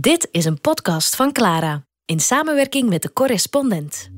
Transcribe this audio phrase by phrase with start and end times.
[0.00, 4.10] Dit is een podcast van Clara in samenwerking met de correspondent.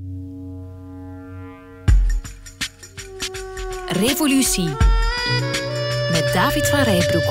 [3.86, 4.68] Revolutie
[6.12, 7.22] met David van Rijbroek.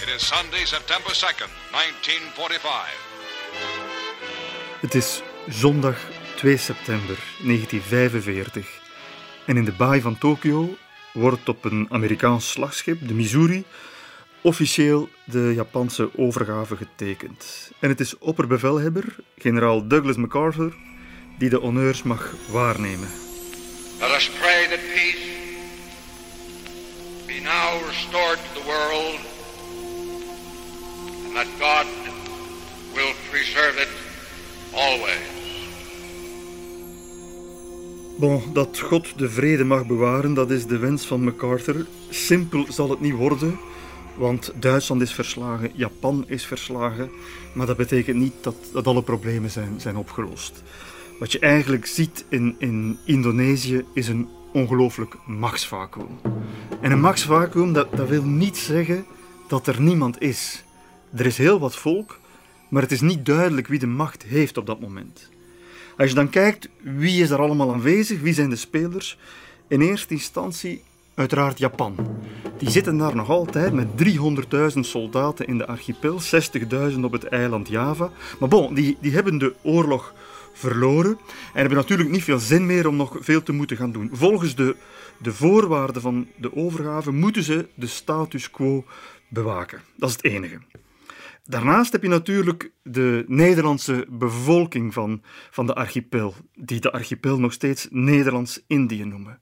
[0.00, 2.70] It is Sunday, September 2nd, 1945.
[4.80, 8.80] Het is zondag 2 september 1945
[9.46, 10.76] en in de baai van Tokio
[11.12, 13.64] wordt op een Amerikaans slagschip, de Missouri,
[14.42, 17.70] officieel de Japanse overgave getekend.
[17.80, 20.74] En het is opperbevelhebber, generaal Douglas MacArthur,
[21.38, 23.08] die de honneurs mag waarnemen.
[24.00, 25.18] Let us pray that peace
[27.26, 29.18] be now restored to the world
[31.24, 31.86] and that God
[32.94, 33.88] will preserve it
[34.72, 35.37] always.
[38.18, 41.86] Bon, dat God de vrede mag bewaren, dat is de wens van MacArthur.
[42.10, 43.58] Simpel zal het niet worden,
[44.16, 47.10] want Duitsland is verslagen, Japan is verslagen,
[47.54, 50.62] maar dat betekent niet dat, dat alle problemen zijn, zijn opgelost.
[51.18, 56.18] Wat je eigenlijk ziet in, in Indonesië is een ongelooflijk machtsvacuum.
[56.80, 59.04] En een machtsvacuum, dat, dat wil niet zeggen
[59.48, 60.64] dat er niemand is.
[61.14, 62.18] Er is heel wat volk,
[62.68, 65.28] maar het is niet duidelijk wie de macht heeft op dat moment.
[65.98, 69.18] Als je dan kijkt, wie is er allemaal aanwezig, wie zijn de spelers?
[69.68, 70.82] In eerste instantie
[71.14, 71.96] uiteraard Japan.
[72.58, 73.88] Die zitten daar nog altijd met
[74.74, 76.20] 300.000 soldaten in de archipel,
[76.92, 78.10] 60.000 op het eiland Java.
[78.38, 80.14] Maar bon, die, die hebben de oorlog
[80.52, 81.18] verloren
[81.52, 84.10] en hebben natuurlijk niet veel zin meer om nog veel te moeten gaan doen.
[84.12, 84.76] Volgens de,
[85.18, 88.84] de voorwaarden van de overgave moeten ze de status quo
[89.28, 89.80] bewaken.
[89.96, 90.58] Dat is het enige.
[91.48, 97.52] Daarnaast heb je natuurlijk de Nederlandse bevolking van, van de archipel, die de archipel nog
[97.52, 99.40] steeds Nederlands-Indië noemen.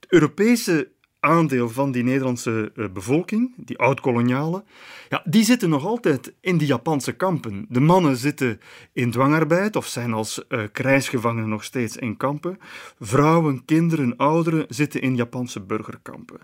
[0.00, 0.88] Het Europese
[1.20, 4.64] aandeel van die Nederlandse eh, bevolking, die oud-kolonialen,
[5.08, 7.66] ja, die zitten nog altijd in die Japanse kampen.
[7.68, 8.60] De mannen zitten
[8.92, 12.58] in dwangarbeid of zijn als uh, krijgsgevangenen nog steeds in kampen.
[13.00, 16.40] Vrouwen, kinderen, ouderen zitten in Japanse burgerkampen.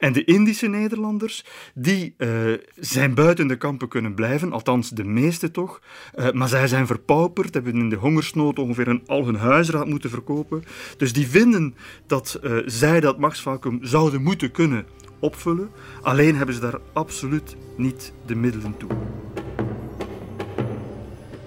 [0.00, 1.44] En de Indische Nederlanders,
[1.74, 2.28] die uh,
[2.76, 5.80] zijn buiten de kampen kunnen blijven, althans de meeste toch,
[6.14, 10.10] uh, maar zij zijn verpauperd, hebben in de hongersnood ongeveer een, al hun huisraad moeten
[10.10, 10.64] verkopen.
[10.96, 11.74] Dus die vinden
[12.06, 14.86] dat uh, zij dat machtsvacuum zouden moeten kunnen
[15.18, 15.70] opvullen,
[16.02, 18.90] alleen hebben ze daar absoluut niet de middelen toe.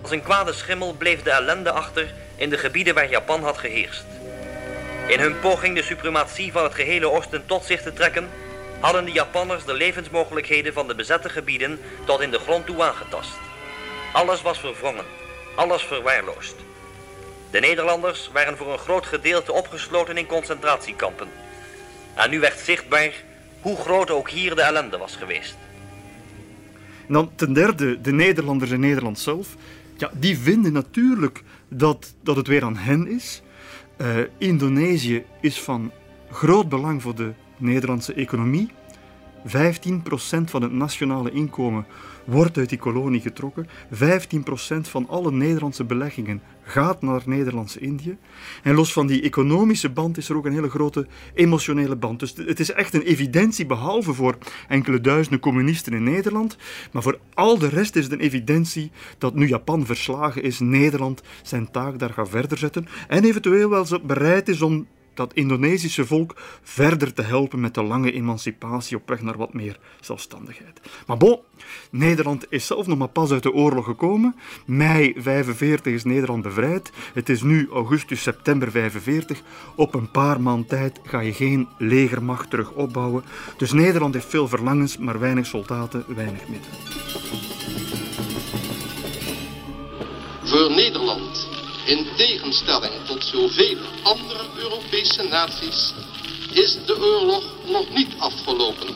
[0.01, 4.05] Als een kwade schimmel bleef de ellende achter in de gebieden waar Japan had geheerst.
[5.07, 8.27] In hun poging de suprematie van het gehele Oosten tot zich te trekken,
[8.83, 13.37] hadden de Japanners de levensmogelijkheden van de bezette gebieden tot in de grond toe aangetast.
[14.13, 15.05] Alles was verwrongen,
[15.55, 16.55] alles verwaarloosd.
[17.51, 21.27] De Nederlanders waren voor een groot gedeelte opgesloten in concentratiekampen.
[22.13, 23.11] En nu werd zichtbaar
[23.61, 25.57] hoe groot ook hier de ellende was geweest.
[27.07, 29.55] Dan ten derde, de Nederlanders in Nederland zelf.
[29.97, 33.41] Ja, die vinden natuurlijk dat, dat het weer aan hen is.
[33.97, 34.07] Uh,
[34.37, 35.91] Indonesië is van
[36.31, 37.33] groot belang voor de
[37.63, 38.69] Nederlandse economie.
[39.47, 39.49] 15%
[40.45, 41.85] van het nationale inkomen
[42.25, 43.67] wordt uit die kolonie getrokken.
[43.93, 43.97] 15%
[44.81, 48.17] van alle Nederlandse beleggingen gaat naar Nederlandse-Indië.
[48.63, 52.19] En los van die economische band is er ook een hele grote emotionele band.
[52.19, 54.37] Dus het is echt een evidentie, behalve voor
[54.67, 56.57] enkele duizenden communisten in Nederland.
[56.91, 61.21] Maar voor al de rest is het een evidentie dat nu Japan verslagen is, Nederland
[61.41, 62.87] zijn taak daar gaat verder zetten.
[63.07, 68.11] En eventueel wel bereid is om dat Indonesische volk verder te helpen met de lange
[68.11, 70.81] emancipatie op weg naar wat meer zelfstandigheid.
[71.07, 71.39] Maar bon,
[71.89, 74.35] Nederland is zelf nog maar pas uit de oorlog gekomen.
[74.65, 76.91] Mei 45 is Nederland bevrijd.
[77.13, 79.41] Het is nu augustus, september 45.
[79.75, 83.23] Op een paar maand tijd ga je geen legermacht terug opbouwen.
[83.57, 86.77] Dus Nederland heeft veel verlangens, maar weinig soldaten, weinig middelen.
[90.43, 91.32] Voor Nederland
[91.85, 95.93] in tegenstelling tot zoveel andere Europese naties
[96.51, 98.87] is de oorlog nog niet afgelopen.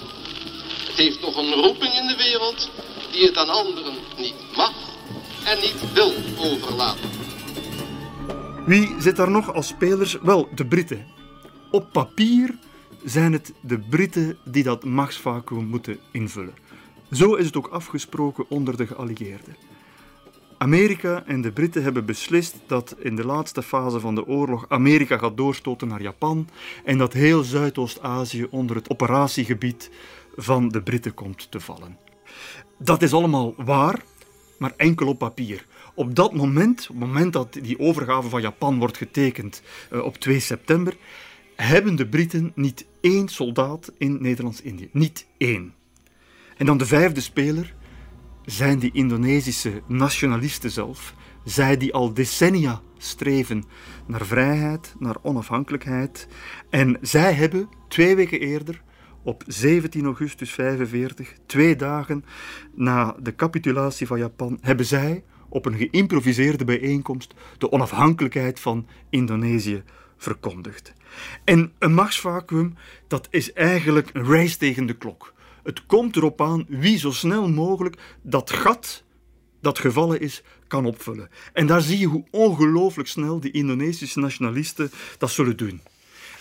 [0.88, 2.69] Het heeft nog een roeping in de wereld
[3.12, 4.73] die het aan anderen niet mag
[5.45, 7.09] en niet wil overlaten.
[8.65, 10.17] Wie zit daar nog als spelers?
[10.21, 11.06] Wel, de Britten.
[11.71, 12.56] Op papier
[13.03, 16.56] zijn het de Britten die dat machtsvacuum moeten invullen.
[17.12, 19.66] Zo is het ook afgesproken onder de geallieerden.
[20.57, 25.18] Amerika en de Britten hebben beslist dat in de laatste fase van de oorlog Amerika
[25.18, 26.50] gaat doorstoten naar Japan
[26.86, 29.89] en dat heel Zuidoost-Azië onder het operatiegebied
[30.36, 31.98] van de Britten komt te vallen.
[32.77, 34.04] Dat is allemaal waar,
[34.57, 35.65] maar enkel op papier.
[35.94, 39.62] Op dat moment, op het moment dat die overgave van Japan wordt getekend
[39.92, 40.98] uh, op 2 september,
[41.56, 44.89] hebben de Britten niet één soldaat in Nederlands-Indië.
[44.92, 45.74] Niet één.
[46.57, 47.74] En dan de vijfde speler
[48.47, 51.13] zijn die Indonesische nationalisten zelf.
[51.44, 53.63] Zij die al decennia streven
[54.05, 56.27] naar vrijheid, naar onafhankelijkheid.
[56.69, 58.81] En zij hebben twee weken eerder,
[59.23, 62.25] op 17 augustus 45, twee dagen
[62.75, 69.83] na de capitulatie van Japan, hebben zij op een geïmproviseerde bijeenkomst de onafhankelijkheid van Indonesië
[70.17, 70.93] verkondigd.
[71.43, 72.75] En een machtsvacuum,
[73.07, 75.35] dat is eigenlijk een race tegen de klok.
[75.67, 79.03] Het komt erop aan wie zo snel mogelijk dat gat
[79.61, 81.29] dat gevallen is, kan opvullen.
[81.53, 85.81] En daar zie je hoe ongelooflijk snel die Indonesische nationalisten dat zullen doen.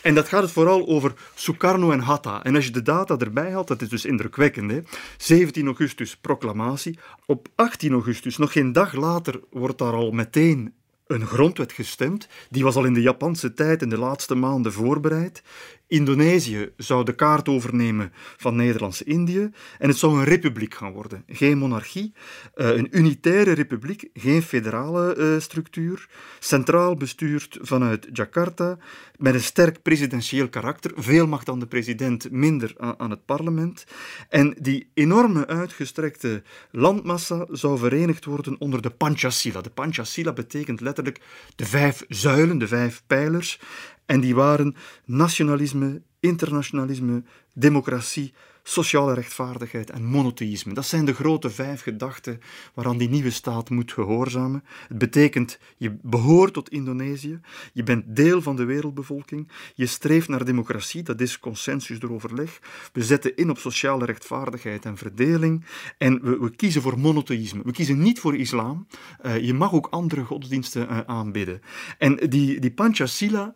[0.03, 2.45] En dat gaat het vooral over Sukarno en Hatta.
[2.45, 4.71] En als je de data erbij haalt, dat is dus indrukwekkend.
[4.71, 4.81] Hè?
[5.17, 6.99] 17 augustus proclamatie.
[7.25, 10.75] Op 18 augustus, nog geen dag later, wordt daar al meteen
[11.07, 12.29] een grondwet gestemd.
[12.51, 15.43] Die was al in de Japanse tijd, in de laatste maanden voorbereid.
[15.89, 21.25] Indonesië zou de kaart overnemen van Nederlands-Indië en het zou een republiek gaan worden.
[21.27, 22.13] Geen monarchie,
[22.55, 28.79] eh, een unitaire republiek, geen federale eh, structuur, centraal bestuurd vanuit Jakarta,
[29.17, 33.85] met een sterk presidentieel karakter, veel macht aan de president, minder aan het parlement.
[34.29, 39.61] En die enorme uitgestrekte landmassa zou verenigd worden onder de Panchasila.
[39.61, 41.21] De Panchasila betekent letterlijk
[41.57, 43.61] de vijf zuilen, de vijf pijlers.
[44.07, 44.75] En die waren
[45.05, 47.23] nationalisme, internationalisme,
[47.55, 48.33] democratie,
[48.69, 50.75] sociale rechtvaardigheid en monotheïsme.
[50.75, 52.41] Dat zijn de grote vijf gedachten
[52.75, 54.65] waaraan die nieuwe staat moet gehoorzamen.
[54.89, 57.41] Het betekent, je behoort tot Indonesië,
[57.73, 62.61] je bent deel van de wereldbevolking, je streeft naar democratie, dat is consensus door overleg.
[62.93, 65.65] We zetten in op sociale rechtvaardigheid en verdeling
[65.99, 67.63] en we, we kiezen voor monotheïsme.
[67.65, 68.87] We kiezen niet voor islam.
[69.27, 71.61] Uh, je mag ook andere godsdiensten uh, aanbidden.
[71.99, 73.55] En die, die Panchasila,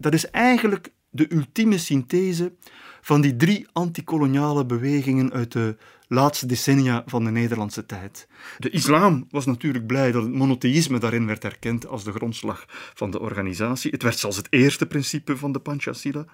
[0.00, 2.52] dat is eigenlijk de ultieme synthese
[3.00, 5.76] van die drie antikoloniale bewegingen uit de
[6.12, 8.28] laatste decennia van de Nederlandse tijd.
[8.58, 12.64] De islam was natuurlijk blij dat het monotheïsme daarin werd erkend als de grondslag
[12.94, 13.90] van de organisatie.
[13.90, 16.24] Het werd zelfs het eerste principe van de Panchasila.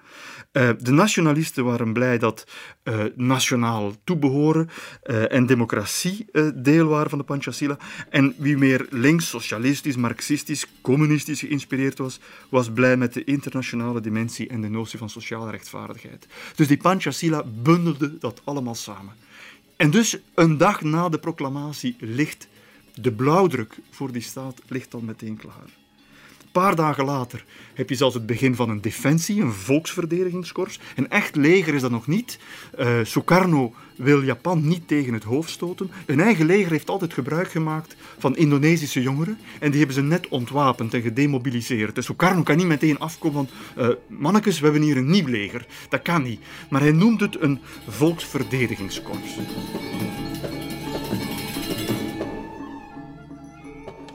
[0.51, 2.47] Uh, de nationalisten waren blij dat
[2.83, 4.69] uh, nationaal toebehoren
[5.03, 6.25] uh, en democratie
[6.55, 7.77] deel waren van de Panchasila.
[8.09, 12.19] En wie meer links, socialistisch, marxistisch, communistisch geïnspireerd was,
[12.49, 16.27] was blij met de internationale dimensie en de notie van sociale rechtvaardigheid.
[16.55, 19.25] Dus die Panchasila bundelde dat allemaal samen.
[19.77, 22.47] En dus een dag na de proclamatie ligt
[22.93, 25.69] de blauwdruk voor die staat ligt al meteen klaar.
[26.57, 30.79] Paar dagen later heb je zelfs het begin van een defensie, een volksverdedigingskorps.
[30.95, 32.39] Een echt leger is dat nog niet.
[32.79, 35.91] Uh, Sukarno wil Japan niet tegen het hoofd stoten.
[36.05, 40.27] Een eigen leger heeft altijd gebruik gemaakt van Indonesische jongeren en die hebben ze net
[40.27, 41.95] ontwapend en gedemobiliseerd.
[41.95, 45.65] Dus Sukarno kan niet meteen afkomen van uh, mannekes, we hebben hier een nieuw leger.
[45.89, 46.39] Dat kan niet.
[46.69, 49.37] Maar hij noemt het een volksverdedigingskorps.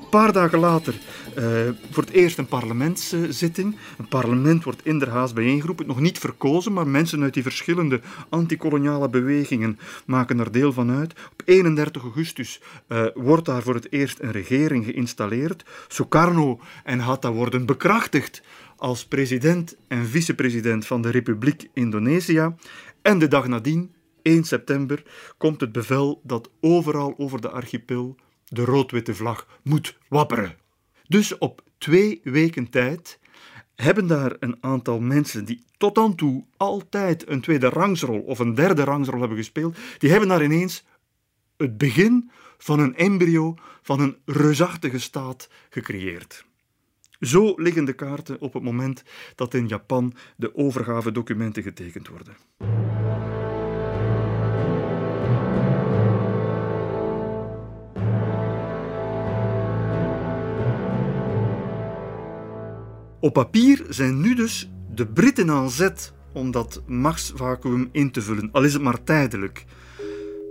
[0.01, 0.95] Een paar dagen later
[1.39, 3.77] uh, voor het eerst een parlementszitting.
[3.99, 9.79] Een parlement wordt inderhaast bijeengeroepen, nog niet verkozen, maar mensen uit die verschillende antikoloniale bewegingen
[10.07, 11.15] maken er deel van uit.
[11.33, 15.65] Op 31 augustus uh, wordt daar voor het eerst een regering geïnstalleerd.
[15.89, 18.43] Sukarno en Hatta worden bekrachtigd
[18.77, 22.55] als president en vicepresident van de Republiek Indonesië.
[23.03, 23.93] En de dag nadien,
[24.23, 25.03] 1 september,
[25.39, 28.17] komt het bevel dat overal over de archipel
[28.49, 30.62] de rood-witte vlag moet wapperen.
[31.13, 33.19] Dus op twee weken tijd
[33.75, 38.55] hebben daar een aantal mensen die tot dan toe altijd een tweede rangsrol of een
[38.55, 40.85] derde rangsrol hebben gespeeld, die hebben daar ineens
[41.57, 46.45] het begin van een embryo van een reusachtige staat gecreëerd.
[47.21, 49.03] Zo liggen de kaarten op het moment
[49.35, 52.37] dat in Japan de overgave-documenten getekend worden.
[63.23, 68.49] Op papier zijn nu dus de Britten aan zet om dat machtsvacuum in te vullen,
[68.53, 69.65] al is het maar tijdelijk.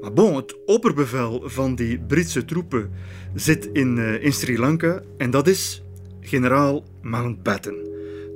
[0.01, 2.91] Maar bon, het opperbevel van die Britse troepen
[3.35, 5.83] zit in, uh, in Sri Lanka en dat is
[6.21, 7.75] generaal Mountbatten,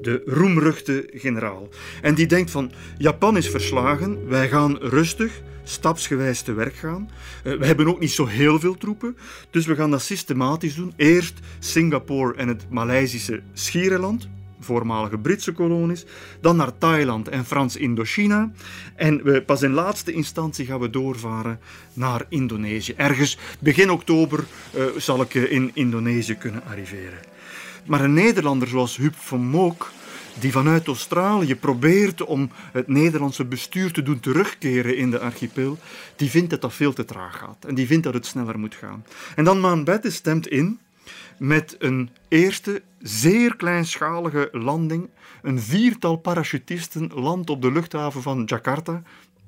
[0.06, 1.70] de roemruchte generaal.
[2.02, 7.10] En die denkt van, Japan is verslagen, wij gaan rustig, stapsgewijs te werk gaan.
[7.44, 9.18] Uh, we hebben ook niet zo heel veel troepen,
[9.50, 10.94] dus we gaan dat systematisch doen.
[10.96, 16.06] Eerst Singapore en het Maleisische Schiereiland, voormalige Britse kolonies,
[16.42, 18.52] dan naar Thailand en Frans-Indochina.
[18.96, 21.60] En we, pas in laatste instantie gaan we doorvaren
[21.94, 22.94] naar Indonesië.
[22.98, 24.44] Ergens begin oktober
[24.76, 27.34] uh, zal ik uh, in Indonesië kunnen arriveren.
[27.86, 29.92] Maar een Nederlander zoals Huub van Mook
[30.40, 35.78] die vanuit Australië probeert om het Nederlandse bestuur te doen terugkeren in de archipel,
[36.16, 37.66] die vindt dat dat veel te traag gaat.
[37.66, 39.06] En die vindt dat het sneller moet gaan.
[39.36, 40.80] En dan Mountbatten stemt in
[41.38, 45.10] met een eerste zeer kleinschalige landing.
[45.42, 49.02] Een viertal parachutisten landt op de luchthaven van Jakarta.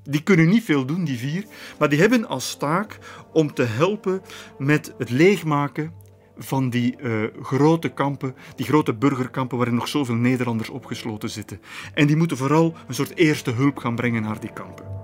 [0.04, 1.46] Die kunnen niet veel doen, die vier,
[1.80, 2.98] maar die hebben als taak
[3.34, 4.22] om te helpen
[4.58, 5.94] met het leegmaken
[6.38, 11.62] van die uh, grote kampen, die grote burgerkampen waarin nog zoveel Nederlanders opgesloten zitten.
[11.94, 14.98] En die moeten vooral een soort eerste hulp gaan brengen naar die kampen.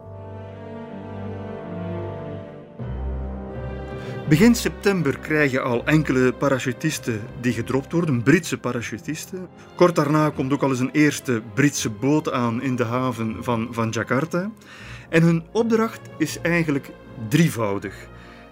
[4.30, 9.48] Begin september krijg je al enkele parachutisten die gedropt worden, Britse parachutisten.
[9.76, 13.68] Kort daarna komt ook al eens een eerste Britse boot aan in de haven van,
[13.72, 14.52] van Jakarta.
[15.10, 16.92] En hun opdracht is eigenlijk
[17.30, 18.08] drievoudig.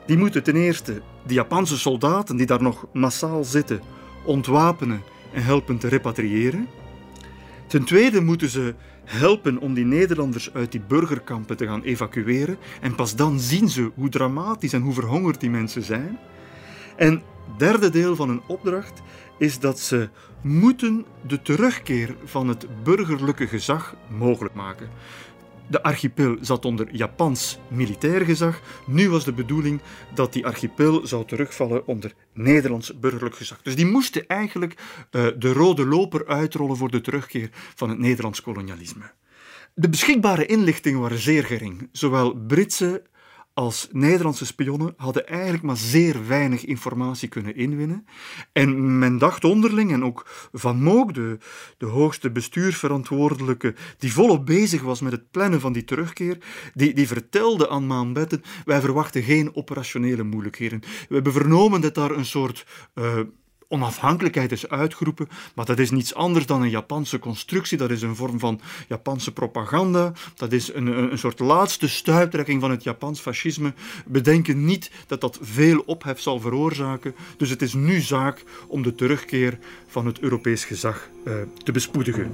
[0.06, 3.82] Die moeten ten eerste de Japanse soldaten die daar nog massaal zitten
[4.24, 5.02] ontwapenen
[5.34, 6.68] en helpen te repatriëren.
[7.68, 12.58] Ten tweede moeten ze helpen om die Nederlanders uit die burgerkampen te gaan evacueren.
[12.82, 16.20] En pas dan zien ze hoe dramatisch en hoe verhongerd die mensen zijn.
[16.96, 17.22] En
[17.58, 19.02] derde deel van hun opdracht
[19.38, 20.10] is dat ze
[20.42, 24.90] moeten de terugkeer van het burgerlijke gezag mogelijk maken.
[25.72, 28.62] De archipel zat onder Japans militair gezag.
[28.86, 29.82] Nu was de bedoeling
[30.14, 33.62] dat die archipel zou terugvallen onder Nederlands burgerlijk gezag.
[33.62, 34.74] Dus die moesten eigenlijk
[35.12, 39.12] uh, de rode loper uitrollen voor de terugkeer van het Nederlands kolonialisme.
[39.74, 41.90] De beschikbare inlichtingen waren zeer gering.
[41.92, 43.04] Zowel Britse
[43.62, 48.06] als Nederlandse spionnen hadden eigenlijk maar zeer weinig informatie kunnen inwinnen.
[48.52, 51.38] En men dacht onderling, en ook Van Moog, de,
[51.78, 56.38] de hoogste bestuursverantwoordelijke, die volop bezig was met het plannen van die terugkeer,
[56.74, 60.80] die, die vertelde aan Maanbetten, wij verwachten geen operationele moeilijkheden.
[60.80, 62.66] We hebben vernomen dat daar een soort...
[62.96, 63.20] Uh,
[63.72, 68.16] onafhankelijkheid is uitgeroepen, maar dat is niets anders dan een Japanse constructie, dat is een
[68.16, 73.20] vorm van Japanse propaganda, dat is een, een, een soort laatste stuiptrekking van het Japans
[73.20, 73.74] fascisme.
[74.06, 78.82] We denken niet dat dat veel ophef zal veroorzaken, dus het is nu zaak om
[78.82, 82.32] de terugkeer van het Europees gezag uh, te bespoedigen.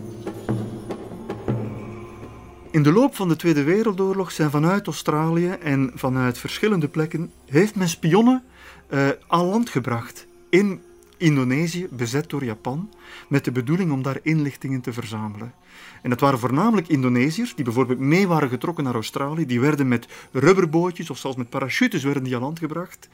[2.71, 7.75] In de loop van de Tweede Wereldoorlog zijn vanuit Australië en vanuit verschillende plekken heeft
[7.75, 8.43] men spionnen
[8.89, 10.81] uh, aan land gebracht in
[11.17, 12.93] Indonesië bezet door Japan
[13.27, 15.53] met de bedoeling om daar inlichtingen te verzamelen.
[16.01, 19.45] En dat waren voornamelijk Indonesiërs die bijvoorbeeld mee waren getrokken naar Australië.
[19.45, 23.09] Die werden met rubberbootjes of zelfs met parachutes werden die aan land gebracht.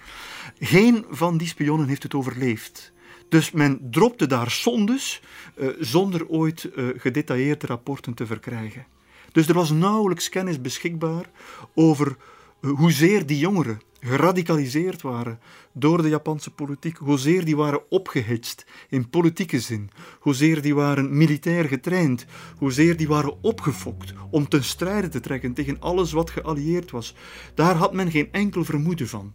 [0.59, 2.91] Geen van die spionnen heeft het overleefd.
[3.29, 5.21] Dus men dropte daar sondes
[5.57, 8.85] uh, zonder ooit uh, gedetailleerde rapporten te verkrijgen.
[9.31, 11.29] Dus er was nauwelijks kennis beschikbaar
[11.73, 12.15] over
[12.61, 15.39] uh, hoezeer die jongeren geradicaliseerd waren
[15.73, 21.65] door de Japanse politiek, hoezeer die waren opgehitst in politieke zin, hoezeer die waren militair
[21.65, 22.25] getraind,
[22.57, 27.15] hoezeer die waren opgefokt om ten strijde te trekken tegen alles wat geallieerd was.
[27.55, 29.33] Daar had men geen enkel vermoeden van.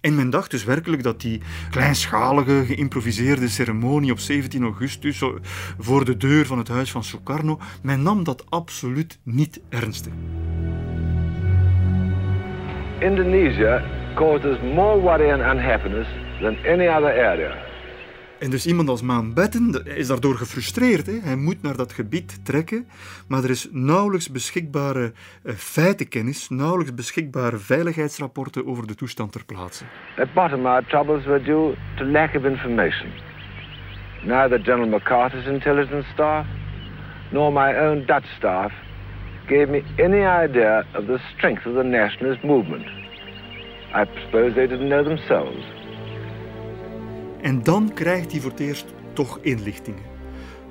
[0.00, 5.22] En men dacht dus werkelijk dat die kleinschalige, geïmproviseerde ceremonie op 17 augustus
[5.78, 10.12] voor de deur van het huis van Sukarno, men nam dat absoluut niet ernstig.
[12.98, 16.06] Indonesia causes more worry and unhappiness
[16.40, 17.68] than any other area.
[18.40, 21.06] En dus iemand als Mountbatten is daardoor gefrustreerd.
[21.06, 21.12] Hè?
[21.22, 22.88] Hij moet naar dat gebied trekken,
[23.28, 25.12] maar er is nauwelijks beschikbare
[25.42, 29.84] uh, feitenkennis, nauwelijks beschikbare veiligheidsrapporten over de toestand ter plaatse.
[30.16, 33.08] At bottom, our troubles were due to lack of information.
[34.22, 36.46] Neither General MacArthur's intelligence staff
[37.30, 38.72] nor my own Dutch staff
[39.46, 42.99] gave me any idea of the strength of the nationalist movement.
[43.94, 45.64] I suppose they didn't know themselves.
[47.40, 50.02] En dan krijgt hij voor het eerst toch inlichtingen.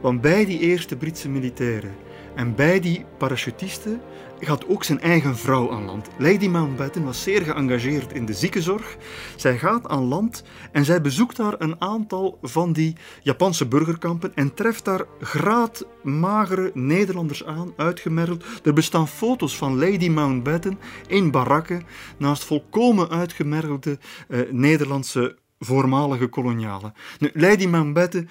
[0.01, 1.95] Want bij die eerste Britse militairen
[2.35, 4.01] en bij die parachutisten
[4.39, 6.07] gaat ook zijn eigen vrouw aan land.
[6.17, 8.97] Lady Mountbatten was zeer geëngageerd in de ziekenzorg.
[9.35, 14.53] Zij gaat aan land en zij bezoekt daar een aantal van die Japanse burgerkampen en
[14.53, 18.45] treft daar graadmagere Nederlanders aan, uitgemergeld.
[18.63, 21.83] Er bestaan foto's van Lady Mountbatten in barakken
[22.17, 26.93] naast volkomen uitgemergelde uh, Nederlandse voormalige kolonialen.
[27.19, 28.29] Nu, Lady Mountbatten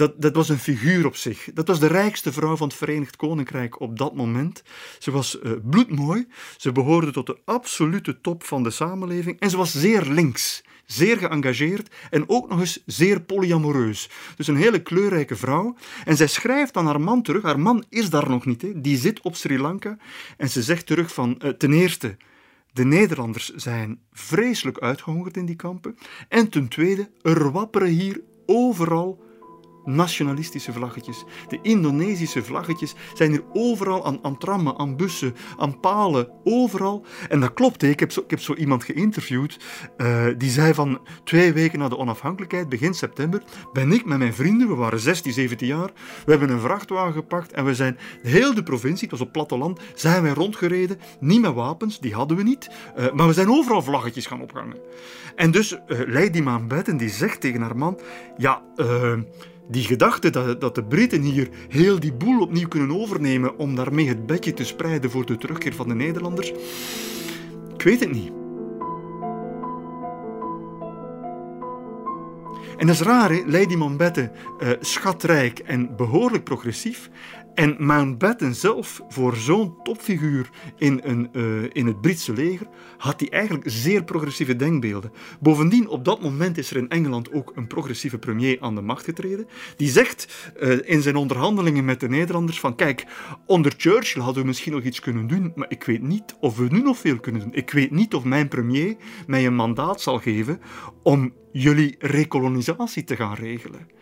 [0.00, 1.48] dat, dat was een figuur op zich.
[1.54, 4.62] Dat was de rijkste vrouw van het Verenigd Koninkrijk op dat moment.
[4.98, 6.26] Ze was uh, bloedmooi,
[6.56, 11.16] ze behoorde tot de absolute top van de samenleving en ze was zeer links, zeer
[11.18, 14.10] geëngageerd en ook nog eens zeer polyamoreus.
[14.36, 15.76] Dus een hele kleurrijke vrouw.
[16.04, 18.80] En zij schrijft aan haar man terug, haar man is daar nog niet, hè.
[18.80, 19.96] die zit op Sri Lanka,
[20.36, 22.16] en ze zegt terug van, uh, ten eerste,
[22.72, 25.98] de Nederlanders zijn vreselijk uitgehongerd in die kampen.
[26.28, 29.28] En ten tweede, er wapperen hier overal
[29.84, 31.24] nationalistische vlaggetjes.
[31.48, 37.04] De Indonesische vlaggetjes zijn er overal aan, trammen, aan bussen, aan palen, overal.
[37.28, 39.58] En dat klopt, ik heb zo, ik heb zo iemand geïnterviewd
[39.96, 44.34] uh, die zei van twee weken na de onafhankelijkheid, begin september, ben ik met mijn
[44.34, 45.90] vrienden, we waren 16, 17 jaar,
[46.24, 49.80] we hebben een vrachtwagen gepakt en we zijn heel de provincie, het was op platteland,
[49.94, 53.82] zijn wij rondgereden, niet met wapens, die hadden we niet, uh, maar we zijn overal
[53.82, 54.76] vlaggetjes gaan ophangen.
[55.36, 58.00] En dus uh, Lady Mountbatten die zegt tegen haar man,
[58.36, 58.62] ja,
[59.70, 64.08] die gedachte dat, dat de Britten hier heel die boel opnieuw kunnen overnemen om daarmee
[64.08, 66.52] het bedje te spreiden voor de terugkeer van de Nederlanders,
[67.74, 68.32] ik weet het niet.
[72.76, 73.42] En dat is raar, hè?
[73.46, 77.10] Lady Mountbatten, uh, schatrijk en behoorlijk progressief.
[77.54, 82.66] En Mountbatten zelf, voor zo'n topfiguur in, een, uh, in het Britse leger,
[82.98, 85.12] had hij eigenlijk zeer progressieve denkbeelden.
[85.40, 89.04] Bovendien, op dat moment is er in Engeland ook een progressieve premier aan de macht
[89.04, 89.46] getreden.
[89.76, 93.06] Die zegt uh, in zijn onderhandelingen met de Nederlanders van kijk,
[93.46, 96.66] onder Churchill hadden we misschien nog iets kunnen doen, maar ik weet niet of we
[96.70, 97.54] nu nog veel kunnen doen.
[97.54, 100.60] Ik weet niet of mijn premier mij een mandaat zal geven
[101.02, 103.98] om jullie rekolonisatie te gaan regelen.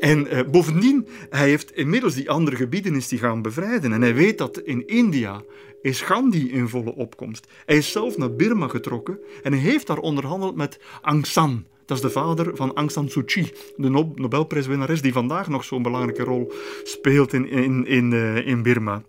[0.00, 3.92] En uh, bovendien, hij heeft inmiddels die andere gebieden is die gaan bevrijden.
[3.92, 5.42] En hij weet dat in India
[5.82, 7.46] is Gandhi in volle opkomst.
[7.66, 11.64] Hij is zelf naar Burma getrokken en hij heeft daar onderhandeld met Aung San.
[11.86, 15.82] Dat is de vader van Aung San Suu Kyi, de Nobelprijswinnares die vandaag nog zo'n
[15.82, 19.02] belangrijke rol speelt in, in, in, uh, in Burma.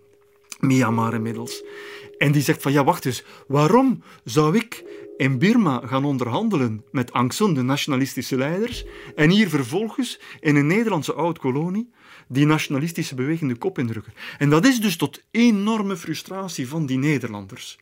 [0.60, 1.64] Myanmar inmiddels.
[2.18, 4.84] En die zegt van ja, wacht eens, waarom zou ik
[5.16, 10.66] in Birma gaan onderhandelen met Aung San, de nationalistische leiders, en hier vervolgens in een
[10.66, 11.90] Nederlandse oud-kolonie
[12.28, 14.12] die nationalistische beweging de kop indrukken.
[14.38, 17.78] En dat is dus tot enorme frustratie van die Nederlanders.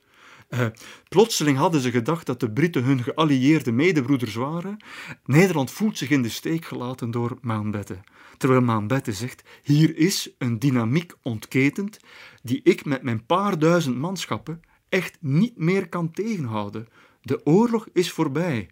[0.50, 0.66] Uh,
[1.08, 4.76] plotseling hadden ze gedacht dat de Britten hun geallieerde medebroeders waren.
[5.24, 8.02] Nederland voelt zich in de steek gelaten door Mountbatten.
[8.36, 11.98] Terwijl Mountbatten zegt, hier is een dynamiek ontketend
[12.42, 16.88] die ik met mijn paar duizend manschappen echt niet meer kan tegenhouden.
[17.24, 18.68] De oorlog is voorbij.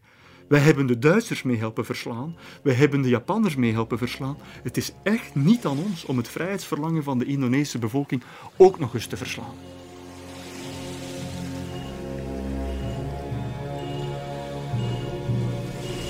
[0.48, 2.36] Wij hebben de Duitsers mee helpen verslaan.
[2.62, 4.36] Wij hebben de Japanners mee helpen verslaan.
[4.62, 8.22] Het is echt niet aan ons om het vrijheidsverlangen van de Indonesische bevolking
[8.56, 9.54] ook nog eens te verslaan.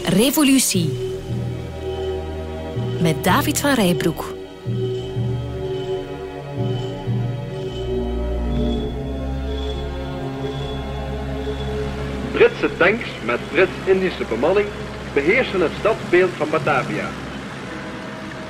[0.05, 0.91] Revolutie
[3.03, 4.42] met David van Rijbroek.
[12.33, 14.67] Britse tanks met Brits-Indische bemanning
[15.15, 17.09] beheersen het stadsbeeld van Batavia.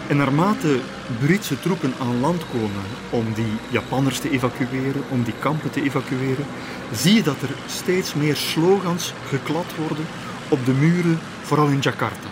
[0.09, 0.81] En naarmate
[1.21, 6.47] Britse troepen aan land komen om die Japanners te evacueren, om die kampen te evacueren,
[6.92, 10.05] zie je dat er steeds meer slogans geklad worden
[10.49, 12.29] op de muren, vooral in Jakarta.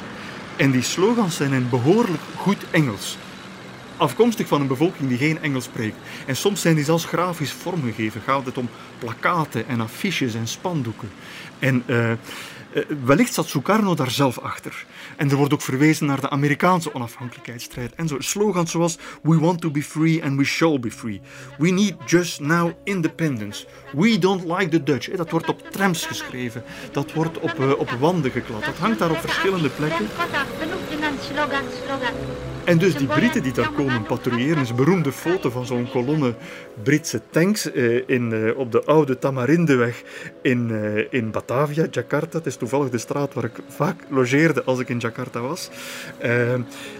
[0.56, 3.16] En die slogans zijn in behoorlijk goed Engels
[4.00, 5.96] afkomstig van een bevolking die geen Engels spreekt.
[6.26, 8.20] En soms zijn die zelfs grafisch vormgegeven.
[8.20, 11.10] Gaat het om plakaten en affiches en spandoeken.
[11.58, 12.16] En uh, uh,
[13.04, 14.84] wellicht zat Sukarno daar zelf achter.
[15.16, 17.94] En er wordt ook verwezen naar de Amerikaanse onafhankelijkheidsstrijd.
[17.94, 21.20] En zo slogans zoals We want to be free and we shall be free.
[21.58, 23.66] We need just now independence.
[23.92, 25.10] We don't like the Dutch.
[25.10, 26.62] Dat wordt op trams geschreven.
[26.92, 28.64] Dat wordt op, uh, op wanden geklad.
[28.64, 30.06] Dat hangt daar op verschillende plekken.
[32.70, 36.34] En dus die Britten die daar komen patrouilleren, is een beroemde foto van zo'n kolonne
[36.82, 40.02] Britse tanks eh, in, eh, op de oude Tamarindeweg
[40.42, 42.38] in, eh, in Batavia, Jakarta.
[42.38, 45.70] Het is toevallig de straat waar ik vaak logeerde als ik in Jakarta was.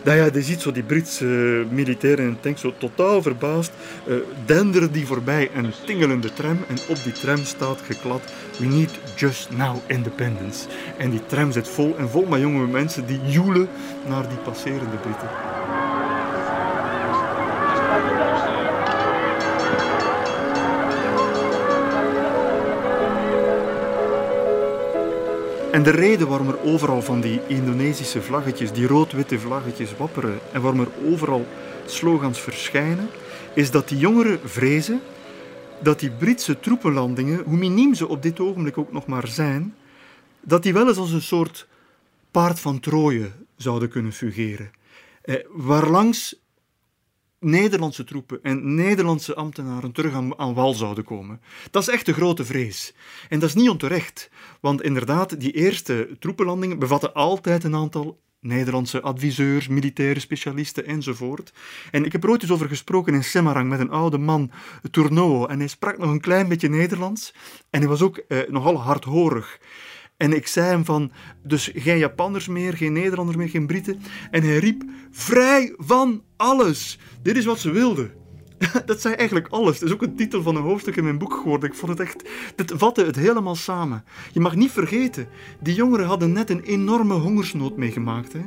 [0.05, 1.25] Nou ja, je ziet zo die Britse
[1.71, 3.73] militairen in tanks zo totaal verbaasd.
[4.47, 9.51] Denderen die voorbij een tingelende tram en op die tram staat geklad We need just
[9.51, 10.67] now independence.
[10.97, 13.69] En die tram zit vol en vol met jonge mensen die joelen
[14.09, 15.29] naar die passerende Britten.
[25.73, 30.61] En de reden waarom er overal van die Indonesische vlaggetjes, die rood-witte vlaggetjes wapperen en
[30.61, 31.47] waarom er overal
[31.87, 33.11] slogans verschijnen,
[33.55, 35.01] is dat die jongeren vrezen
[35.83, 39.75] dat die Britse troepenlandingen, hoe miniem ze op dit ogenblik ook nog maar zijn,
[40.41, 41.69] dat die wel eens als een soort
[42.31, 44.71] paard van Troje zouden kunnen fungeren.
[45.23, 46.39] Eh, waarlangs
[47.39, 51.41] Nederlandse troepen en Nederlandse ambtenaren terug aan, aan, wal zouden komen.
[51.71, 52.95] Dat is echt de grote vrees.
[53.29, 59.01] En dat is niet onterecht, want inderdaad, die eerste troepenlandingen bevatten altijd een aantal Nederlandse
[59.01, 61.53] adviseurs, militaire specialisten enzovoort.
[61.91, 64.51] En ik heb er ooit eens over gesproken in Semarang met een oude man,
[64.91, 67.35] Tourneau, en hij sprak nog een klein beetje Nederlands
[67.71, 69.61] en hij was ook eh, nogal hardhorig.
[70.17, 74.03] En ik zei hem van, dus geen Japanners meer, geen Nederlanders meer, geen Britten.
[74.31, 76.99] En hij riep, vrij van alles.
[77.23, 78.20] Dit is wat ze wilden.
[78.87, 79.81] Dat zei eigenlijk alles.
[79.81, 81.69] Het is ook een titel van een hoofdstuk in mijn boek geworden.
[81.69, 82.29] Ik vond het echt...
[82.55, 84.05] Dit vatte het helemaal samen.
[84.33, 85.29] Je mag niet vergeten,
[85.61, 88.33] die jongeren hadden net een enorme hongersnood meegemaakt.
[88.33, 88.41] Hè?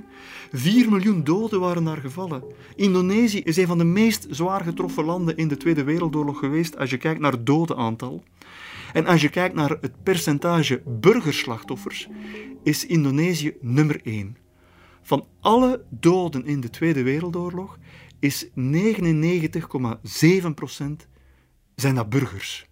[0.51, 2.43] 4 miljoen doden waren daar gevallen.
[2.75, 6.89] Indonesië is een van de meest zwaar getroffen landen in de Tweede Wereldoorlog geweest als
[6.89, 8.23] je kijkt naar het dodenaantal.
[8.93, 12.07] En als je kijkt naar het percentage burgerslachtoffers,
[12.63, 14.37] is Indonesië nummer 1.
[15.01, 17.77] Van alle doden in de Tweede Wereldoorlog
[18.23, 18.51] is 99,7%
[21.75, 22.67] zijn dat burgers.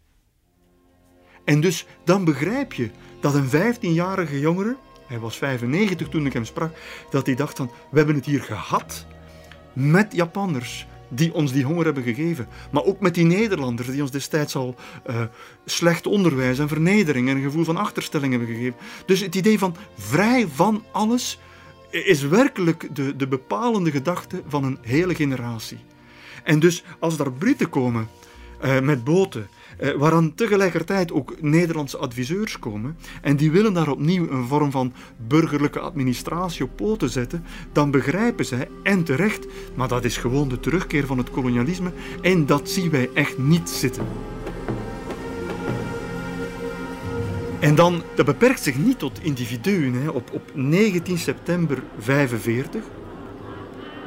[1.46, 6.46] En dus dan begrijp je dat een 15-jarige jongere, hij was 95 toen ik hem
[6.46, 6.78] sprak,
[7.10, 9.06] dat hij dacht van, we hebben het hier gehad
[9.74, 12.48] met Japanners die ons die honger hebben gegeven.
[12.72, 14.76] Maar ook met die Nederlanders die ons destijds al
[15.10, 15.22] uh,
[15.66, 18.80] slecht onderwijs en vernedering en een gevoel van achterstelling hebben gegeven.
[19.06, 21.40] Dus het idee van vrij van alles
[21.92, 25.78] is werkelijk de, de bepalende gedachte van een hele generatie.
[26.44, 28.08] En dus als daar Britten komen
[28.64, 34.30] uh, met boten eh, waaraan tegelijkertijd ook Nederlandse adviseurs komen en die willen daar opnieuw
[34.30, 34.94] een vorm van
[35.28, 40.60] burgerlijke administratie op poten zetten, dan begrijpen zij, en terecht, maar dat is gewoon de
[40.60, 44.06] terugkeer van het kolonialisme en dat zien wij echt niet zitten.
[47.62, 49.94] En dan, dat beperkt zich niet tot individuen.
[49.94, 50.10] Hè.
[50.10, 52.84] Op, op 19 september 1945,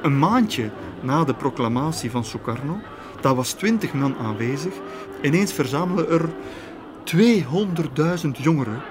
[0.02, 2.78] een maandje na de proclamatie van Sukarno,
[3.20, 4.72] daar was 20 man aanwezig
[5.24, 6.28] Ineens verzamelen er
[8.24, 8.82] 200.000 jongeren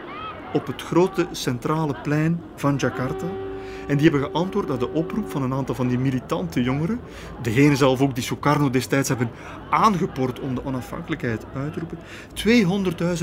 [0.54, 3.43] op het grote centrale plein van Jakarta.
[3.88, 7.00] En die hebben geantwoord op de oproep van een aantal van die militante jongeren.
[7.42, 9.30] Degene zelf ook die Sukarno destijds hebben
[9.70, 11.98] aangepord om de onafhankelijkheid uit te roepen.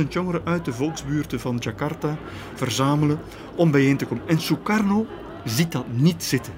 [0.03, 2.17] 200.000 jongeren uit de volksbuurten van Jakarta
[2.55, 3.19] verzamelen
[3.55, 4.29] om bijeen te komen.
[4.29, 5.07] En Sukarno
[5.45, 6.53] ziet dat niet zitten.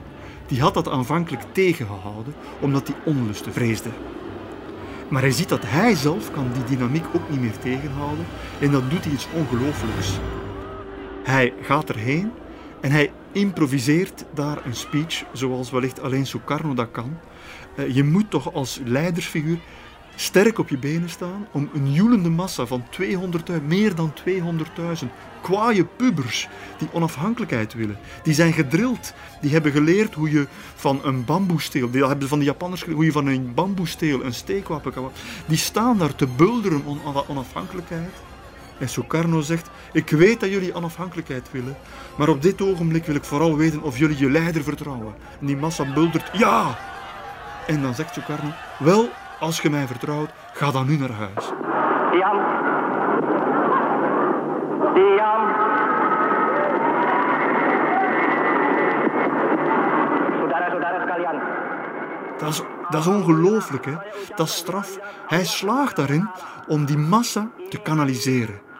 [0.46, 3.90] Die had dat aanvankelijk tegengehouden omdat hij onlusten vreesde.
[5.08, 8.24] Maar hij ziet dat hij zelf kan die dynamiek ook niet meer tegenhouden
[8.60, 10.18] en dan doet hij iets ongelooflijks.
[11.22, 12.32] Hij gaat erheen
[12.80, 17.18] en hij improviseert daar een speech zoals wellicht alleen Sukarno dat kan.
[17.76, 19.58] Eh, je moet toch als leidersfiguur
[20.16, 25.08] sterk op je benen staan om een joelende massa van 200.000, meer dan 200.000
[25.42, 27.98] kwaaie pubers die onafhankelijkheid willen.
[28.22, 29.14] Die zijn gedrild.
[29.40, 33.06] Die hebben geleerd hoe je van een bamboesteel, die hebben van de Japanners geleerd, hoe
[33.06, 35.10] je van een bamboesteel een steekwapen kan
[35.46, 38.31] Die staan daar te bulderen om onafhankelijkheid.
[38.82, 41.76] En Sukarno zegt, ik weet dat jullie onafhankelijkheid willen,
[42.16, 45.14] maar op dit ogenblik wil ik vooral weten of jullie je leider vertrouwen.
[45.40, 46.78] En die massa buldert, ja!
[47.66, 49.08] En dan zegt Sukarno, wel,
[49.40, 51.44] als je mij vertrouwt, ga dan nu naar huis.
[52.18, 52.36] Jan.
[55.16, 55.60] Jan.
[62.38, 63.94] Dat is, dat is ongelooflijk, hè?
[64.34, 64.98] Dat is straf.
[65.26, 66.30] Hij slaagt daarin
[66.66, 68.70] om die massa te kanaliseren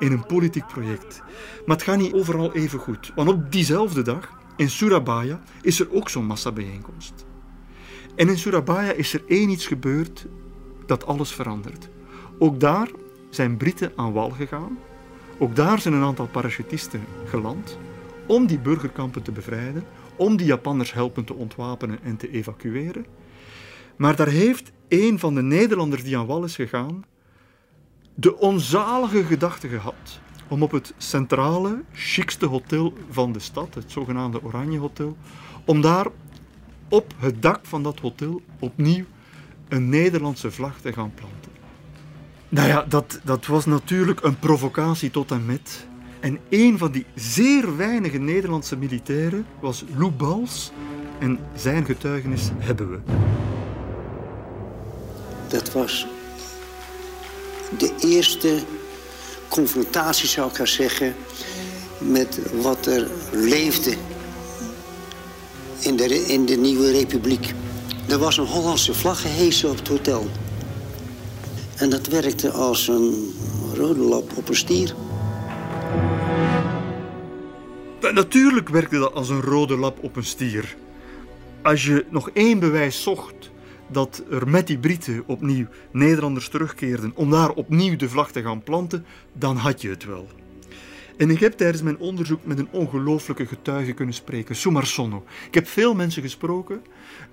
[0.00, 1.22] in een politiek project.
[1.66, 3.12] Maar het gaat niet overal even goed.
[3.14, 7.26] Want op diezelfde dag, in Surabaya, is er ook zo'n massabijeenkomst.
[8.16, 10.26] En in Surabaya is er één iets gebeurd
[10.86, 11.88] dat alles verandert.
[12.38, 12.88] Ook daar
[13.30, 14.78] zijn Britten aan wal gegaan.
[15.38, 17.78] Ook daar zijn een aantal parachutisten geland
[18.26, 19.84] om die burgerkampen te bevrijden,
[20.16, 23.06] om die Japanners helpen te ontwapenen en te evacueren.
[23.96, 27.04] Maar daar heeft een van de Nederlanders die aan wal is gegaan
[28.14, 34.42] de onzalige gedachte gehad om op het centrale, chicste hotel van de stad, het zogenaamde
[34.42, 35.16] Oranje Hotel,
[35.64, 36.06] om daar
[36.88, 39.04] op het dak van dat hotel opnieuw
[39.68, 41.52] een Nederlandse vlag te gaan planten.
[42.48, 45.86] Nou ja, dat, dat was natuurlijk een provocatie tot en met.
[46.20, 50.72] En een van die zeer weinige Nederlandse militairen was Lou Bals.
[51.18, 52.98] En zijn getuigenis hebben we.
[55.48, 56.06] Dat was
[57.78, 58.58] de eerste
[59.48, 61.14] confrontatie, zou ik gaan zeggen,
[61.98, 63.94] met wat er leefde
[65.78, 67.52] in de, in de nieuwe republiek.
[68.08, 70.28] Er was een Hollandse vlag gehesen op het hotel.
[71.76, 73.34] En dat werkte als een
[73.74, 74.94] rode lap op een stier.
[78.12, 80.76] Natuurlijk werkte dat als een rode lap op een stier.
[81.62, 83.49] Als je nog één bewijs zocht
[83.92, 88.62] dat er met die Britten opnieuw Nederlanders terugkeerden om daar opnieuw de vlag te gaan
[88.62, 90.28] planten, dan had je het wel.
[91.20, 95.24] En ik heb tijdens mijn onderzoek met een ongelooflijke getuige kunnen spreken, Sumarsono.
[95.46, 96.82] Ik heb veel mensen gesproken,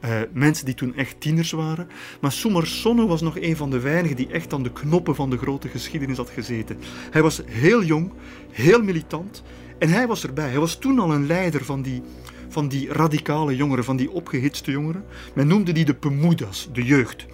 [0.06, 1.88] uh, mensen die toen echt tieners waren,
[2.22, 5.38] maar Sumarsono was nog een van de weinigen die echt aan de knoppen van de
[5.38, 6.78] grote geschiedenis had gezeten.
[7.12, 8.12] Hij was heel jong,
[8.52, 9.44] heel militant
[9.80, 10.50] en hij was erbij.
[10.50, 12.02] Hij was toen al een leider van die,
[12.50, 15.04] van die radicale jongeren, van die opgehitste jongeren.
[15.34, 17.26] Men noemde die de Pemudas, de jeugd.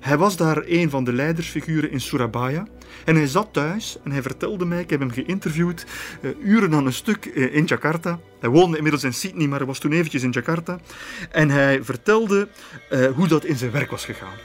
[0.00, 2.66] Hij was daar een van de leidersfiguren in Surabaya.
[3.04, 5.86] En hij zat thuis en hij vertelde mij, ik heb hem geïnterviewd,
[6.20, 8.20] uh, uren aan een stuk uh, in Jakarta.
[8.40, 10.78] Hij woonde inmiddels in Sydney, maar hij was toen eventjes in Jakarta.
[11.30, 12.48] En hij vertelde
[12.90, 14.36] uh, hoe dat in zijn werk was gegaan.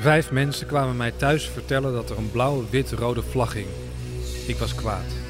[0.00, 3.66] Vijf mensen kwamen mij thuis vertellen dat er een blauwe, wit, rode vlag hing.
[4.46, 5.27] Ik was kwaad.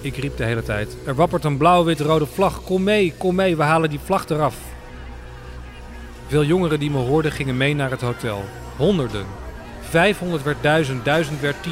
[0.00, 2.62] Ik riep de hele tijd: Er wappert een blauw-wit-rode vlag.
[2.62, 4.56] Kom mee, kom mee, we halen die vlag eraf.
[6.26, 8.44] Veel jongeren die me hoorden gingen mee naar het hotel.
[8.76, 9.26] Honderden.
[9.80, 11.70] 500 werd 1000, 1000 werd 10.000.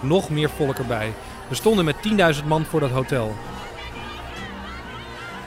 [0.00, 1.12] Nog meer volk erbij.
[1.48, 1.96] We stonden met
[2.40, 3.34] 10.000 man voor dat hotel.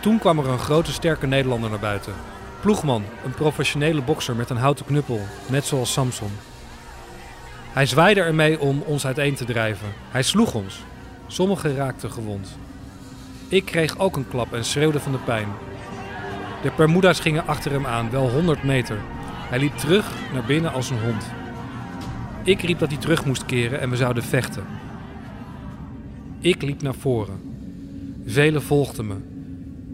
[0.02, 2.13] Toen kwam er een grote sterke Nederlander naar buiten.
[2.62, 6.32] Ploegman, een professionele bokser met een houten knuppel, net zoals Samson.
[7.71, 9.88] Hij zwaaide ermee om ons uiteen te drijven.
[10.12, 10.84] Hij sloeg ons.
[11.34, 12.58] Sommigen raakten gewond.
[13.48, 15.48] Ik kreeg ook een klap en schreeuwde van de pijn.
[16.62, 18.98] De Permuda's gingen achter hem aan, wel 100 meter.
[19.50, 21.26] Hij liep terug naar binnen als een hond.
[22.43, 24.63] Ik riep dat hij terug moest keren en we zouden vechten.
[26.39, 27.41] Ik liep naar voren.
[28.26, 29.15] Velen volgden me.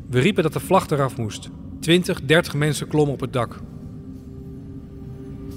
[0.10, 1.50] We riepen dat de vlag eraf moest.
[1.80, 3.60] 20, 30 mensen klommen op het dak.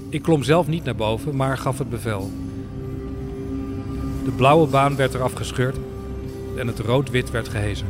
[0.09, 2.31] Ik klom zelf niet naar boven, maar gaf het bevel.
[4.25, 5.77] De blauwe baan werd eraf gescheurd
[6.57, 7.87] en het rood-wit werd gehezen.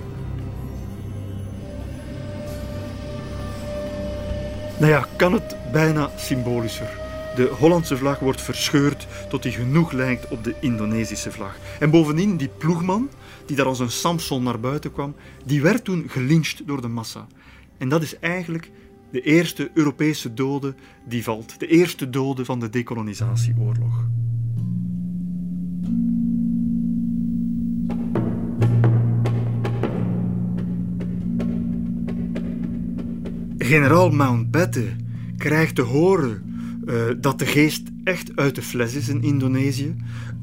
[4.79, 7.01] Nou ja, kan het bijna symbolischer.
[7.37, 11.57] De Hollandse vlag wordt verscheurd tot die genoeg lijkt op de Indonesische vlag.
[11.81, 13.09] En bovendien, die ploegman,
[13.47, 15.15] die daar als een Samson naar buiten kwam,
[15.45, 17.27] die werd toen gelyncht door de massa.
[17.79, 18.71] En dat is eigenlijk
[19.11, 21.61] de eerste Europese dode die valt.
[21.61, 24.05] De eerste dode van de decolonisatieoorlog.
[33.73, 34.99] Generaal Mountbatten
[35.37, 36.57] krijgt te horen
[36.87, 39.97] uh, dat de geest echt uit de fles is in Indonesië.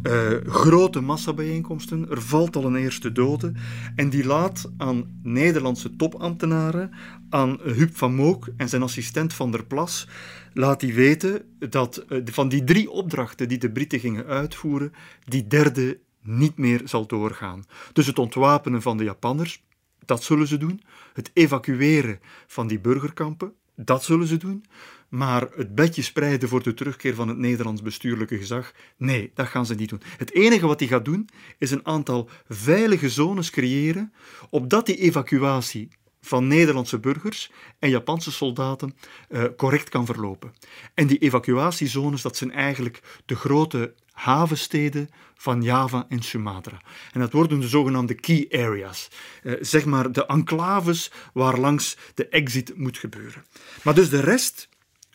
[0.03, 3.51] Uh, grote massabijeenkomsten, er valt al een eerste dode.
[3.95, 6.91] En die laat aan Nederlandse topambtenaren,
[7.29, 10.07] aan Huub van Mook en zijn assistent Van der Plas,
[10.53, 14.93] laat hij weten dat uh, van die drie opdrachten die de Britten gingen uitvoeren,
[15.25, 17.63] die derde niet meer zal doorgaan.
[17.93, 19.63] Dus het ontwapenen van de Japanners,
[20.05, 20.81] dat zullen ze doen.
[21.19, 24.65] Het evacueren van die burgerkampen, dat zullen ze doen.
[25.09, 29.65] Maar het bedje spreiden voor de terugkeer van het Nederlands bestuurlijke gezag, nee, dat gaan
[29.65, 30.01] ze niet doen.
[30.17, 34.13] Het enige wat hij gaat doen, is een aantal veilige zones creëren,
[34.49, 35.89] opdat die evacuatie
[36.21, 38.95] van Nederlandse burgers en Japanse soldaten
[39.29, 40.53] uh, correct kan verlopen.
[40.93, 46.81] En die evacuatiezones, dat zijn eigenlijk de grote havensteden van Java en Sumatra.
[47.11, 49.09] En dat worden de zogenaamde key areas,
[49.43, 53.45] uh, zeg maar de enclaves waar langs de exit moet gebeuren.
[53.83, 54.69] Maar dus de rest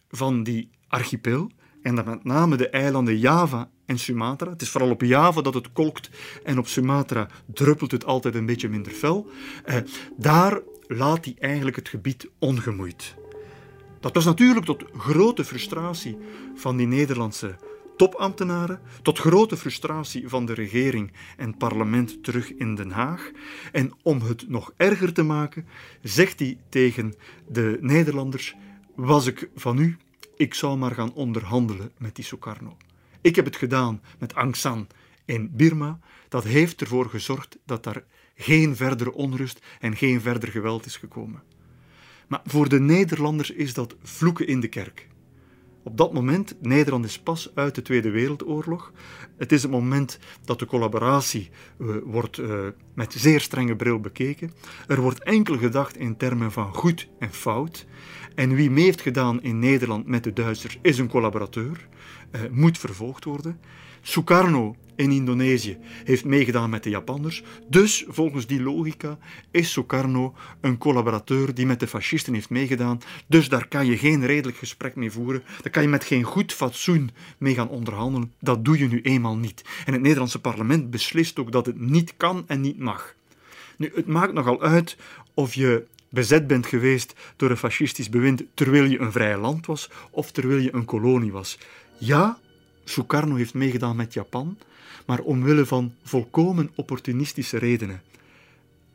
[0.08, 1.50] van die archipel,
[1.82, 4.50] en dan met name de eilanden Java en Sumatra.
[4.50, 6.10] Het is vooral op Java dat het kolkt
[6.44, 9.30] en op Sumatra druppelt het altijd een beetje minder fel.
[9.64, 9.76] Eh,
[10.16, 13.14] daar laat hij eigenlijk het gebied ongemoeid.
[14.00, 16.18] Dat was natuurlijk tot grote frustratie
[16.54, 17.56] van die Nederlandse
[17.96, 23.30] topambtenaren, tot grote frustratie van de regering en parlement terug in Den Haag.
[23.72, 25.66] En om het nog erger te maken,
[26.02, 27.14] zegt hij tegen
[27.48, 28.54] de Nederlanders:
[28.94, 29.96] Was ik van u,
[30.36, 32.76] ik zou maar gaan onderhandelen met die Sukarno.
[33.20, 34.86] Ik heb het gedaan met Aung San
[35.24, 35.98] in Birma.
[36.28, 38.04] Dat heeft ervoor gezorgd dat daar
[38.34, 41.42] geen verdere onrust en geen verder geweld is gekomen.
[42.28, 45.08] Maar voor de Nederlanders is dat vloeken in de kerk.
[45.84, 48.92] Op dat moment, Nederland is pas uit de Tweede Wereldoorlog.
[49.36, 52.58] Het is het moment dat de collaboratie uh, wordt uh,
[52.94, 54.52] met zeer strenge bril bekeken.
[54.86, 57.86] Er wordt enkel gedacht in termen van goed en fout.
[58.34, 61.88] En wie mee heeft gedaan in Nederland met de Duitsers is een collaborateur,
[62.32, 63.60] uh, moet vervolgd worden.
[64.06, 67.42] Sukarno in Indonesië heeft meegedaan met de Japanners.
[67.68, 69.18] Dus volgens die logica
[69.50, 73.00] is Sukarno een collaborateur die met de fascisten heeft meegedaan.
[73.26, 75.42] Dus daar kan je geen redelijk gesprek mee voeren.
[75.62, 78.32] Daar kan je met geen goed fatsoen mee gaan onderhandelen.
[78.40, 79.64] Dat doe je nu eenmaal niet.
[79.86, 83.14] En het Nederlandse parlement beslist ook dat het niet kan en niet mag.
[83.76, 84.96] Nu, het maakt nogal uit
[85.34, 89.90] of je bezet bent geweest door een fascistisch bewind terwijl je een vrij land was
[90.10, 91.58] of terwijl je een kolonie was.
[91.98, 92.38] Ja,
[92.84, 94.58] Sukarno heeft meegedaan met Japan,
[95.06, 98.02] maar omwille van volkomen opportunistische redenen.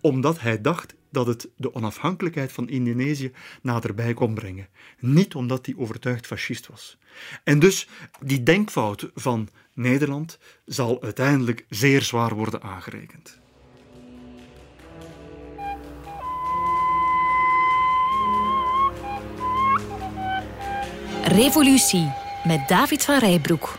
[0.01, 3.31] Omdat hij dacht dat het de onafhankelijkheid van Indonesië
[3.61, 4.67] naderbij kon brengen.
[4.99, 6.97] Niet omdat hij overtuigd fascist was.
[7.43, 7.87] En dus
[8.21, 13.39] die denkfout van Nederland zal uiteindelijk zeer zwaar worden aangerekend.
[21.23, 22.11] Revolutie
[22.45, 23.77] met David van Rijbroek.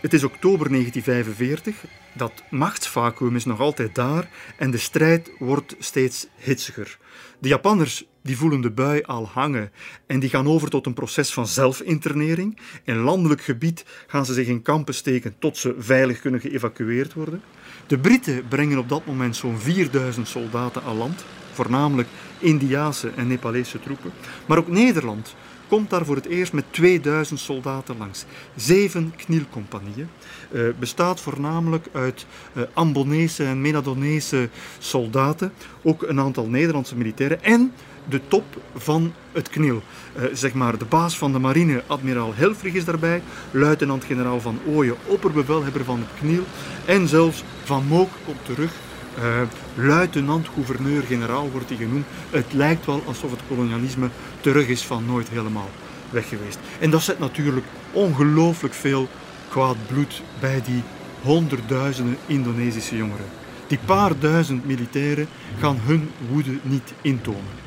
[0.00, 6.26] Het is oktober 1945, dat machtsvacuum is nog altijd daar en de strijd wordt steeds
[6.36, 6.98] hitsiger.
[7.38, 9.72] De Japanners die voelen de bui al hangen
[10.06, 12.58] en die gaan over tot een proces van zelfinternering.
[12.84, 17.42] In landelijk gebied gaan ze zich in kampen steken tot ze veilig kunnen geëvacueerd worden.
[17.86, 23.80] De Britten brengen op dat moment zo'n 4000 soldaten aan land, voornamelijk Indiaanse en Nepalese
[23.80, 24.12] troepen.
[24.46, 25.34] Maar ook Nederland
[25.74, 28.24] komt daar voor het eerst met 2000 soldaten langs.
[28.56, 30.08] Zeven knielcompagnieën.
[30.52, 35.52] Uh, bestaat voornamelijk uit uh, Ambonese en Menadonese soldaten.
[35.82, 37.42] Ook een aantal Nederlandse militairen.
[37.42, 37.72] En
[38.08, 39.82] de top van het kniel.
[40.16, 43.22] Uh, zeg maar, de baas van de marine, admiraal Helfrich, is daarbij.
[43.50, 46.44] Luitenant-generaal Van Ooyen, opperbevelhebber van het kniel.
[46.84, 48.72] En zelfs Van Mook komt terug
[49.18, 49.40] uh,
[49.74, 52.06] luitenant-gouverneur-generaal wordt hij genoemd.
[52.30, 54.08] Het lijkt wel alsof het kolonialisme
[54.40, 55.70] terug is van nooit helemaal
[56.10, 56.58] weg geweest.
[56.80, 59.08] En dat zet natuurlijk ongelooflijk veel
[59.48, 60.82] kwaad bloed bij die
[61.22, 63.26] honderdduizenden Indonesische jongeren.
[63.66, 67.62] Die paar duizend militairen gaan hun woede niet intonen.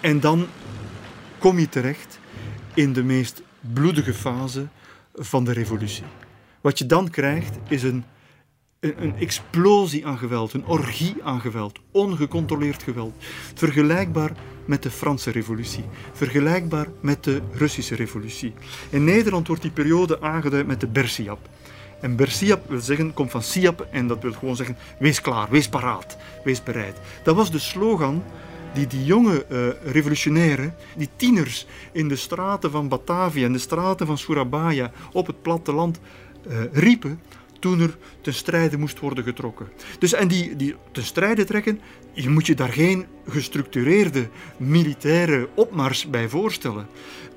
[0.00, 0.46] En dan
[1.38, 2.18] kom je terecht
[2.74, 4.66] in de meest bloedige fase
[5.14, 6.04] van de revolutie.
[6.60, 8.04] Wat je dan krijgt is een
[8.84, 13.14] een, explosie aan geweld, een orgie aan geweld, ongecontroleerd geweld.
[13.54, 14.32] Vergelijkbaar
[14.64, 18.54] met de Franse revolutie, vergelijkbaar met de Russische revolutie.
[18.90, 21.48] In Nederland wordt die periode aangeduid met de Bersiap.
[22.00, 25.68] En Bersiap wil zeggen, komt van Siap en dat wil gewoon zeggen, wees klaar, wees
[25.68, 26.96] paraat, wees bereid.
[27.22, 28.22] Dat was de slogan
[28.72, 34.06] die die jonge uh, revolutionairen, die tieners in de straten van Batavia en de straten
[34.06, 36.00] van Surabaya op het platteland
[36.48, 37.20] uh, riepen
[37.64, 39.68] toen er strijde moest worden getrokken.
[39.98, 41.80] Dus en die, die ten strijde trekken,
[42.12, 46.86] je moet je daar geen gestructureerde militaire opmars bij voorstellen.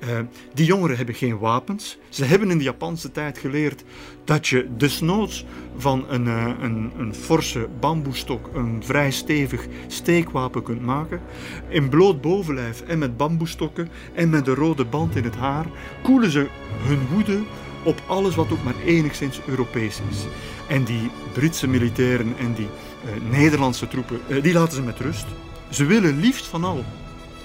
[0.03, 0.19] Uh,
[0.53, 1.97] die jongeren hebben geen wapens.
[2.09, 3.83] Ze hebben in de Japanse tijd geleerd
[4.25, 5.45] dat je desnoods
[5.77, 11.21] van een, uh, een, een forse bamboestok een vrij stevig steekwapen kunt maken.
[11.69, 15.65] In bloot bovenlijf en met bamboestokken en met een rode band in het haar
[16.03, 16.47] koelen ze
[16.83, 17.39] hun woede
[17.83, 20.25] op alles wat ook maar enigszins Europees is.
[20.67, 25.25] En die Britse militairen en die uh, Nederlandse troepen, uh, die laten ze met rust.
[25.69, 26.85] Ze willen liefst van al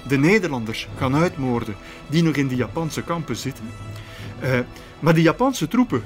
[0.07, 1.75] de Nederlanders gaan uitmoorden
[2.07, 3.65] die nog in die Japanse kampen zitten.
[4.43, 4.59] Uh,
[4.99, 6.03] maar die Japanse troepen,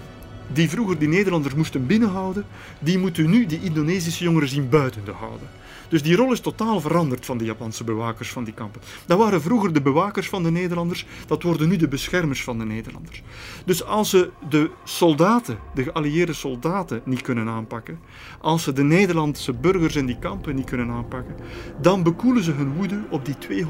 [0.53, 2.45] die vroeger die Nederlanders moesten binnenhouden,
[2.79, 5.49] die moeten nu die Indonesische jongeren zien buiten te houden.
[5.89, 8.81] Dus die rol is totaal veranderd van de Japanse bewakers van die kampen.
[9.05, 12.65] Dat waren vroeger de bewakers van de Nederlanders, dat worden nu de beschermers van de
[12.65, 13.23] Nederlanders.
[13.65, 17.99] Dus als ze de soldaten, de geallieerde soldaten, niet kunnen aanpakken,
[18.41, 21.35] als ze de Nederlandse burgers in die kampen niet kunnen aanpakken,
[21.81, 23.65] dan bekoelen ze hun woede op die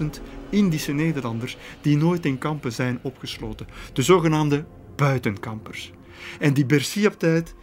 [0.00, 0.06] 200.000
[0.50, 3.66] Indische Nederlanders die nooit in kampen zijn opgesloten.
[3.92, 4.64] De zogenaamde
[4.96, 5.92] buitenkampers.
[6.38, 7.54] En die Bersiap-tijd,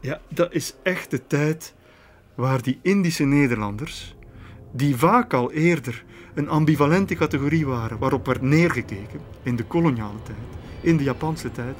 [0.00, 1.74] ja, dat is echt de tijd
[2.40, 4.14] waar die Indische Nederlanders,
[4.72, 10.38] die vaak al eerder een ambivalente categorie waren waarop werd neergekeken in de koloniale tijd,
[10.80, 11.76] in de Japanse tijd,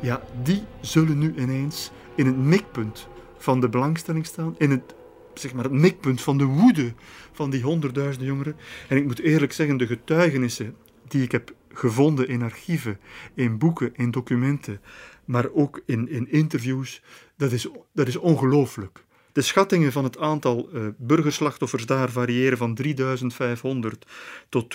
[0.00, 4.94] ja, die zullen nu ineens in het mikpunt van de belangstelling staan, in het,
[5.34, 6.94] zeg maar, het mikpunt van de woede
[7.32, 8.56] van die honderdduizenden jongeren.
[8.88, 10.76] En ik moet eerlijk zeggen, de getuigenissen
[11.08, 12.98] die ik heb gevonden in archieven,
[13.34, 14.80] in boeken, in documenten,
[15.24, 17.02] maar ook in, in interviews,
[17.36, 19.06] dat is, dat is ongelooflijk.
[19.38, 24.06] De schattingen van het aantal uh, burgerslachtoffers daar variëren van 3500
[24.48, 24.74] tot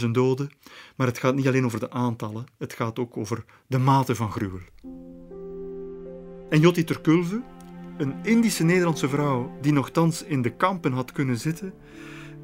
[0.00, 0.50] 20.000 doden,
[0.96, 4.30] maar het gaat niet alleen over de aantallen, het gaat ook over de mate van
[4.30, 4.60] gruwel.
[6.48, 7.42] En Jotti Terkulve,
[7.98, 11.74] een Indische Nederlandse vrouw die nogthans in de kampen had kunnen zitten,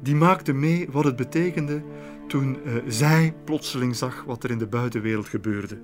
[0.01, 1.83] die maakte mee wat het betekende
[2.27, 5.77] toen uh, zij plotseling zag wat er in de buitenwereld gebeurde.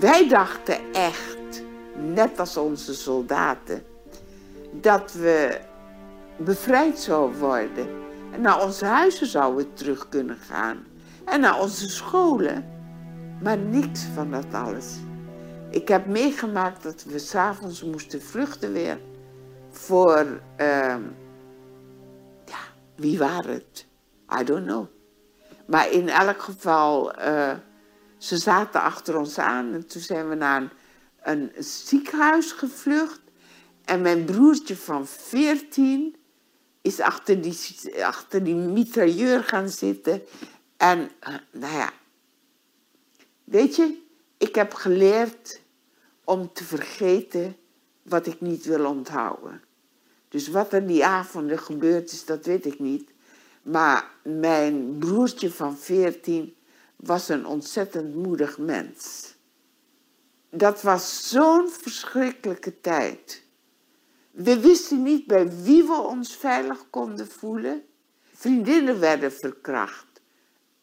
[0.00, 1.64] Wij dachten echt
[1.96, 3.82] net als onze soldaten,
[4.72, 5.60] dat we
[6.36, 7.88] bevrijd zouden worden.
[8.32, 10.84] En naar onze huizen zouden terug kunnen gaan.
[11.24, 12.72] En naar onze scholen.
[13.42, 14.96] Maar niets van dat alles.
[15.70, 18.98] Ik heb meegemaakt dat we s'avonds moesten vluchten weer.
[19.70, 20.26] Voor,
[20.60, 20.96] uh,
[22.44, 22.60] ja,
[22.96, 23.86] wie waren het?
[24.40, 24.86] I don't know.
[25.66, 27.52] Maar in elk geval, uh,
[28.18, 29.72] ze zaten achter ons aan.
[29.72, 30.70] En toen zijn we naar een,
[31.24, 33.20] een ziekenhuis gevlucht.
[33.84, 36.16] En mijn broertje van 14
[36.82, 37.58] is achter die,
[38.04, 40.22] achter die mitrailleur gaan zitten.
[40.76, 40.98] En
[41.28, 41.92] uh, nou ja,
[43.44, 44.02] weet je,
[44.38, 45.60] ik heb geleerd
[46.24, 47.56] om te vergeten
[48.02, 49.62] wat ik niet wil onthouden.
[50.28, 53.10] Dus wat er die avonden gebeurd is, dat weet ik niet.
[53.62, 56.54] Maar mijn broertje van 14
[56.96, 59.33] was een ontzettend moedig mens.
[60.56, 63.42] Dat was zo'n verschrikkelijke tijd.
[64.30, 67.82] We wisten niet bij wie we ons veilig konden voelen.
[68.34, 70.06] Vriendinnen werden verkracht.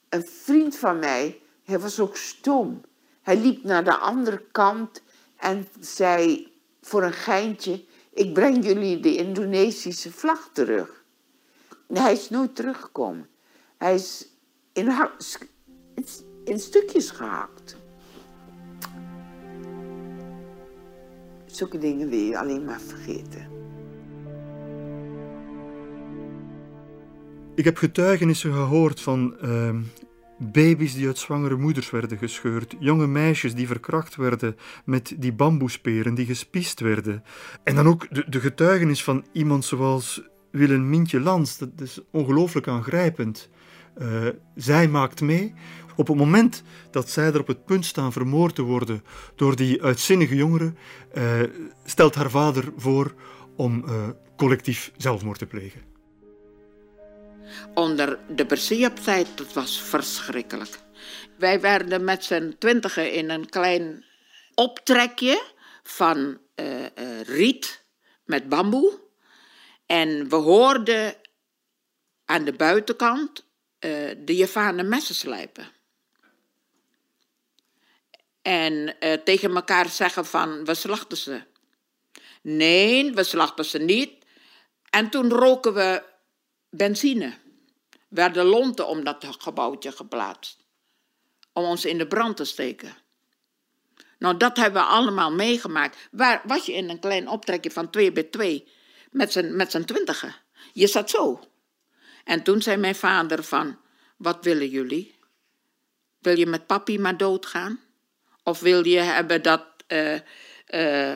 [0.09, 2.81] Een vriend van mij, hij was ook stom.
[3.21, 5.01] Hij liep naar de andere kant
[5.37, 6.51] en zei
[6.81, 11.03] voor een geintje: Ik breng jullie de Indonesische vlag terug.
[11.87, 13.29] hij is nooit teruggekomen.
[13.77, 14.27] Hij is
[14.73, 15.09] in,
[16.43, 17.75] in stukjes gehakt.
[21.51, 23.49] Zulke dingen wil je alleen maar vergeten.
[27.55, 29.75] Ik heb getuigenissen gehoord van uh,
[30.37, 36.13] baby's die uit zwangere moeders werden gescheurd, jonge meisjes die verkracht werden met die bamboesperen,
[36.13, 37.23] die gespiest werden.
[37.63, 40.21] En dan ook de, de getuigenis van iemand zoals
[40.51, 43.49] Willem Mintje Lans, dat is ongelooflijk aangrijpend.
[44.01, 45.53] Uh, zij maakt mee.
[45.95, 49.03] Op het moment dat zij er op het punt staan vermoord te worden
[49.35, 50.77] door die uitzinnige jongeren,
[51.13, 51.39] uh,
[51.85, 53.13] stelt haar vader voor
[53.55, 55.91] om uh, collectief zelfmoord te plegen
[57.73, 60.79] onder de Bersiap-tijd, dat was verschrikkelijk.
[61.37, 64.05] Wij werden met z'n twintigen in een klein
[64.55, 65.43] optrekje
[65.83, 67.85] van uh, uh, riet
[68.25, 68.99] met bamboe.
[69.85, 71.15] En we hoorden
[72.25, 73.49] aan de buitenkant
[74.17, 75.67] de Javanen messen slijpen.
[78.41, 81.41] En tegen elkaar zeggen van, we slachten ze.
[82.41, 84.25] Nee, we slachten ze niet.
[84.89, 86.03] En toen roken we
[86.69, 87.33] benzine.
[88.07, 90.65] Werden lonten om dat gebouwtje geplaatst.
[91.53, 92.95] Om ons in de brand te steken.
[94.19, 95.97] Nou, dat hebben we allemaal meegemaakt.
[96.11, 98.67] Waar was je in een klein optrekje van 2 bij 2
[99.11, 100.35] met zijn, met zijn twintigen?
[100.73, 101.39] Je zat zo.
[102.23, 103.77] En toen zei mijn vader van,
[104.17, 105.15] wat willen jullie?
[106.19, 107.79] Wil je met papi maar doodgaan?
[108.43, 110.19] Of wil je hebben dat uh,
[110.73, 111.15] uh,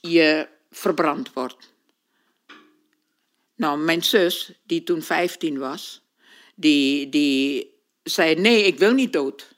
[0.00, 1.74] je verbrand wordt?
[3.54, 6.02] Nou, mijn zus, die toen 15 was,
[6.54, 9.54] die, die zei: Nee, ik wil niet dood.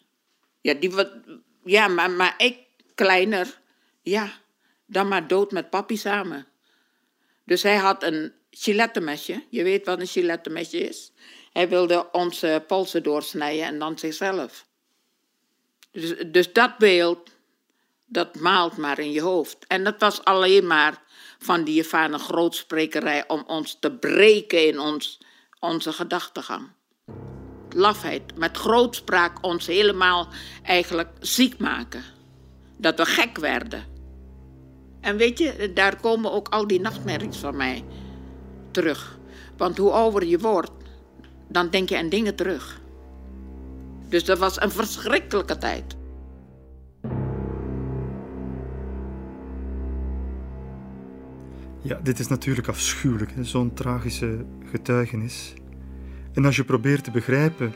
[0.60, 0.92] Ja, die,
[1.64, 2.58] ja maar, maar ik,
[2.94, 3.60] kleiner,
[4.02, 4.32] ja,
[4.86, 6.46] dan maar dood met papi samen.
[7.44, 9.44] Dus hij had een gilettenmesje.
[9.50, 11.12] Je weet wat een gilettenmesje is.
[11.52, 14.66] Hij wilde onze polsen doorsnijden en dan zichzelf.
[16.00, 17.30] Dus, dus dat beeld,
[18.06, 19.66] dat maalt maar in je hoofd.
[19.66, 21.02] En dat was alleen maar
[21.38, 25.20] van die ervaren grootsprekerij om ons te breken in ons,
[25.60, 26.68] onze gedachtegang.
[27.70, 30.28] Lafheid, met grootspraak ons helemaal
[30.62, 32.02] eigenlijk ziek maken.
[32.76, 33.84] Dat we gek werden.
[35.00, 37.84] En weet je, daar komen ook al die nachtmerries van mij
[38.70, 39.18] terug.
[39.56, 40.70] Want hoe ouder je wordt,
[41.48, 42.80] dan denk je aan dingen terug.
[44.08, 45.96] Dus dat was een verschrikkelijke tijd.
[51.82, 55.54] Ja, dit is natuurlijk afschuwelijk, zo'n tragische getuigenis.
[56.32, 57.74] En als je probeert te begrijpen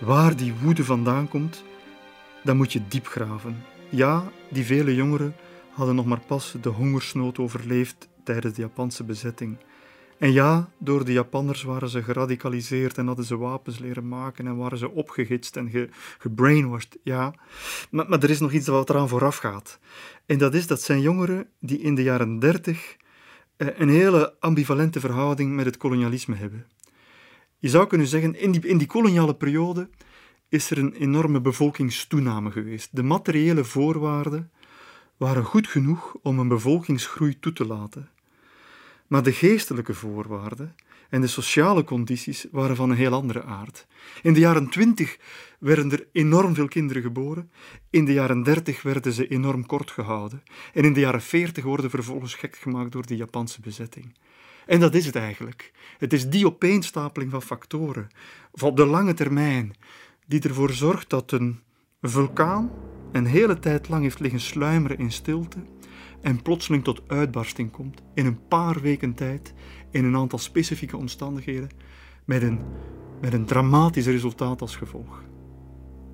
[0.00, 1.64] waar die woede vandaan komt,
[2.44, 3.62] dan moet je diep graven.
[3.88, 5.34] Ja, die vele jongeren
[5.70, 9.58] hadden nog maar pas de hongersnood overleefd tijdens de Japanse bezetting.
[10.18, 14.56] En ja, door de Japanners waren ze geradicaliseerd en hadden ze wapens leren maken en
[14.56, 15.88] waren ze opgegitst en ge,
[16.18, 16.98] gebrainwashed.
[17.02, 17.34] Ja,
[17.90, 19.78] maar, maar er is nog iets wat eraan vooraf gaat.
[20.26, 22.96] En dat is dat zijn jongeren die in de jaren dertig
[23.56, 26.66] eh, een hele ambivalente verhouding met het kolonialisme hebben.
[27.58, 29.88] Je zou kunnen zeggen, in die, in die koloniale periode
[30.48, 32.88] is er een enorme bevolkingstoename geweest.
[32.92, 34.50] De materiële voorwaarden
[35.16, 38.08] waren goed genoeg om een bevolkingsgroei toe te laten.
[39.14, 40.74] Maar de geestelijke voorwaarden
[41.08, 43.86] en de sociale condities waren van een heel andere aard.
[44.22, 45.18] In de jaren twintig
[45.58, 47.50] werden er enorm veel kinderen geboren.
[47.90, 50.42] In de jaren dertig werden ze enorm kort gehouden.
[50.72, 54.14] En in de jaren veertig worden vervolgens gek gemaakt door de Japanse bezetting.
[54.66, 55.72] En dat is het eigenlijk.
[55.98, 58.08] Het is die opeenstapeling van factoren,
[58.60, 59.74] op de lange termijn,
[60.26, 61.60] die ervoor zorgt dat een
[62.00, 62.70] vulkaan
[63.12, 65.58] een hele tijd lang heeft liggen sluimeren in stilte
[66.24, 69.54] en plotseling tot uitbarsting komt in een paar weken tijd
[69.90, 71.68] in een aantal specifieke omstandigheden
[72.24, 72.60] met een
[73.20, 75.22] met een dramatisch resultaat als gevolg.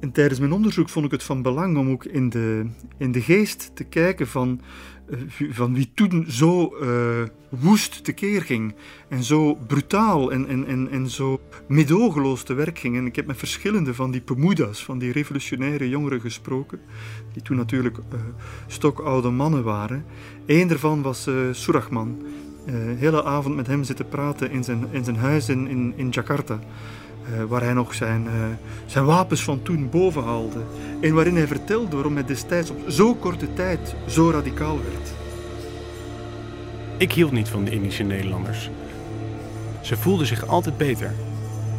[0.01, 3.21] En tijdens mijn onderzoek vond ik het van belang om ook in de, in de
[3.21, 4.61] geest te kijken van,
[5.51, 8.75] van wie toen zo uh, woest tekeer ging
[9.09, 12.97] en zo brutaal en, en, en, en zo medogeloos te werk ging.
[12.97, 16.81] En ik heb met verschillende van die pemudas, van die revolutionaire jongeren gesproken,
[17.33, 18.21] die toen natuurlijk uh,
[18.67, 20.05] stokoude mannen waren.
[20.47, 22.23] Eén daarvan was Surahman.
[22.67, 26.61] De hele avond met hem zitten praten in zijn, in zijn huis in, in Jakarta.
[27.25, 28.31] Uh, waar hij nog zijn, uh,
[28.87, 30.61] zijn wapens van toen boven haalde.
[31.01, 35.13] En waarin hij vertelde waarom hij destijds op zo korte tijd zo radicaal werd.
[36.97, 38.71] Ik hield niet van de Indische Nederlanders.
[39.81, 41.15] Ze voelden zich altijd beter,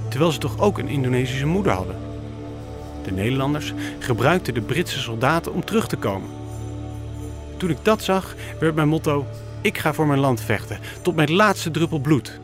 [0.10, 1.96] terwijl ze toch ook een Indonesische moeder hadden.
[3.04, 6.30] De Nederlanders gebruikten de Britse soldaten om terug te komen.
[7.58, 9.26] Toen ik dat zag, werd mijn motto:
[9.62, 12.40] ik ga voor mijn land vechten, tot mijn laatste druppel bloed.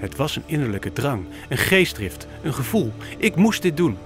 [0.00, 2.92] Het was een innerlijke drang, een geestdrift, een gevoel.
[3.18, 3.96] Ik moest dit doen.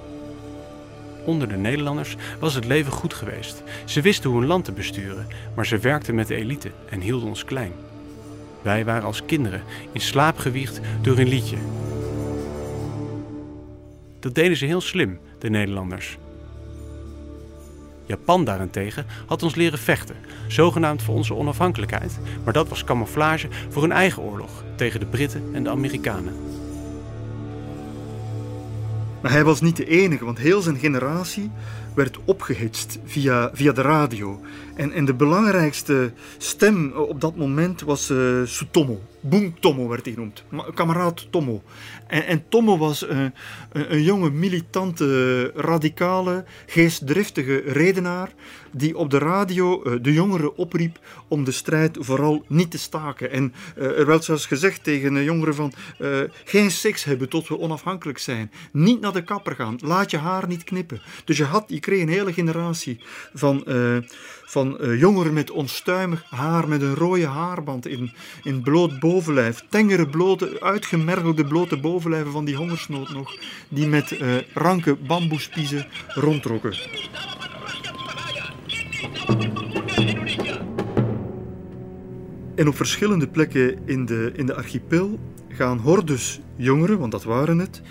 [1.25, 3.63] Onder de Nederlanders was het leven goed geweest.
[3.85, 7.29] Ze wisten hoe een land te besturen, maar ze werkten met de elite en hielden
[7.29, 7.73] ons klein.
[8.63, 11.57] Wij waren als kinderen in slaap gewiegd door een liedje.
[14.21, 16.19] Dat deden ze heel slim, de Nederlanders.
[18.07, 20.17] Japan daarentegen had ons leren vechten,
[20.49, 25.43] zogenaamd voor onze onafhankelijkheid, maar dat was camouflage voor hun eigen oorlog tegen de Britten
[25.53, 26.35] en de Amerikanen.
[29.25, 31.51] Maar hij was niet de enige, want heel zijn generatie
[31.95, 34.41] werd opgehitst via, via de radio.
[34.75, 39.01] En, en de belangrijkste stem op dat moment was uh, Sutomo.
[39.21, 40.45] Boom Tomo werd hij genoemd.
[40.75, 41.63] Kameraad Tomo.
[42.07, 43.33] En, en Tomo was uh, een,
[43.73, 48.33] een, jonge, militante, radicale, geestdriftige redenaar
[48.73, 50.99] die op de radio uh, de jongeren opriep
[51.29, 53.31] om de strijd vooral niet te staken.
[53.31, 55.73] En uh, er werd zelfs gezegd tegen de jongeren van
[56.45, 58.51] geen seks hebben tot we onafhankelijk zijn.
[58.73, 59.79] Niet naar de kapper gaan.
[59.81, 61.03] Laat je haar niet knippen.
[61.25, 63.01] Dus je, had, je kreeg een hele generatie
[63.35, 63.65] van
[64.55, 69.65] van uh, jongeren met onstuimig haar, met een rode haarband in, in bloot bovenlijf.
[69.69, 73.37] Tengere, blote, uitgemergelde blote bovenlijven van die hongersnood nog,
[73.69, 76.75] die met uh, ranke bamboespiezen rondtrokken.
[82.55, 87.59] En op verschillende plekken in de, in de archipel gaan hordes jongeren, want dat waren
[87.59, 87.83] het,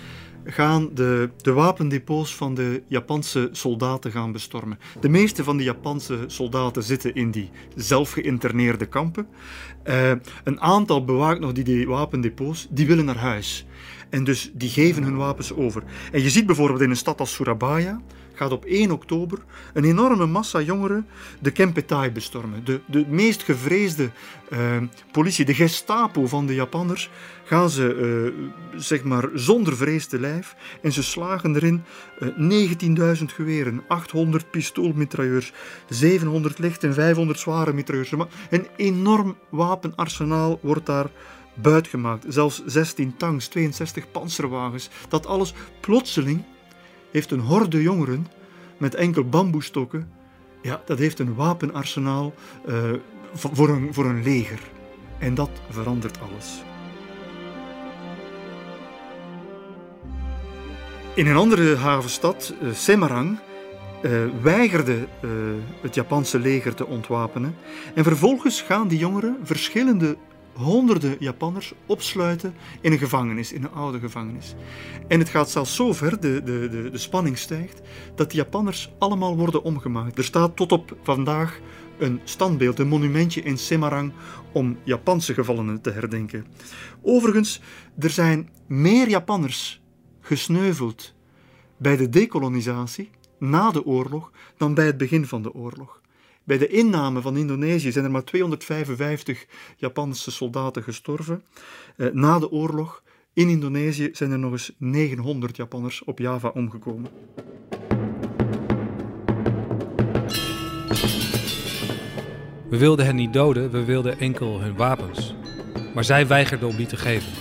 [0.44, 4.78] gaan de, de wapendepots van de Japanse soldaten gaan bestormen.
[5.00, 9.26] De meeste van de Japanse soldaten zitten in die zelf geïnterneerde kampen.
[9.84, 10.10] Uh,
[10.44, 13.66] een aantal bewaakt nog die, die wapendepots, die willen naar huis.
[14.10, 15.82] En dus die geven hun wapens over.
[16.12, 18.00] En je ziet bijvoorbeeld in een stad als Surabaya,
[18.34, 19.38] gaat op 1 oktober
[19.72, 21.06] een enorme massa jongeren
[21.40, 22.64] de Kempetai bestormen.
[22.64, 24.10] De, de meest gevreesde
[24.52, 24.58] uh,
[25.12, 27.10] politie, de Gestapo van de Japanners,
[27.44, 31.84] gaan ze uh, zeg maar zonder vrees te lijf en ze slagen erin
[32.18, 35.52] uh, eh, 19.000 geweren, 800 pistoolmitrailleurs,
[35.88, 38.12] 700 licht en 500 zware mitrailleurs.
[38.50, 41.10] Een enorm wapenarsenaal wordt daar
[41.54, 42.24] buitgemaakt.
[42.28, 44.88] Zelfs 16 tanks, 62 panzerwagens.
[45.08, 46.44] Dat alles plotseling
[47.14, 48.26] heeft een horde jongeren
[48.76, 50.10] met enkel bamboestokken.
[50.62, 52.34] Ja, dat heeft een wapenarsenaal
[52.68, 52.90] uh,
[53.34, 54.60] voor, een, voor een leger.
[55.18, 56.62] En dat verandert alles.
[61.14, 63.38] In een andere havenstad, uh, Semarang,
[64.02, 65.06] uh, weigerde
[65.80, 67.56] het Japanse leger te ontwapenen.
[67.94, 70.16] En vervolgens gaan die jongeren verschillende
[70.54, 74.54] honderden Japanners opsluiten in een gevangenis, in een oude gevangenis.
[75.08, 77.80] En het gaat zelfs zo ver, de, de, de, de spanning stijgt,
[78.14, 80.18] dat de Japanners allemaal worden omgemaakt.
[80.18, 81.60] Er staat tot op vandaag
[81.98, 84.12] een standbeeld, een monumentje in Semarang
[84.52, 86.46] om Japanse gevallenen te herdenken.
[87.02, 87.60] Overigens,
[87.98, 89.82] er zijn meer Japanners
[90.20, 91.14] gesneuveld
[91.76, 96.02] bij de dekolonisatie na de oorlog dan bij het begin van de oorlog.
[96.44, 101.44] Bij de inname van Indonesië zijn er maar 255 Japanse soldaten gestorven.
[101.96, 107.10] Eh, na de oorlog in Indonesië zijn er nog eens 900 Japanners op Java omgekomen.
[112.68, 115.34] We wilden hen niet doden, we wilden enkel hun wapens.
[115.94, 117.32] Maar zij weigerden om die te geven.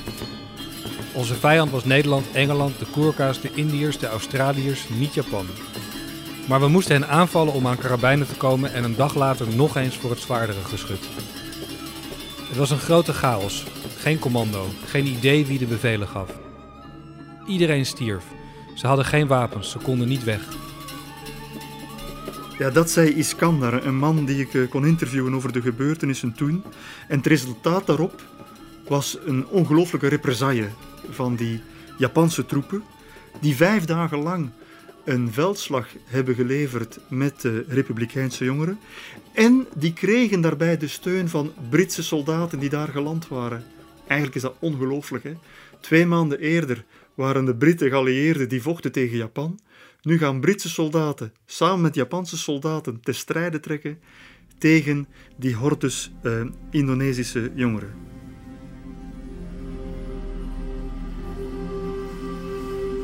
[1.14, 5.46] Onze vijand was Nederland, Engeland, de Koerka's, de Indiërs, de Australiërs, niet Japan.
[6.48, 9.76] Maar we moesten hen aanvallen om aan karabijnen te komen en een dag later nog
[9.76, 11.10] eens voor het zwaardere geschut.
[12.48, 13.66] Het was een grote chaos.
[13.98, 16.30] Geen commando, geen idee wie de bevelen gaf.
[17.48, 18.24] Iedereen stierf.
[18.76, 20.42] Ze hadden geen wapens, ze konden niet weg.
[22.58, 26.64] Ja, dat zei Iskandar, een man die ik eh, kon interviewen over de gebeurtenissen toen.
[27.08, 28.22] En het resultaat daarop
[28.88, 30.70] was een ongelooflijke represaille
[31.10, 31.62] van die
[31.98, 32.84] Japanse troepen
[33.40, 34.50] die vijf dagen lang
[35.04, 38.80] een veldslag hebben geleverd met de Republikeinse jongeren.
[39.34, 43.64] En die kregen daarbij de steun van Britse soldaten die daar geland waren.
[44.08, 45.26] Eigenlijk is dat ongelooflijk.
[45.82, 46.84] Twee maanden eerder
[47.14, 49.60] waren de Britten geallieerden die vochten tegen Japan.
[50.02, 54.00] Nu gaan Britse soldaten samen met Japanse soldaten te strijden trekken
[54.58, 58.13] tegen die hordes uh, Indonesische jongeren.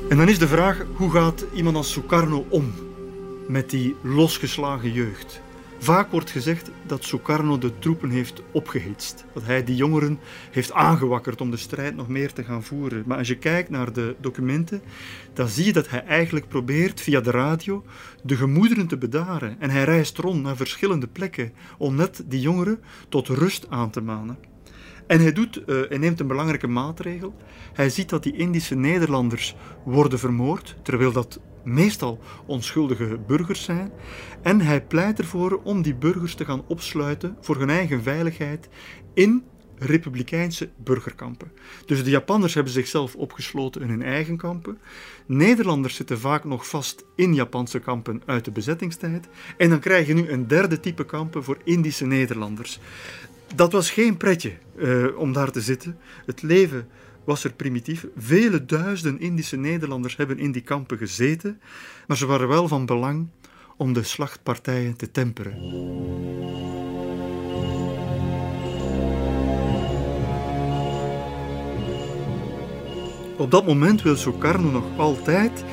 [0.09, 2.73] En dan is de vraag, hoe gaat iemand als Sukarno om
[3.47, 5.41] met die losgeslagen jeugd?
[5.79, 9.25] Vaak wordt gezegd dat Sukarno de troepen heeft opgehitst.
[9.33, 10.19] Dat hij die jongeren
[10.51, 13.03] heeft aangewakkerd om de strijd nog meer te gaan voeren.
[13.05, 14.81] Maar als je kijkt naar de documenten,
[15.33, 17.83] dan zie je dat hij eigenlijk probeert via de radio
[18.23, 19.55] de gemoederen te bedaren.
[19.59, 22.79] En hij reist rond naar verschillende plekken om net die jongeren
[23.09, 24.48] tot rust aan te manen.
[25.09, 27.33] En hij, doet, uh, hij neemt een belangrijke maatregel.
[27.73, 29.55] Hij ziet dat die Indische Nederlanders
[29.85, 33.91] worden vermoord, terwijl dat meestal onschuldige burgers zijn.
[34.41, 38.69] En hij pleit ervoor om die burgers te gaan opsluiten voor hun eigen veiligheid
[39.13, 39.43] in
[39.77, 41.51] republikeinse burgerkampen.
[41.85, 44.77] Dus de Japanners hebben zichzelf opgesloten in hun eigen kampen.
[45.25, 49.27] Nederlanders zitten vaak nog vast in Japanse kampen uit de bezettingstijd.
[49.57, 52.79] En dan krijg je nu een derde type kampen voor Indische Nederlanders.
[53.55, 55.97] Dat was geen pretje uh, om daar te zitten.
[56.25, 56.87] Het leven
[57.23, 58.07] was er primitief.
[58.17, 61.59] Vele duizenden Indische Nederlanders hebben in die kampen gezeten,
[62.07, 63.27] maar ze waren wel van belang
[63.77, 65.53] om de slachtpartijen te temperen.
[73.37, 75.63] Op dat moment wil Sukarno nog altijd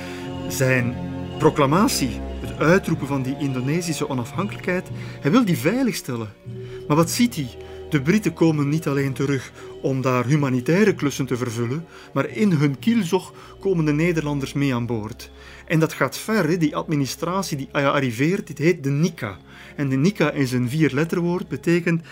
[0.48, 0.94] zijn
[1.38, 4.88] proclamatie, het uitroepen van die Indonesische onafhankelijkheid,
[5.20, 6.28] hij wil die veiligstellen.
[6.88, 7.48] Maar wat ziet hij?
[7.90, 12.78] De Britten komen niet alleen terug om daar humanitaire klussen te vervullen, maar in hun
[12.78, 15.30] kielzog komen de Nederlanders mee aan boord.
[15.66, 19.38] En dat gaat ver, die administratie die arriveert, dit heet de NICA.
[19.76, 22.02] En de NICA is een vierletterwoord, betekent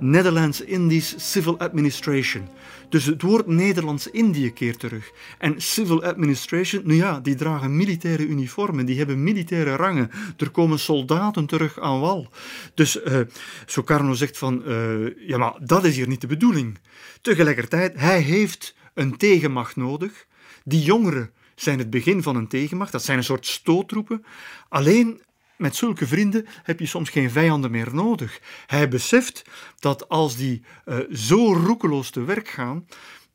[0.00, 2.48] Netherlands Indies Civil Administration.
[2.94, 5.10] Dus het woord Nederlands-Indië keert terug.
[5.38, 10.10] En civil administration, nou ja, die dragen militaire uniformen, die hebben militaire rangen.
[10.36, 12.28] Er komen soldaten terug aan wal.
[12.74, 13.20] Dus uh,
[13.66, 16.78] Sukarno zegt van, uh, ja maar dat is hier niet de bedoeling.
[17.20, 20.26] Tegelijkertijd, hij heeft een tegenmacht nodig.
[20.64, 24.24] Die jongeren zijn het begin van een tegenmacht, dat zijn een soort stoottroepen.
[24.68, 25.20] Alleen
[25.56, 28.40] met zulke vrienden heb je soms geen vijanden meer nodig.
[28.66, 29.44] Hij beseft
[29.78, 32.86] dat als die uh, zo roekeloos te werk gaan,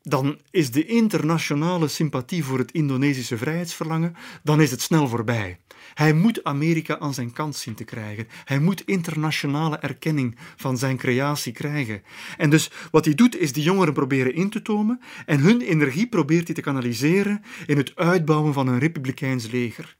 [0.02, 5.58] dan is de internationale sympathie voor het Indonesische vrijheidsverlangen, dan is het snel voorbij.
[5.94, 8.28] Hij moet Amerika aan zijn kant zien te krijgen.
[8.44, 12.02] Hij moet internationale erkenning van zijn creatie krijgen.
[12.36, 16.08] En dus wat hij doet, is de jongeren proberen in te tomen en hun energie
[16.08, 19.96] probeert hij te kanaliseren in het uitbouwen van een republikeins leger.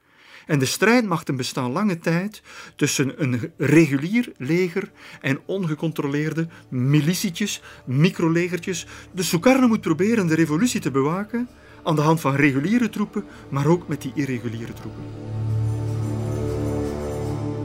[0.50, 2.42] En de strijdmachten bestaan lange tijd
[2.76, 4.90] tussen een regulier leger
[5.20, 8.86] en ongecontroleerde militietjes, microlegertjes.
[9.12, 11.48] De Sukarno moet proberen de revolutie te bewaken
[11.82, 15.02] aan de hand van reguliere troepen, maar ook met die irreguliere troepen.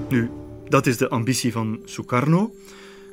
[0.09, 0.29] Nu,
[0.69, 2.55] dat is de ambitie van Sukarno,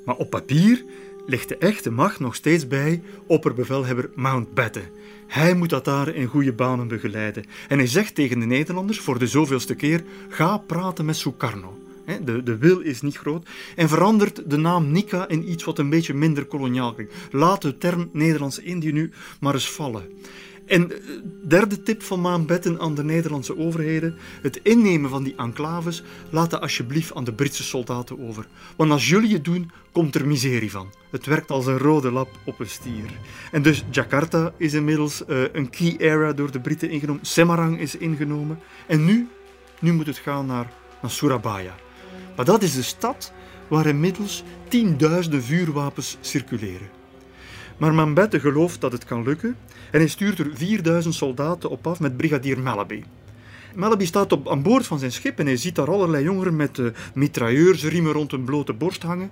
[0.05, 0.85] maar op papier
[1.27, 4.85] ligt de echte macht nog steeds bij opperbevelhebber Mountbatten.
[5.33, 7.45] Hij moet dat daar in goede banen begeleiden.
[7.69, 11.79] En hij zegt tegen de Nederlanders voor de zoveelste keer: ga praten met Sukarno.
[12.25, 13.49] De, de wil is niet groot.
[13.77, 17.15] En verandert de naam Nika in iets wat een beetje minder koloniaal klinkt.
[17.31, 19.11] Laat de term Nederlands-Indië nu
[19.41, 20.03] maar eens vallen.
[20.73, 20.99] En eh,
[21.49, 26.61] derde tip van Maanbetten aan de Nederlandse overheden: het innemen van die enclaves laat dat
[26.61, 28.47] alsjeblieft aan de Britse soldaten over.
[28.77, 30.93] Want als jullie het doen, komt er miserie van.
[31.11, 33.11] Het werkt als een rode lap op een stier.
[33.51, 37.25] En dus Jakarta is inmiddels uh, een key area door de Britten ingenomen.
[37.25, 38.59] Semarang is ingenomen.
[38.87, 39.29] En nu,
[39.81, 41.75] nu moet het gaan naar, naar Surabaya.
[42.37, 43.33] Maar dat is de stad
[43.69, 46.89] waar inmiddels tienduizenden vuurwapens circuleren.
[47.77, 49.57] Maar Mambette gelooft dat het kan lukken
[49.93, 53.03] en hij stuurt er 4000 soldaten op af met brigadier Malaby.
[53.75, 56.79] Malaby staat op, aan boord van zijn schip en hij ziet daar allerlei jongeren met
[56.79, 59.31] uh, mitrailleursriemen rond hun blote borst hangen.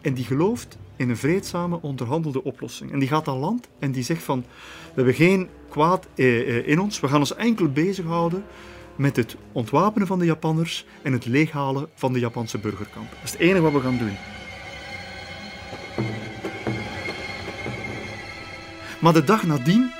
[0.00, 2.92] En die gelooft in een vreedzame, onderhandelde oplossing.
[2.92, 6.68] En die gaat aan land en die zegt van, we hebben geen kwaad eh, eh,
[6.68, 8.44] in ons, we gaan ons enkel bezighouden
[8.96, 13.16] met het ontwapenen van de Japanners en het leeghalen van de Japanse burgerkampen.
[13.16, 14.16] Dat is het enige wat we gaan doen.
[19.00, 19.90] Maar de dag nadien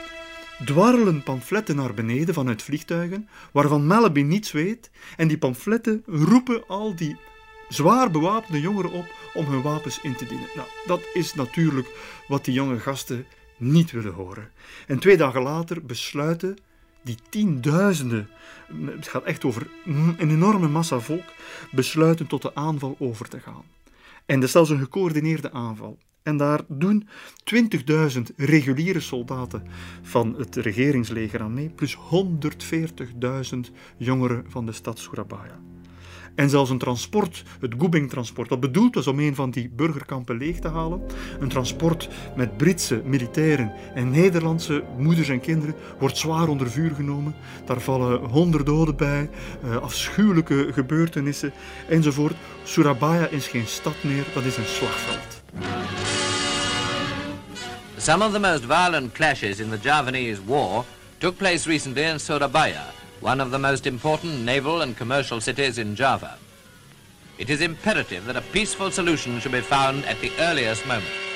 [0.65, 6.95] dwarrelen pamfletten naar beneden vanuit vliegtuigen, waarvan Malaby niets weet, en die pamfletten roepen al
[6.95, 7.17] die
[7.69, 10.49] zwaar bewapende jongeren op om hun wapens in te dienen.
[10.55, 11.89] Nou, dat is natuurlijk
[12.29, 14.51] wat die jonge gasten niet willen horen.
[14.87, 16.57] En twee dagen later besluiten
[17.03, 18.29] die tienduizenden,
[18.85, 21.25] het gaat echt over een enorme massa volk,
[21.71, 23.65] besluiten tot de aanval over te gaan.
[24.27, 25.99] En dat is zelfs een gecoördineerde aanval.
[26.23, 27.09] En daar doen
[27.55, 29.63] 20.000 reguliere soldaten
[30.03, 33.59] van het regeringsleger aan mee, plus 140.000
[33.97, 35.61] jongeren van de stad Surabaya.
[36.35, 40.59] En zelfs een transport, het Gubing-transport, dat bedoeld was om een van die burgerkampen leeg
[40.59, 41.03] te halen.
[41.41, 47.35] Een transport met Britse militairen en Nederlandse moeders en kinderen wordt zwaar onder vuur genomen.
[47.65, 49.31] Daar vallen honderd doden bij,
[49.65, 51.53] uh, afschuwelijke gebeurtenissen
[51.89, 52.37] enzovoort.
[52.65, 55.40] Surabaya is geen stad meer, dat is een slagveld.
[57.99, 60.85] Some of the most violent clashes in the Javanese war
[61.19, 62.85] took place recently in Surabaya,
[63.21, 66.39] one of the most important naval and commercial cities in Java.
[67.39, 71.31] It is imperative that a peaceful solution should be found at the earliest moment.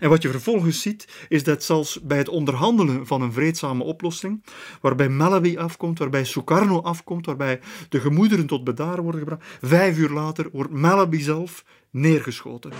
[0.00, 4.44] En wat je vervolgens ziet, is dat zelfs bij het onderhandelen van een vreedzame oplossing,
[4.80, 10.10] waarbij Malawi afkomt, waarbij Sukarno afkomt, waarbij de gemoederen tot bedaren worden gebracht, vijf uur
[10.10, 12.72] later wordt Malawi zelf neergeschoten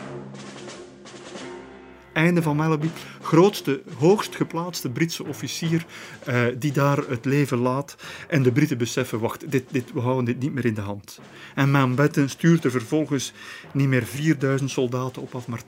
[2.20, 2.88] einde van Malaby,
[3.22, 5.86] grootste, hoogst geplaatste Britse officier
[6.28, 7.96] uh, die daar het leven laat.
[8.28, 11.20] En de Britten beseffen, wacht, dit, dit, we houden dit niet meer in de hand.
[11.54, 13.32] En Mountbatten stuurt er vervolgens
[13.72, 15.62] niet meer 4000 soldaten op af, maar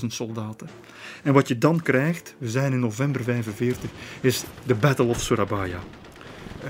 [0.00, 0.68] 12.000 soldaten.
[1.22, 3.90] En wat je dan krijgt, we zijn in november 45,
[4.20, 5.80] is de Battle of Surabaya.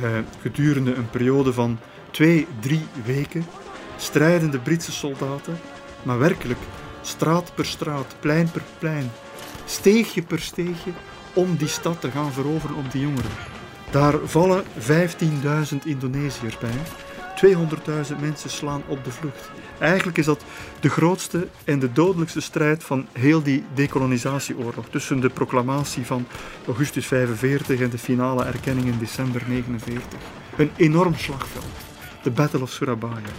[0.02, 1.78] Uh, gedurende een periode van
[2.10, 3.44] twee, drie weken
[3.96, 5.58] strijden de Britse soldaten,
[6.04, 6.60] maar werkelijk
[7.02, 9.10] straat per straat, plein per plein,
[9.64, 10.90] steegje per steegje,
[11.32, 13.30] om die stad te gaan veroveren op die jongeren.
[13.90, 16.80] Daar vallen 15.000 Indonesiërs bij.
[17.34, 19.50] 200.000 mensen slaan op de vlucht.
[19.78, 20.44] Eigenlijk is dat
[20.80, 24.88] de grootste en de dodelijkste strijd van heel die decolonisatieoorlog.
[24.90, 26.26] Tussen de proclamatie van
[26.66, 30.20] augustus 45 en de finale erkenning in december 49.
[30.56, 31.64] Een enorm slagveld.
[32.22, 33.32] De Battle of Surabaya.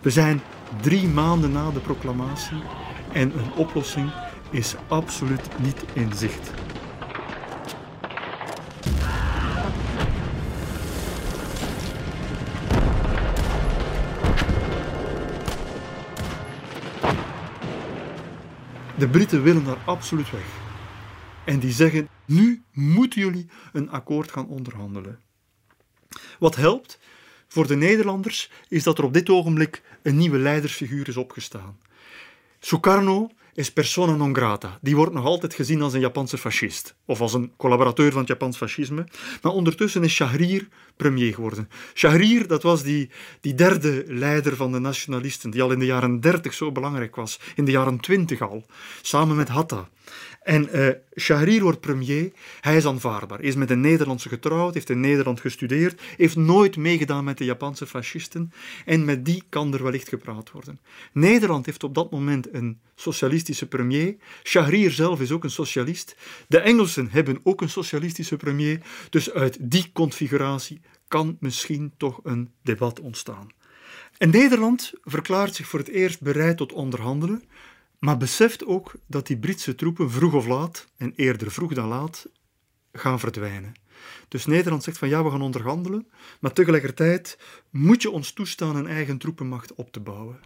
[0.00, 0.42] We zijn
[0.80, 2.62] drie maanden na de proclamatie
[3.12, 4.12] en een oplossing
[4.50, 6.50] is absoluut niet in zicht.
[18.98, 20.46] De Britten willen daar absoluut weg.
[21.44, 25.20] En die zeggen: nu moeten jullie een akkoord gaan onderhandelen.
[26.38, 26.98] Wat helpt
[27.48, 31.78] voor de Nederlanders is dat er op dit ogenblik een nieuwe leidersfiguur is opgestaan.
[32.60, 34.78] Sukarno is persona non grata.
[34.80, 36.94] Die wordt nog altijd gezien als een Japanse fascist.
[37.04, 39.06] Of als een collaborateur van het Japans fascisme.
[39.42, 41.68] Maar ondertussen is Shahrir premier geworden.
[41.94, 46.20] Shahrir, dat was die, die derde leider van de nationalisten, die al in de jaren
[46.20, 47.40] 30 zo belangrijk was.
[47.54, 48.64] In de jaren 20 al.
[49.02, 49.88] Samen met Hatta.
[50.42, 52.32] En uh, wordt premier.
[52.60, 53.40] Hij is aanvaardbaar.
[53.40, 57.86] Is met een Nederlandse getrouwd, heeft in Nederland gestudeerd, heeft nooit meegedaan met de Japanse
[57.86, 58.52] fascisten.
[58.84, 60.80] En met die kan er wellicht gepraat worden.
[61.12, 62.80] Nederland heeft op dat moment een
[63.54, 64.16] socialistische premier.
[64.42, 66.16] Shahrir zelf is ook een socialist.
[66.48, 68.80] De Engelsen hebben ook een socialistische premier.
[69.10, 73.46] Dus uit die configuratie kan misschien toch een debat ontstaan.
[74.18, 77.42] En Nederland verklaart zich voor het eerst bereid tot onderhandelen
[77.98, 82.28] maar beseft ook dat die Britse troepen vroeg of laat, en eerder vroeg dan laat,
[82.92, 83.72] gaan verdwijnen.
[84.28, 86.06] Dus Nederland zegt van ja, we gaan onderhandelen,
[86.40, 87.38] maar tegelijkertijd
[87.70, 90.40] moet je ons toestaan een eigen troepenmacht op te bouwen.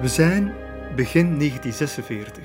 [0.00, 0.54] We zijn
[0.96, 2.44] begin 1946.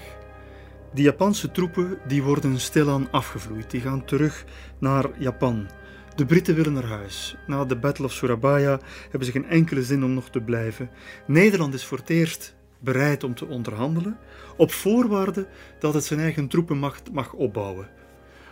[0.93, 3.71] Die Japanse troepen die worden stilaan afgevloeid.
[3.71, 4.45] Die gaan terug
[4.79, 5.67] naar Japan.
[6.15, 7.35] De Britten willen naar huis.
[7.47, 10.89] Na de Battle of Surabaya hebben ze geen enkele zin om nog te blijven.
[11.27, 14.17] Nederland is voor het eerst bereid om te onderhandelen,
[14.57, 15.47] op voorwaarde
[15.79, 17.87] dat het zijn eigen troepenmacht mag opbouwen.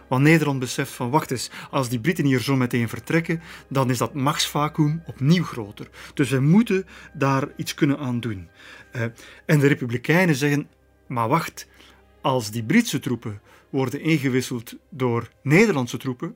[0.07, 3.97] Want Nederland beseft van, wacht eens, als die Britten hier zo meteen vertrekken, dan is
[3.97, 5.89] dat machtsvacuum opnieuw groter.
[6.13, 8.49] Dus wij moeten daar iets kunnen aan doen.
[9.45, 10.67] En de Republikeinen zeggen,
[11.07, 11.67] maar wacht,
[12.21, 16.35] als die Britse troepen worden ingewisseld door Nederlandse troepen,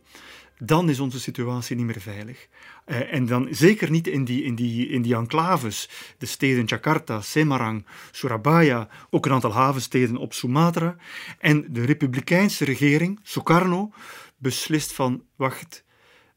[0.60, 2.48] dan is onze situatie niet meer veilig.
[2.86, 7.22] Uh, en dan zeker niet in die, in, die, in die enclaves, de steden Jakarta,
[7.22, 10.96] Semarang, Surabaya, ook een aantal havensteden op Sumatra.
[11.40, 13.94] En de republikeinse regering, Sukarno,
[14.38, 15.84] beslist van, wacht,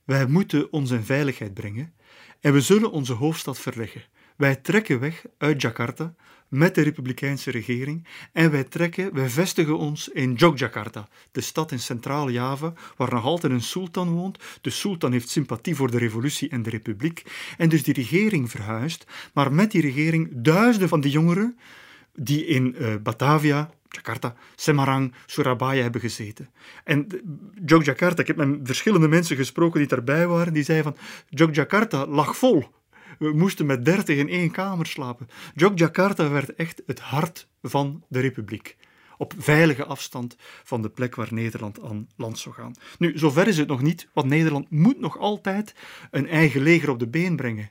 [0.04, 1.94] wij moeten ons in veiligheid brengen
[2.40, 4.02] en we zullen onze hoofdstad verleggen.
[4.40, 6.14] Wij trekken weg uit Jakarta
[6.48, 11.78] met de republikeinse regering en wij trekken, wij vestigen ons in Yogyakarta, de stad in
[11.78, 14.38] Centraal-Java, waar nog altijd een sultan woont.
[14.60, 17.22] De sultan heeft sympathie voor de revolutie en de republiek
[17.58, 21.58] en dus die regering verhuist, maar met die regering duizenden van die jongeren
[22.14, 26.50] die in uh, Batavia, Jakarta, Semarang, Surabaya hebben gezeten.
[26.84, 27.06] En
[27.64, 32.36] Yogyakarta, ik heb met verschillende mensen gesproken die daarbij waren, die zeiden van Yogyakarta lag
[32.36, 32.78] vol.
[33.20, 35.28] We moesten met dertig in één kamer slapen.
[35.54, 38.76] Yogyakarta werd echt het hart van de republiek.
[39.18, 42.74] Op veilige afstand van de plek waar Nederland aan land zou gaan.
[42.98, 45.74] Nu, zover is het nog niet, want Nederland moet nog altijd
[46.10, 47.70] een eigen leger op de been brengen.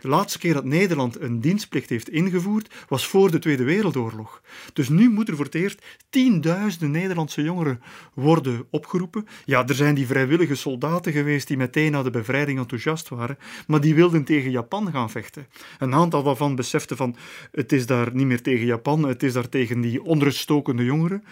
[0.00, 4.42] De laatste keer dat Nederland een dienstplicht heeft ingevoerd was voor de Tweede Wereldoorlog.
[4.72, 7.82] Dus nu moeten er voor het eerst tienduizenden Nederlandse jongeren
[8.14, 9.26] worden opgeroepen.
[9.44, 13.80] Ja, er zijn die vrijwillige soldaten geweest die meteen na de bevrijding enthousiast waren, maar
[13.80, 15.46] die wilden tegen Japan gaan vechten.
[15.78, 17.16] Een aantal daarvan besefte van
[17.52, 21.24] het is daar niet meer tegen Japan, het is daar tegen die onruststokende jongeren.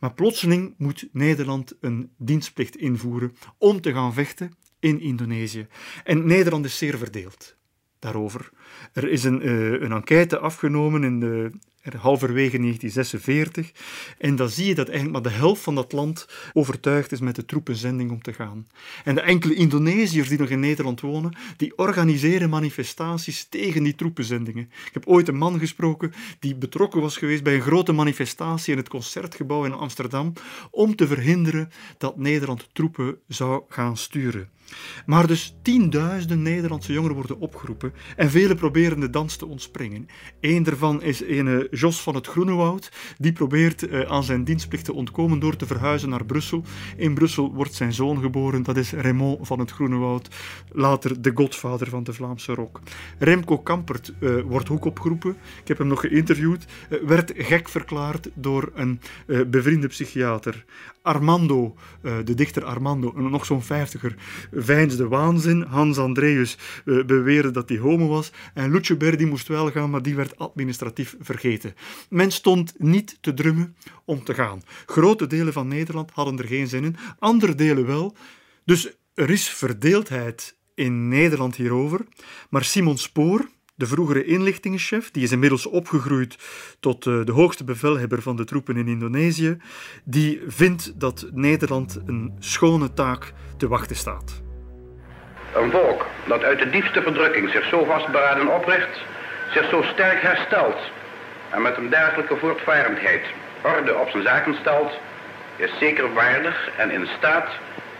[0.00, 5.66] Maar plotseling moet Nederland een dienstplicht invoeren om te gaan vechten in Indonesië.
[6.04, 7.56] En Nederland is zeer verdeeld
[8.02, 8.50] daarover.
[8.92, 11.50] Er is een, uh, een enquête afgenomen in de,
[11.96, 13.72] halverwege 1946
[14.18, 17.34] en dan zie je dat eigenlijk maar de helft van dat land overtuigd is met
[17.34, 18.66] de troepenzending om te gaan.
[19.04, 24.70] En de enkele Indonesiërs die nog in Nederland wonen, die organiseren manifestaties tegen die troepenzendingen.
[24.86, 28.78] Ik heb ooit een man gesproken die betrokken was geweest bij een grote manifestatie in
[28.78, 30.32] het Concertgebouw in Amsterdam
[30.70, 34.48] om te verhinderen dat Nederland troepen zou gaan sturen.
[35.06, 40.08] Maar dus tienduizenden Nederlandse jongeren worden opgeroepen en velen proberen de dans te ontspringen.
[40.40, 42.92] Eén daarvan is een Jos van het Groenewoud.
[43.18, 46.64] Die probeert uh, aan zijn dienstplicht te ontkomen door te verhuizen naar Brussel.
[46.96, 50.28] In Brussel wordt zijn zoon geboren, dat is Raymond van het Groenewoud,
[50.72, 52.80] later de godvader van de Vlaamse rock.
[53.18, 55.36] Remco Kampert uh, wordt ook opgeroepen.
[55.62, 56.64] Ik heb hem nog geïnterviewd.
[56.88, 59.00] Uh, werd gek verklaard door een
[59.46, 60.64] bevriende psychiater.
[61.02, 61.74] Armando,
[62.24, 64.14] de dichter Armando, nog zo'n vijftiger,
[64.64, 65.62] veinsde waanzin.
[65.62, 68.32] Hans Andreus beweerde dat hij homo was.
[68.54, 71.74] En Lucio Berdi moest wel gaan, maar die werd administratief vergeten.
[72.08, 74.62] Men stond niet te drummen om te gaan.
[74.86, 78.16] Grote delen van Nederland hadden er geen zin in, andere delen wel.
[78.64, 82.00] Dus er is verdeeldheid in Nederland hierover.
[82.50, 86.38] Maar Simon Spoor, de vroegere inlichtingenchef, die is inmiddels opgegroeid
[86.80, 89.56] tot eh, de hoogste bevelhebber van de troepen in Indonesië,
[90.04, 94.41] die vindt dat Nederland een schone taak te wachten staat.
[95.54, 99.00] Een volk dat uit de diepste verdrukking zich zo vastberaden opricht,
[99.50, 100.78] zich zo sterk herstelt
[101.50, 103.24] en met een dergelijke voortvarendheid
[103.62, 104.92] orde op zijn zaken stelt,
[105.56, 107.48] is zeker waardig en in staat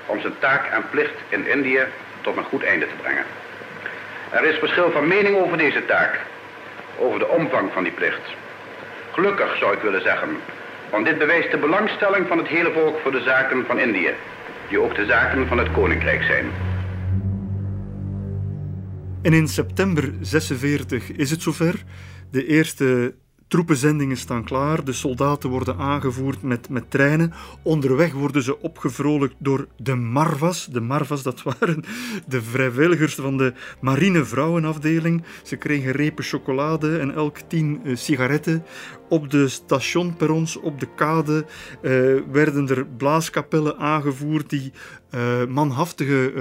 [0.07, 1.83] om zijn taak en plicht in Indië
[2.21, 3.25] tot een goed einde te brengen.
[4.31, 6.19] Er is verschil van mening over deze taak,
[6.99, 8.35] over de omvang van die plicht.
[9.13, 10.41] Gelukkig zou ik willen zeggen,
[10.91, 14.15] want dit bewijst de belangstelling van het hele volk voor de zaken van Indië,
[14.69, 16.53] die ook de zaken van het koninkrijk zijn.
[19.23, 21.85] En in september 46 is het zover.
[22.31, 23.15] De eerste
[23.53, 27.33] Troepenzendingen staan klaar, de soldaten worden aangevoerd met, met treinen.
[27.63, 30.67] Onderweg worden ze opgevrolijkt door de Marvas.
[30.67, 31.85] De Marvas, dat waren
[32.27, 35.23] de vrijwilligers van de marine vrouwenafdeling.
[35.43, 38.65] Ze kregen repen chocolade en elk tien uh, sigaretten.
[39.13, 41.45] Op de stationperrons, op de kade,
[41.83, 44.73] uh, werden er blaaskapellen aangevoerd die
[45.15, 46.33] uh, manhaftige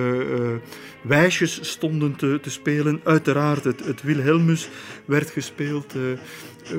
[1.01, 3.01] wijsjes stonden te, te, spelen.
[3.03, 4.69] Uiteraard, het, het Wilhelmus
[5.05, 5.95] werd gespeeld.
[6.65, 6.77] Eh,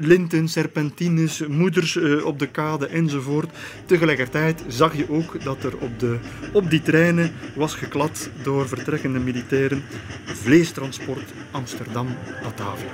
[0.00, 3.50] linten, serpentines, moeders eh, op de kade enzovoort.
[3.86, 6.18] Tegelijkertijd zag je ook dat er op, de,
[6.52, 9.82] op die treinen was geklad door vertrekkende militairen
[10.24, 12.90] vleestransport Amsterdam-Batavia.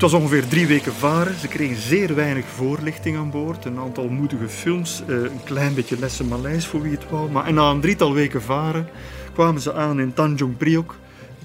[0.00, 1.38] Het was ongeveer drie weken varen.
[1.38, 3.64] Ze kregen zeer weinig voorlichting aan boord.
[3.64, 7.30] Een aantal moedige films, eh, een klein beetje lessen Maleis voor wie het wou.
[7.30, 8.88] Maar na een drietal weken varen
[9.32, 10.96] kwamen ze aan in Tanjung Priok,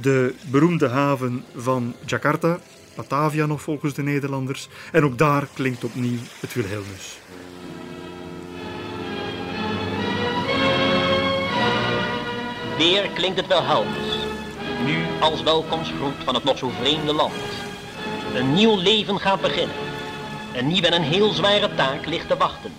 [0.02, 2.60] de beroemde haven van Jakarta.
[2.96, 4.70] Batavia nog volgens de Nederlanders.
[4.92, 7.20] En ook daar klinkt opnieuw het Wilhelmus.
[12.78, 14.18] Weer klinkt het Wilhelmus.
[14.86, 17.34] Nu als welkomstgroet van het nog zo vreemde land.
[18.36, 19.76] Een nieuw leven gaat beginnen.
[20.56, 22.72] Een nieuwe en een heel zware taak ligt te wachten.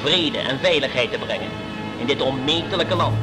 [0.00, 1.50] Vrede en veiligheid te brengen
[2.00, 3.16] in dit onmetelijke land.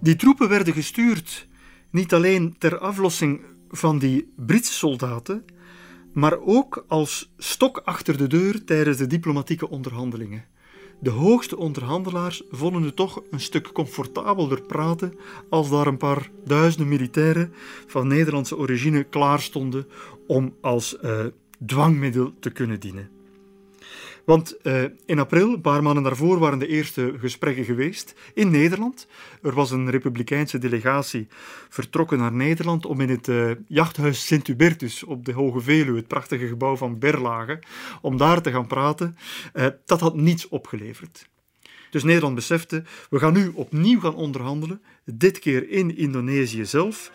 [0.00, 1.46] Die troepen werden gestuurd
[1.90, 5.44] niet alleen ter aflossing van die Britse soldaten,
[6.12, 10.44] maar ook als stok achter de deur tijdens de diplomatieke onderhandelingen.
[11.02, 16.88] De hoogste onderhandelaars vonden het toch een stuk comfortabeler praten als daar een paar duizenden
[16.88, 17.52] militairen
[17.86, 19.86] van Nederlandse origine klaar stonden
[20.26, 21.24] om als uh,
[21.66, 23.19] dwangmiddel te kunnen dienen.
[24.30, 29.06] Want uh, in april, een paar maanden daarvoor, waren de eerste gesprekken geweest in Nederland.
[29.42, 31.28] Er was een republikeinse delegatie
[31.68, 36.46] vertrokken naar Nederland om in het uh, jachthuis Sint-Hubertus op de Hoge Veluwe, het prachtige
[36.46, 37.62] gebouw van Berlage,
[38.00, 39.16] om daar te gaan praten.
[39.54, 41.28] Uh, dat had niets opgeleverd.
[41.90, 47.12] Dus Nederland besefte, we gaan nu opnieuw gaan onderhandelen, dit keer in Indonesië zelf,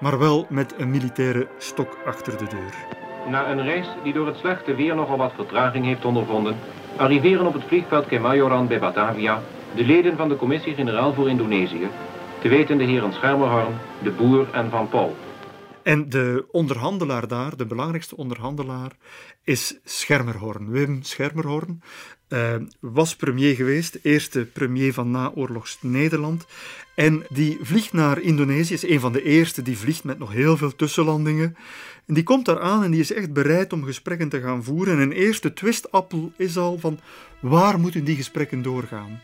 [0.00, 2.97] maar wel met een militaire stok achter de deur.
[3.30, 6.56] Na een reis die door het slechte weer nogal wat vertraging heeft ondervonden,
[6.96, 9.42] arriveren op het vliegveld Kemayoran bij Batavia
[9.74, 11.88] de leden van de Commissie-Generaal voor Indonesië,
[12.40, 15.16] te weten de heren Schermerhorn, De Boer en Van Paul.
[15.82, 18.92] En de onderhandelaar daar, de belangrijkste onderhandelaar,
[19.44, 20.70] is Schermerhorn.
[20.70, 21.82] Wim Schermerhorn
[22.28, 26.46] uh, was premier geweest, eerste premier van naoorlogs Nederland.
[26.94, 30.56] En die vliegt naar Indonesië, is een van de eerste die vliegt met nog heel
[30.56, 31.56] veel tussenlandingen.
[32.08, 34.94] En die komt daar aan en die is echt bereid om gesprekken te gaan voeren.
[34.94, 36.98] En een eerste twistappel is al van
[37.40, 39.20] waar moeten die gesprekken doorgaan?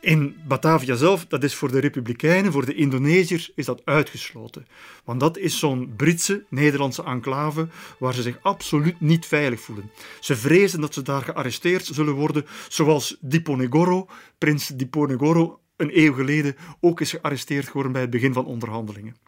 [0.00, 4.66] In Batavia zelf, dat is voor de Republikeinen, voor de Indonesiërs, is dat uitgesloten.
[5.04, 9.90] Want dat is zo'n Britse, Nederlandse enclave waar ze zich absoluut niet veilig voelen.
[10.20, 14.08] Ze vrezen dat ze daar gearresteerd zullen worden, zoals Diponegoro,
[14.38, 19.27] prins Diponegoro, een eeuw geleden ook is gearresteerd geworden bij het begin van onderhandelingen.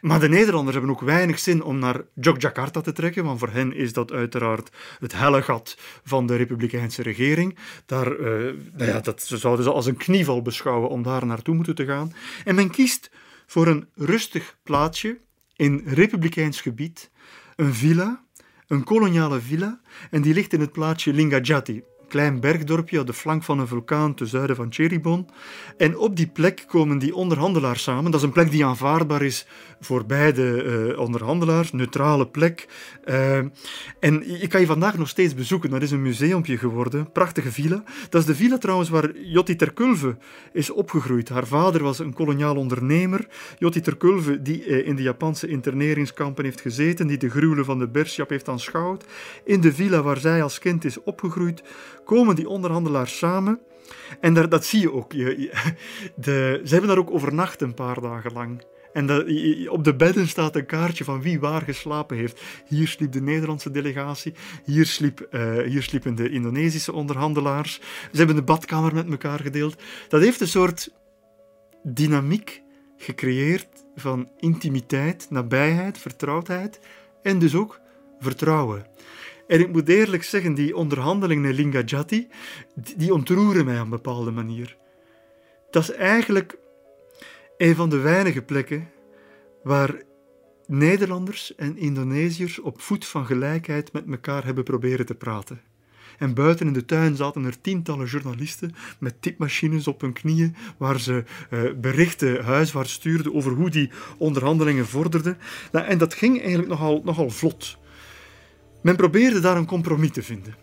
[0.00, 3.74] Maar de Nederlanders hebben ook weinig zin om naar Yogyakarta te trekken, want voor hen
[3.74, 7.58] is dat uiteraard het helle gat van de republikeinse regering.
[7.86, 8.26] Daar, uh,
[8.72, 12.12] nou ja, dat, zouden ze als een knieval beschouwen om daar naartoe moeten te gaan.
[12.44, 13.10] En men kiest
[13.46, 15.18] voor een rustig plaatsje
[15.56, 17.10] in republikeins gebied,
[17.56, 18.24] een villa,
[18.66, 19.80] een koloniale villa,
[20.10, 21.82] en die ligt in het plaatsje Lingajati,
[22.12, 25.28] klein bergdorpje op de flank van een vulkaan ten zuiden van Cheribon.
[25.76, 28.10] En op die plek komen die onderhandelaars samen.
[28.10, 29.46] Dat is een plek die aanvaardbaar is
[29.80, 32.68] voor beide uh, onderhandelaars, neutrale plek.
[33.04, 33.36] Uh,
[34.00, 35.70] en je kan je vandaag nog steeds bezoeken.
[35.70, 37.82] Dat is een museumpje geworden, prachtige villa.
[38.08, 40.16] Dat is de villa trouwens waar Jotti Terkulve
[40.52, 41.28] is opgegroeid.
[41.28, 43.26] Haar vader was een koloniaal ondernemer.
[43.58, 47.88] Jotti Terkulve, die uh, in de Japanse interneringskampen heeft gezeten, die de gruwelen van de
[47.88, 49.04] Bershap heeft aanschouwd.
[49.44, 51.62] In de villa waar zij als kind is opgegroeid,
[52.04, 53.60] komen die onderhandelaars samen.
[54.20, 55.12] En dat zie je ook.
[55.12, 58.62] De, ze hebben daar ook overnacht een paar dagen lang.
[58.92, 62.40] En op de bedden staat een kaartje van wie waar geslapen heeft.
[62.66, 64.34] Hier sliep de Nederlandse delegatie,
[64.64, 67.80] hier, sliep, uh, hier sliepen de Indonesische onderhandelaars.
[68.10, 69.82] Ze hebben de badkamer met elkaar gedeeld.
[70.08, 70.90] Dat heeft een soort
[71.82, 72.62] dynamiek
[72.96, 76.80] gecreëerd van intimiteit, nabijheid, vertrouwdheid
[77.22, 77.80] en dus ook
[78.20, 78.86] vertrouwen.
[79.52, 82.28] En ik moet eerlijk zeggen, die onderhandelingen in Lingajati,
[82.96, 84.76] die ontroeren mij op een bepaalde manier.
[85.70, 86.58] Dat is eigenlijk
[87.56, 88.90] een van de weinige plekken
[89.62, 90.02] waar
[90.66, 95.60] Nederlanders en Indonesiërs op voet van gelijkheid met elkaar hebben proberen te praten.
[96.18, 101.00] En buiten in de tuin zaten er tientallen journalisten met tipmachines op hun knieën, waar
[101.00, 105.38] ze uh, berichten huiswaarts stuurden over hoe die onderhandelingen vorderden.
[105.72, 107.80] Nou, en dat ging eigenlijk nogal, nogal vlot.
[108.82, 110.54] Men probeerde daar een compromis te vinden.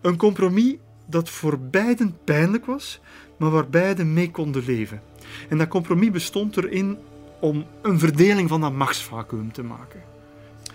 [0.00, 3.00] Een compromis dat voor beiden pijnlijk was,
[3.36, 5.02] maar waar beiden mee konden leven.
[5.48, 6.98] En dat compromis bestond erin
[7.40, 10.02] om een verdeling van dat machtsvacuum te maken.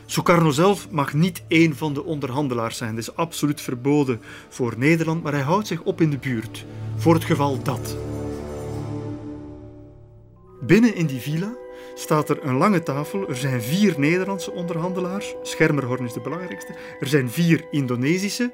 [0.05, 2.95] Sukarno zelf mag niet één van de onderhandelaars zijn.
[2.95, 6.65] Dat is absoluut verboden voor Nederland, maar hij houdt zich op in de buurt.
[6.95, 7.97] Voor het geval dat.
[10.61, 11.55] Binnen in die villa
[11.93, 13.29] staat er een lange tafel.
[13.29, 15.35] Er zijn vier Nederlandse onderhandelaars.
[15.41, 16.75] Schermerhorn is de belangrijkste.
[16.99, 18.53] Er zijn vier Indonesische,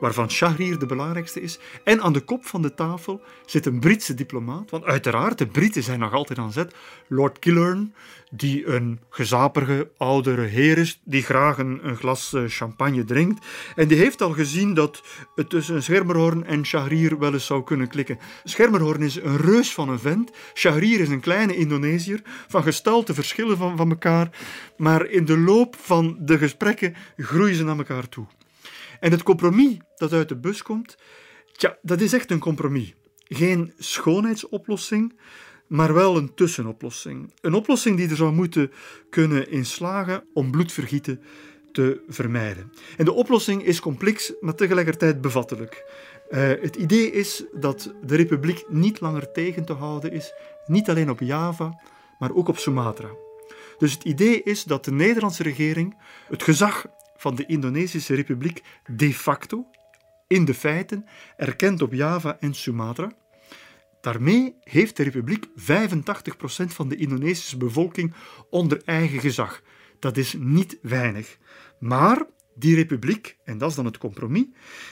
[0.00, 1.58] waarvan Shahrir de belangrijkste is.
[1.84, 4.70] En aan de kop van de tafel zit een Britse diplomaat.
[4.70, 6.74] Want uiteraard, de Britten zijn nog altijd aan zet.
[7.06, 7.94] Lord Killern,
[8.30, 13.46] die een gezaperige oudere heer is, die graag een, een, glas eh, champagne drinkt.
[13.74, 15.02] En die heeft al gezien dat
[15.34, 18.18] het tussen Schermerhorn en Shahrir wel eens zou kunnen klikken.
[18.44, 20.30] Schermerhorn is een reus van een vent.
[20.54, 24.30] Shahrir is een kleine Indonesiër, van gestalte verschillen van, van elkaar.
[24.76, 28.26] Maar in de loop van de gesprekken groeien ze naar elkaar toe.
[29.00, 30.96] En het compromis dat uit de bus komt,
[31.52, 32.94] tja, dat is echt een compromis.
[33.24, 35.18] Geen schoonheidsoplossing,
[35.70, 37.32] maar wel een tussenoplossing.
[37.40, 38.72] Een oplossing die er zou moeten
[39.10, 41.20] kunnen inslagen om bloedvergieten
[41.72, 42.72] te vermijden.
[42.96, 45.84] En de oplossing is complex, maar tegelijkertijd bevattelijk.
[46.30, 50.32] Uh, het idee is dat de republiek niet langer tegen te houden is,
[50.66, 51.80] niet alleen op Java,
[52.18, 53.08] maar ook op Sumatra.
[53.78, 55.96] Dus het idee is dat de Nederlandse regering
[56.28, 59.66] het gezag van de Indonesische Republiek de facto,
[60.26, 61.06] in de feiten,
[61.36, 63.12] erkend op Java en Sumatra.
[64.00, 65.52] Daarmee heeft de republiek 85%
[66.66, 68.14] van de Indonesische bevolking
[68.50, 69.62] onder eigen gezag.
[69.98, 71.38] Dat is niet weinig.
[71.78, 74.46] Maar die republiek, en dat is dan het compromis,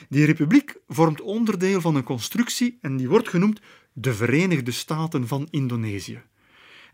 [0.09, 3.61] die republiek vormt onderdeel van een constructie en die wordt genoemd
[3.93, 6.23] de Verenigde Staten van Indonesië.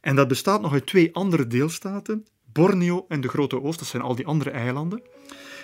[0.01, 4.03] En dat bestaat nog uit twee andere deelstaten, Borneo en de Grote Oost, dat zijn
[4.03, 5.03] al die andere eilanden.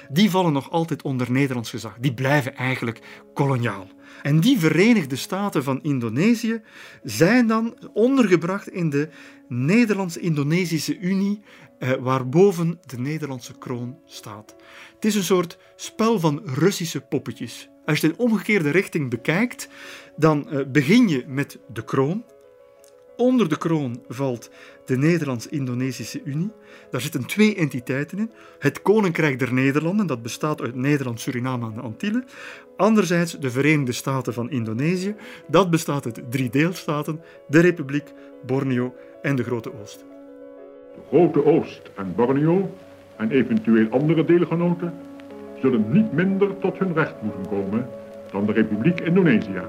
[0.09, 1.96] Die vallen nog altijd onder Nederlands gezag.
[1.98, 3.88] Die blijven eigenlijk koloniaal.
[4.22, 6.62] En die Verenigde Staten van Indonesië
[7.02, 9.08] zijn dan ondergebracht in de
[9.48, 11.40] Nederlands-Indonesische Unie,
[11.78, 14.56] eh, waarboven de Nederlandse kroon staat.
[14.94, 17.68] Het is een soort spel van Russische poppetjes.
[17.84, 19.68] Als je in omgekeerde richting bekijkt,
[20.16, 22.24] dan eh, begin je met de kroon.
[23.20, 24.50] Onder de kroon valt
[24.84, 26.50] de Nederlands-Indonesische Unie.
[26.90, 28.30] Daar zitten twee entiteiten in.
[28.58, 32.24] Het Koninkrijk der Nederlanden, dat bestaat uit Nederland, Suriname en de Antillen.
[32.76, 35.14] Anderzijds de Verenigde Staten van Indonesië,
[35.46, 38.12] dat bestaat uit drie deelstaten, de Republiek,
[38.46, 40.04] Borneo en de Grote Oost.
[40.94, 42.74] De Grote Oost en Borneo
[43.16, 44.94] en eventueel andere deelgenoten
[45.60, 47.88] zullen niet minder tot hun recht moeten komen
[48.30, 49.62] dan de Republiek Indonesië.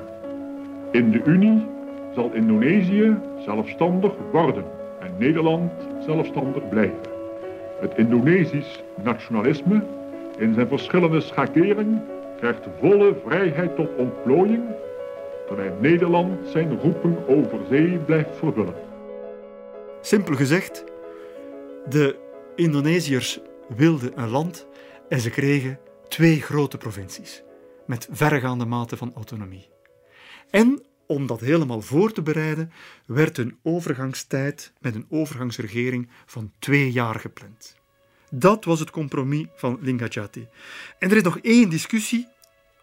[0.91, 1.70] In de Unie
[2.15, 4.65] zal Indonesië zelfstandig worden
[4.99, 5.71] en Nederland
[6.05, 6.99] zelfstandig blijven.
[7.79, 9.83] Het Indonesisch nationalisme
[10.37, 12.01] in zijn verschillende schakering
[12.37, 14.63] krijgt volle vrijheid tot ontplooiing,
[15.47, 18.75] terwijl Nederland zijn roepen over zee blijft vervullen.
[20.01, 20.83] Simpel gezegd,
[21.89, 22.15] de
[22.55, 23.39] Indonesiërs
[23.75, 24.67] wilden een land
[25.09, 27.43] en ze kregen twee grote provincies
[27.85, 29.69] met verregaande mate van autonomie.
[30.49, 30.81] En
[31.11, 32.71] om dat helemaal voor te bereiden,
[33.05, 37.75] werd een overgangstijd met een overgangsregering van twee jaar gepland.
[38.29, 40.47] Dat was het compromis van Lingajati.
[40.99, 42.27] En er is nog één discussie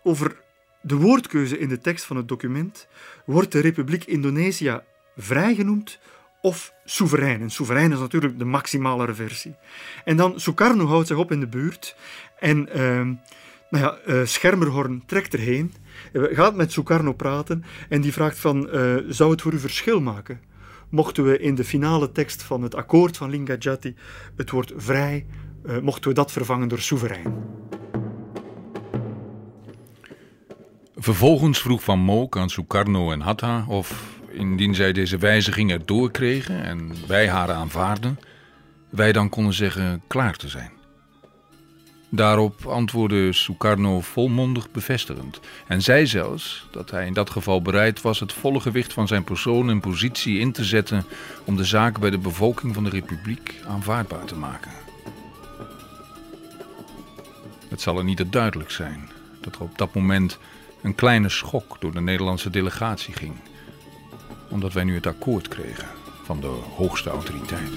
[0.03, 0.41] over
[0.83, 2.89] de woordkeuze in de tekst van het document.
[3.27, 4.81] Wordt de Republiek Indonesië
[5.17, 5.99] vrijgenoemd
[6.43, 7.41] of soeverein?
[7.41, 9.55] En soeverein is natuurlijk de maximale versie.
[10.05, 11.97] En dan Sukarno houdt zich op in de buurt
[12.39, 13.09] en uh,
[13.71, 15.73] nou ja, uh, Schermerhorn trekt erheen
[16.13, 20.41] gaat met Sukarno praten en die vraagt van, uh, zou het voor u verschil maken?
[20.89, 23.95] Mochten we in de finale tekst van het akkoord van Lingajati
[24.37, 25.27] het woord vrij,
[25.83, 27.35] mochten we dat vervangen door soeverein?
[30.97, 36.63] Vervolgens vroeg Van Mook aan Sukarno en Hatta of, indien zij deze wijziging erdoor kregen
[36.63, 38.19] en wij haar aanvaarden,
[38.89, 40.78] wij dan konden zeggen klaar te zijn.
[42.11, 48.21] Daarop antwoordde Sukarno volmondig bevestigend en zei zelfs dat hij in dat geval bereid was
[48.21, 51.05] het volle gewicht van zijn persoon en positie in te zetten
[51.45, 54.71] om de zaak bij de bevolking van de republiek aanvaardbaar te maken.
[57.69, 60.39] Het zal er niet te duidelijk zijn dat er op dat moment
[60.83, 63.35] een kleine schok door de Nederlandse delegatie ging,
[64.49, 65.89] omdat wij nu het akkoord kregen
[66.25, 67.71] van de hoogste autoriteit.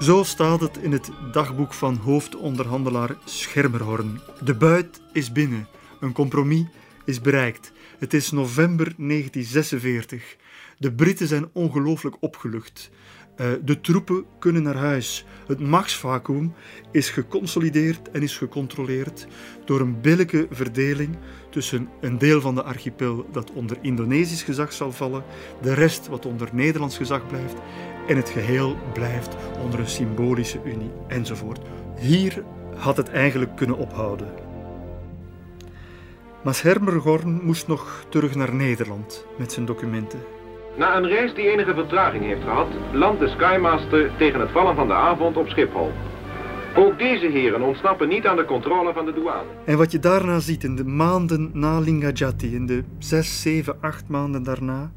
[0.00, 4.20] Zo staat het in het dagboek van hoofdonderhandelaar Schermerhorn.
[4.44, 5.68] De buit is binnen.
[6.00, 6.64] Een compromis
[7.04, 7.72] is bereikt.
[7.98, 10.36] Het is november 1946.
[10.78, 12.90] De Britten zijn ongelooflijk opgelucht.
[13.40, 15.24] Uh, de troepen kunnen naar huis.
[15.46, 16.54] Het machtsvacuum
[16.92, 19.26] is geconsolideerd en is gecontroleerd
[19.64, 21.16] door een billijke verdeling
[21.50, 25.24] tussen een deel van de archipel dat onder Indonesisch gezag zal vallen,
[25.62, 27.56] de rest wat onder Nederlands gezag blijft
[28.08, 31.60] en het geheel blijft onder een symbolische unie enzovoort.
[31.98, 32.42] Hier
[32.76, 34.28] had het eigenlijk kunnen ophouden.
[36.42, 40.18] Maar Hermergorn moest nog terug naar Nederland met zijn documenten.
[40.76, 44.86] Na een reis die enige vertraging heeft gehad, landt de Skymaster tegen het vallen van
[44.86, 45.92] de avond op Schiphol.
[46.76, 49.48] Ook deze heren ontsnappen niet aan de controle van de douane.
[49.64, 54.08] En wat je daarna ziet in de maanden na Lingajati, in de zes, zeven, acht
[54.08, 54.92] maanden daarna,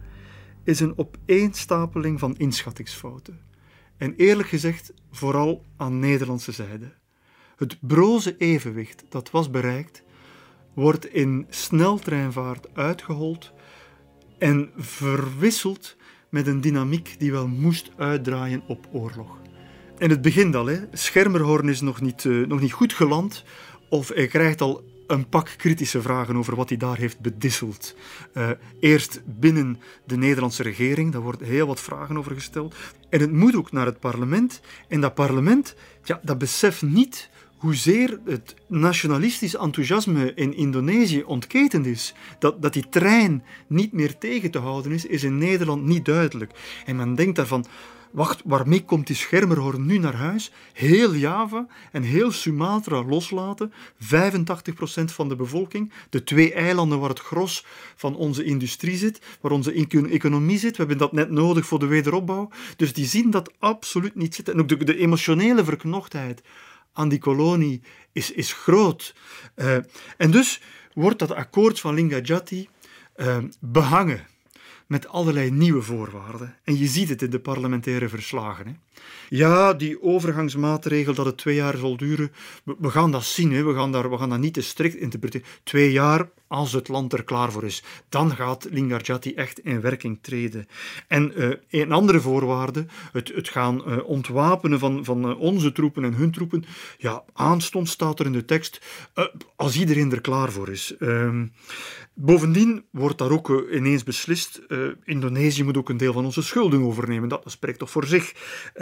[0.64, 3.40] is een opeenstapeling van inschattingsfouten.
[3.98, 6.94] En eerlijk gezegd, vooral aan Nederlandse zijde.
[7.56, 10.04] Het broze evenwicht dat was bereikt,
[10.74, 13.54] wordt in sneltreinvaart uitgehold
[14.38, 15.98] en verwisseld
[16.30, 19.40] met een dynamiek die wel moest uitdraaien op oorlog.
[19.98, 20.80] In het begin al, hè.
[20.92, 23.44] Schermerhorn is nog niet, uh, nog niet goed geland
[23.90, 27.96] of hij krijgt al een pak kritische vragen over wat hij daar heeft bedisseld.
[28.34, 32.76] Uh, eerst binnen de Nederlandse regering, daar worden heel wat vragen over gesteld.
[33.10, 34.62] En het moet ook naar het parlement.
[34.88, 42.14] En dat parlement, ja, dat beseft niet hoezeer het nationalistisch enthousiasme in Indonesië ontketend is.
[42.40, 46.52] Dat, dat die trein niet meer tegen te houden is, is in Nederland niet duidelijk.
[46.86, 47.66] En men denkt daarvan,
[48.12, 50.52] wacht, waarmee komt die schermerhorn nu naar huis?
[50.74, 53.74] Heel Java en heel Sumatra loslaten.
[54.00, 54.04] 85%
[55.06, 55.92] van de bevolking.
[56.10, 57.66] De twee eilanden waar het gros
[57.96, 60.72] van onze industrie zit, waar onze economie zit.
[60.72, 62.50] We hebben dat net nodig voor de wederopbouw.
[62.76, 64.54] Dus die zien dat absoluut niet zitten.
[64.54, 66.42] En ook de, de emotionele verknochtheid
[66.94, 67.82] aan die kolonie
[68.12, 69.16] is, is groot.
[69.56, 69.78] Uh,
[70.18, 70.62] en dus
[70.94, 72.70] wordt dat akkoord van Lingajati
[73.16, 74.30] uh, behangen
[74.92, 76.56] met allerlei nieuwe voorwaarden.
[76.64, 78.66] En je ziet het in de parlementaire verslagen.
[78.68, 78.74] Hè.
[79.30, 82.32] Ja, die overgangsmaatregel dat het twee jaar zal duren,
[82.64, 83.52] we, gaan dat zien.
[83.54, 83.64] Hè.
[83.64, 85.48] We, gaan daar, we gaan dat niet te strikt interpreteren.
[85.64, 90.20] Twee jaar, als het land er klaar voor is, dan gaat Lingarjati echt in werking
[90.22, 90.68] treden.
[91.08, 96.04] En uh, een andere voorwaarde, het, het gaan uh, ontwapenen van, van uh, onze troepen
[96.04, 96.64] en hun troepen,
[96.98, 98.82] ja, aanstonds staat er in de tekst,
[99.56, 100.96] als iedereen er klaar voor is.
[101.00, 101.46] Ehm,
[102.14, 104.62] bovendien wordt daar ook ineens beslist,
[105.04, 107.30] Indonesië moet ook een deel van onze schulden overnemen.
[107.30, 108.34] Dat spreekt toch voor zich.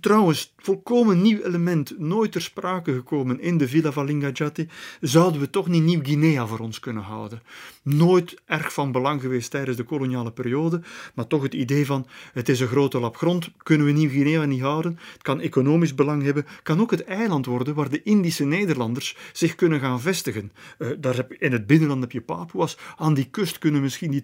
[0.00, 4.68] Trouwens, volkomen nieuw element, nooit ter sprake gekomen in de Villa van Lingajati,
[5.00, 7.42] zouden we toch niet Nieuw-Guinea voor ons kunnen houden.
[7.82, 10.80] Nooit erg van belang geweest tijdens de koloniale periode,
[11.14, 14.60] maar toch het idee van het is een grote lap grond, kunnen we Nieuw-Guinea niet
[14.60, 19.16] houden, het kan economisch belang hebben, kan ook het eiland worden waar de Indische Nederlanders
[19.32, 20.52] zich kunnen gaan vestigen.
[20.78, 24.22] Uh, daar heb, in het binnenland heb je Papua's, aan die kust kunnen misschien die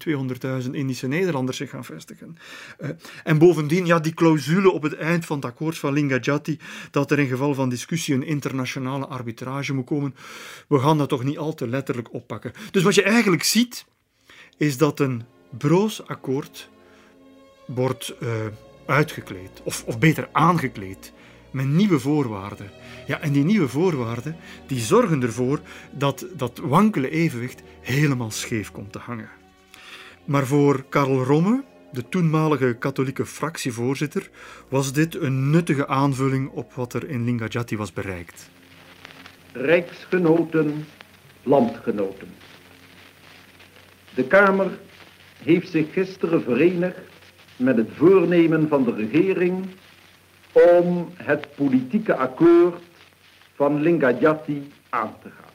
[0.65, 2.39] 200.000 Indische Nederlanders zich gaan vestigen.
[2.81, 2.89] Uh,
[3.25, 6.59] en bovendien, ja, die clausule op het eind van het akkoord van Lingajati,
[6.91, 10.15] dat er in geval van discussie een internationale arbitrage moet komen,
[10.69, 12.53] we gaan dat toch niet al te letterlijk oppakken.
[12.71, 13.85] Dus wat je eigenlijk ziet,
[14.57, 15.23] is dat een
[15.59, 16.69] broos akkoord
[17.67, 18.29] wordt uh,
[18.87, 21.13] uitgekleed, of, of beter aangekleed,
[21.51, 22.71] met nieuwe voorwaarden.
[23.07, 24.37] Ja, en die nieuwe voorwaarden
[24.67, 25.61] die zorgen ervoor
[25.91, 29.31] dat dat wankele evenwicht helemaal scheef komt te hangen.
[30.25, 34.31] Maar voor Karl Romme, de toenmalige katholieke fractievoorzitter,
[34.69, 38.51] was dit een nuttige aanvulling op wat er in Lingajati was bereikt.
[39.53, 40.87] Rijksgenoten,
[41.43, 42.29] landgenoten.
[44.15, 44.79] De Kamer
[45.43, 46.99] heeft zich gisteren verenigd
[47.57, 49.67] met het voornemen van de regering
[50.53, 52.83] om het politieke akkoord
[53.55, 55.53] van Lingajati aan te gaan.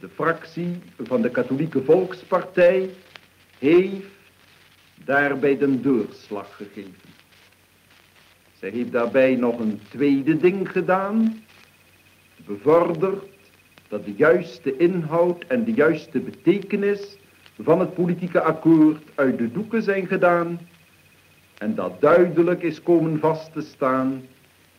[0.00, 2.90] De fractie van de Katholieke Volkspartij
[3.58, 4.13] heeft
[5.04, 7.12] daarbij de doorslag gegeven.
[8.58, 11.42] Zij heeft daarbij nog een tweede ding gedaan,
[12.46, 13.24] bevorderd
[13.88, 17.16] dat de juiste inhoud en de juiste betekenis
[17.62, 20.58] van het politieke akkoord uit de doeken zijn gedaan
[21.58, 24.22] en dat duidelijk is komen vast te staan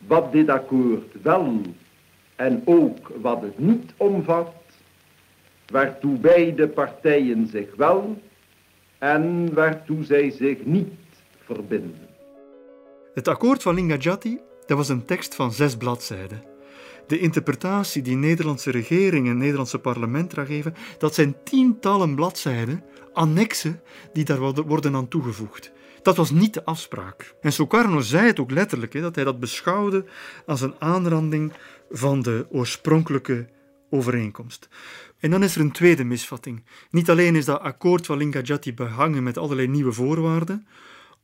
[0.08, 1.62] wat dit akkoord wel
[2.36, 4.54] en ook wat het niet omvat,
[5.68, 8.22] waartoe beide partijen zich wel
[8.98, 10.94] en waartoe zij zich niet
[11.44, 11.96] verbinden.
[13.14, 16.44] Het akkoord van Lingajati dat was een tekst van zes bladzijden.
[17.08, 23.82] De interpretatie die Nederlandse regering en Nederlandse parlement eraan geven, dat zijn tientallen bladzijden, annexen,
[24.14, 25.72] die daar worden aan toegevoegd.
[26.02, 27.36] Dat was niet de afspraak.
[27.42, 30.06] En Sukarno zei het ook letterlijk, hè, dat hij dat beschouwde
[30.46, 31.54] als een aanranding
[31.90, 33.48] van de oorspronkelijke
[33.90, 34.70] overeenkomst.
[35.20, 36.64] En dan is er een tweede misvatting.
[36.90, 40.68] Niet alleen is dat akkoord van Lingajati behangen met allerlei nieuwe voorwaarden.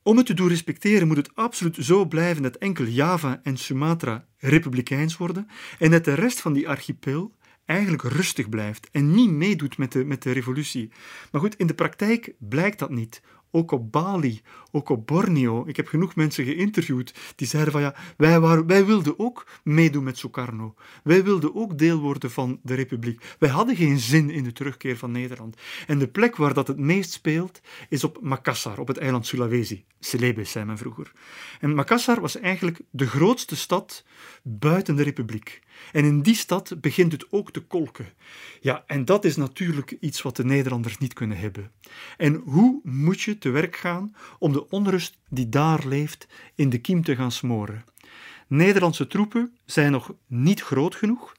[0.04, 4.26] Om het te doen respecteren moet het absoluut zo blijven dat enkel Java en Sumatra
[4.38, 5.48] republikeins worden
[5.80, 7.36] en dat de rest van die archipel
[7.66, 10.92] eigenlijk rustig blijft en niet meedoet met de, met de revolutie.
[11.32, 14.42] Maar goed, in de praktijk blijkt dat niet, ook op Bali,
[14.72, 15.64] ook op Borneo.
[15.68, 20.04] Ik heb genoeg mensen geïnterviewd die zeiden van ja, wij, waren, wij wilden ook meedoen
[20.04, 20.76] met Sukarno.
[21.04, 23.36] Wij wilden ook deel worden van de republiek.
[23.40, 25.58] Wij hadden geen zin in de terugkeer van Nederland.
[25.88, 29.84] En de plek waar dat het meest speelt is op Makassar, op het eiland Sulawesi.
[30.00, 31.12] Celebes zei men vroeger.
[31.60, 34.06] En Makassar was eigenlijk de grootste stad
[34.44, 35.62] buiten de republiek.
[35.92, 38.14] En in die stad begint het ook te kolken.
[38.62, 41.72] Ja, en dat is natuurlijk iets wat de Nederlanders niet kunnen hebben.
[42.18, 46.78] En hoe moet je te werk gaan om de onrust die daar leeft in de
[46.78, 47.84] kiem te gaan smoren?
[48.48, 51.34] Nederlandse troepen zijn nog niet groot genoeg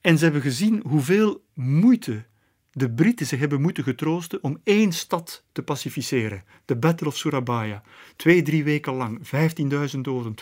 [0.00, 2.24] en ze hebben gezien hoeveel moeite
[2.72, 7.82] de Britten zich hebben moeten getroosten om één stad te pacificeren, de Battle of Surabaya.
[8.16, 9.20] Twee, drie weken lang,
[9.94, 10.34] 15.000 doden,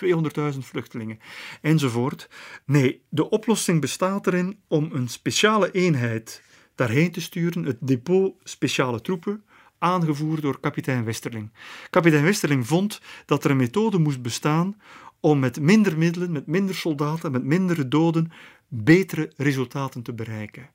[0.52, 1.18] 200.000 vluchtelingen,
[1.62, 2.28] enzovoort.
[2.64, 6.42] Nee, de oplossing bestaat erin om een speciale eenheid
[6.74, 9.44] daarheen te sturen, het depot speciale troepen,
[9.78, 11.50] aangevoerd door kapitein Westerling.
[11.90, 14.76] Kapitein Westerling vond dat er een methode moest bestaan
[15.20, 18.30] om met minder middelen, met minder soldaten, met mindere doden,
[18.68, 20.70] betere resultaten te bereiken.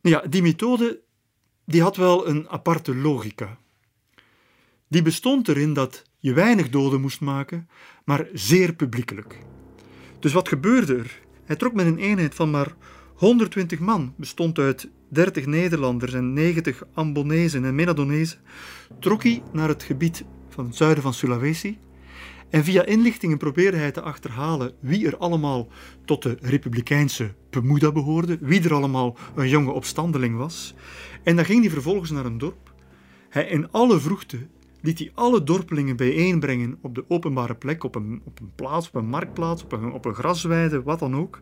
[0.00, 1.00] Ja, die methode
[1.64, 3.58] die had wel een aparte logica.
[4.88, 7.68] Die bestond erin dat je weinig doden moest maken,
[8.04, 9.38] maar zeer publiekelijk.
[10.18, 11.20] Dus wat gebeurde er?
[11.44, 12.74] Hij trok met een eenheid van maar
[13.14, 18.38] 120 man, bestond uit 30 Nederlanders en 90 Ambonezen en Menadonezen,
[19.00, 21.78] trok hij naar het gebied van het zuiden van Sulawesi.
[22.50, 25.68] En via inlichtingen probeerde hij te achterhalen wie er allemaal
[26.04, 30.74] tot de republikeinse Pemuda behoorde, wie er allemaal een jonge opstandeling was.
[31.22, 32.72] En dan ging hij vervolgens naar een dorp.
[33.28, 34.38] Hij in alle vroegte
[34.80, 38.94] liet hij alle dorpelingen bijeenbrengen op de openbare plek, op een, op een plaats, op
[38.94, 41.40] een marktplaats, op een, op een grasweide, wat dan ook.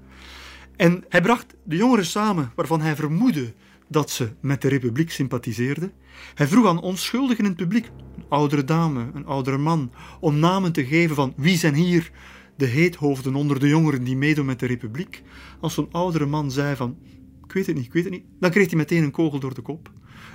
[0.81, 3.55] En hij bracht de jongeren samen waarvan hij vermoedde
[3.89, 5.93] dat ze met de republiek sympathiseerden.
[6.35, 10.73] Hij vroeg aan onschuldigen in het publiek, een oudere dame, een oudere man, om namen
[10.73, 12.11] te geven van wie zijn hier
[12.57, 15.23] de heethoofden onder de jongeren die meedoen met de republiek.
[15.61, 16.99] Als zo'n oudere man zei van,
[17.45, 19.55] ik weet het niet, ik weet het niet, dan kreeg hij meteen een kogel door
[19.55, 19.93] de kop.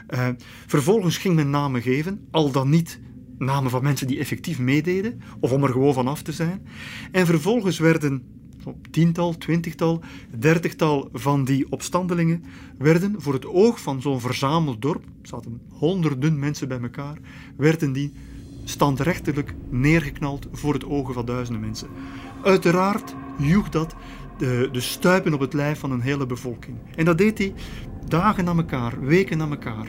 [0.09, 0.27] Uh,
[0.65, 2.99] vervolgens ging men namen geven, al dan niet
[3.38, 6.67] namen van mensen die effectief meededen, of om er gewoon van af te zijn.
[7.11, 8.35] En vervolgens werden
[8.65, 12.43] op tiental, twintigtal, dertigtal van die opstandelingen
[12.77, 17.17] werden voor het oog van zo'n verzameld dorp, er zaten honderden mensen bij elkaar,
[17.57, 18.13] werden die
[18.63, 21.87] standrechtelijk neergeknald voor het ogen van duizenden mensen.
[22.43, 23.95] Uiteraard joeg dat
[24.37, 26.77] de, de stuipen op het lijf van een hele bevolking.
[26.95, 27.53] En dat deed hij
[28.07, 29.87] dagen na elkaar, weken na elkaar.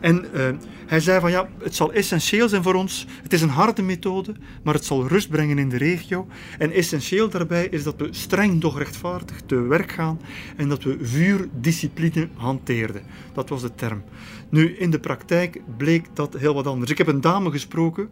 [0.00, 0.48] En uh,
[0.86, 3.06] hij zei van ja, het zal essentieel zijn voor ons.
[3.22, 6.26] Het is een harde methode, maar het zal rust brengen in de regio.
[6.58, 10.20] En essentieel daarbij is dat we streng doch rechtvaardig te werk gaan
[10.56, 13.02] en dat we vuurdiscipline hanteerden.
[13.32, 14.02] Dat was de term.
[14.48, 16.90] Nu, in de praktijk bleek dat heel wat anders.
[16.90, 18.08] Ik heb een dame gesproken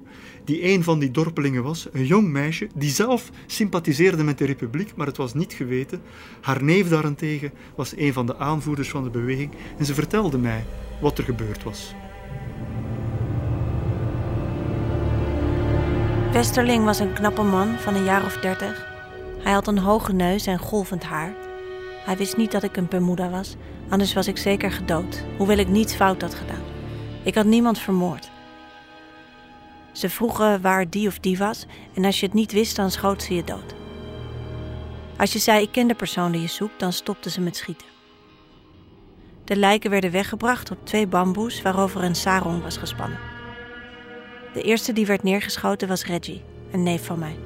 [0.46, 4.96] die een van die dorpelingen was, een jong meisje, die zelf sympathiseerde met de republiek,
[4.96, 6.00] maar het was niet geweten.
[6.40, 10.64] Haar neef daarentegen was een van de aanvoerders van de beweging en ze vertelde mij
[11.00, 11.94] wat er gebeurd was.
[16.32, 18.86] Westerling was een knappe man van een jaar of dertig.
[19.38, 21.34] Hij had een hoge neus en golvend haar.
[22.04, 23.56] Hij wist niet dat ik een Bermuda was,
[23.88, 26.62] anders was ik zeker gedood, hoewel ik niets fout had gedaan.
[27.22, 28.34] Ik had niemand vermoord.
[29.96, 33.22] Ze vroegen waar die of die was en als je het niet wist, dan schoot
[33.22, 33.74] ze je dood.
[35.16, 37.86] Als je zei ik ken de persoon die je zoekt, dan stopten ze met schieten.
[39.44, 43.18] De lijken werden weggebracht op twee bamboes waarover een sarong was gespannen.
[44.52, 46.42] De eerste die werd neergeschoten was Reggie,
[46.72, 47.38] een neef van mij.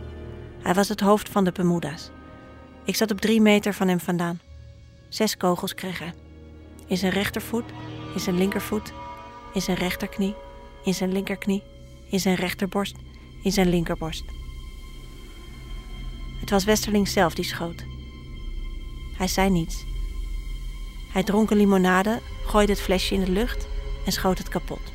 [0.63, 2.11] Hij was het hoofd van de Bermuda's.
[2.85, 4.41] Ik zat op drie meter van hem vandaan.
[5.09, 6.15] Zes kogels kreeg hij.
[6.87, 7.71] In zijn rechtervoet,
[8.15, 8.93] in zijn linkervoet,
[9.53, 10.35] in zijn rechterknie,
[10.85, 11.63] in zijn linkerknie,
[12.11, 12.97] in zijn rechterborst,
[13.43, 14.25] in zijn linkerborst.
[16.41, 17.85] Het was Westerling zelf die schoot.
[19.17, 19.85] Hij zei niets.
[21.13, 23.69] Hij dronk een limonade, gooide het flesje in de lucht
[24.07, 24.93] en schoot het kapot.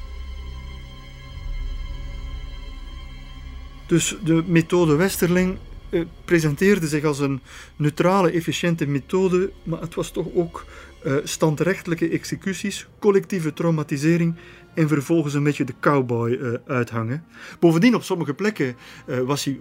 [3.86, 5.58] Dus de methode Westerling
[5.90, 7.42] eh, presenteerde zich als een
[7.76, 10.66] neutrale, efficiënte methode, maar het was toch ook
[11.24, 14.36] standrechtelijke executies, collectieve traumatisering
[14.74, 17.24] en vervolgens een beetje de cowboy uh, uithangen.
[17.60, 18.76] Bovendien, op sommige plekken
[19.08, 19.60] uh, was hij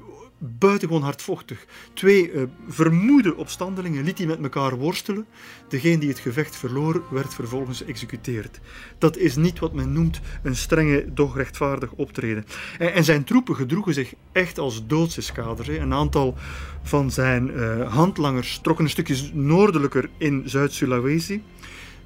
[0.59, 1.67] buitengewoon hardvochtig.
[1.95, 5.27] Twee uh, vermoede opstandelingen liet hij met elkaar worstelen.
[5.69, 8.61] Degene die het gevecht verloor, werd vervolgens geëxecuteerd.
[8.99, 12.45] Dat is niet wat men noemt een strenge, doch rechtvaardig optreden.
[12.79, 15.69] En, en zijn troepen gedroegen zich echt als doodseskaders.
[15.69, 16.35] Een aantal
[16.83, 21.43] van zijn uh, handlangers trokken een stukje noordelijker in Zuid-Sulawesi.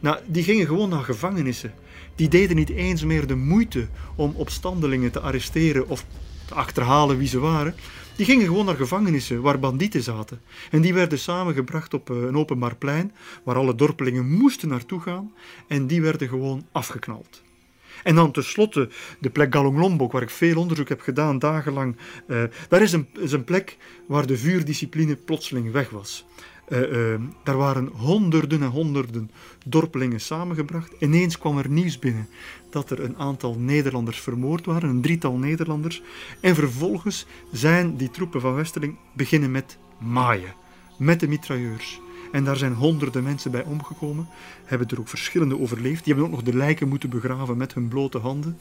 [0.00, 1.72] Nou, die gingen gewoon naar gevangenissen.
[2.14, 6.04] Die deden niet eens meer de moeite om opstandelingen te arresteren of
[6.44, 7.74] te achterhalen wie ze waren.
[8.18, 10.40] Die gingen gewoon naar gevangenissen waar bandieten zaten.
[10.70, 13.12] En die werden samengebracht op eh, een openbaar plein
[13.44, 15.32] waar alle dorpelingen moesten naartoe gaan.
[15.68, 17.42] En die werden gewoon afgeknald.
[18.02, 18.88] En dan tenslotte
[19.18, 21.96] de plek Galong waar ik veel onderzoek heb gedaan, dagenlang.
[22.26, 23.76] Uh, daar is een, is een plek
[24.06, 26.24] waar de vuurdiscipline plotseling weg was.
[26.68, 29.30] Uh, uh, daar waren honderden en honderden
[29.66, 30.92] dorpelingen samengebracht.
[30.98, 32.28] Ineens kwam er nieuws binnen
[32.70, 36.02] dat er een aantal Nederlanders vermoord waren, een drietal Nederlanders.
[36.40, 40.54] En vervolgens zijn die troepen van Westerling beginnen met maaien,
[40.98, 42.00] met de mitrailleurs.
[42.32, 44.28] En daar zijn honderden mensen bij omgekomen,
[44.64, 46.04] hebben er ook verschillende overleefd.
[46.04, 48.58] Die hebben ook nog de lijken moeten begraven met hun blote handen.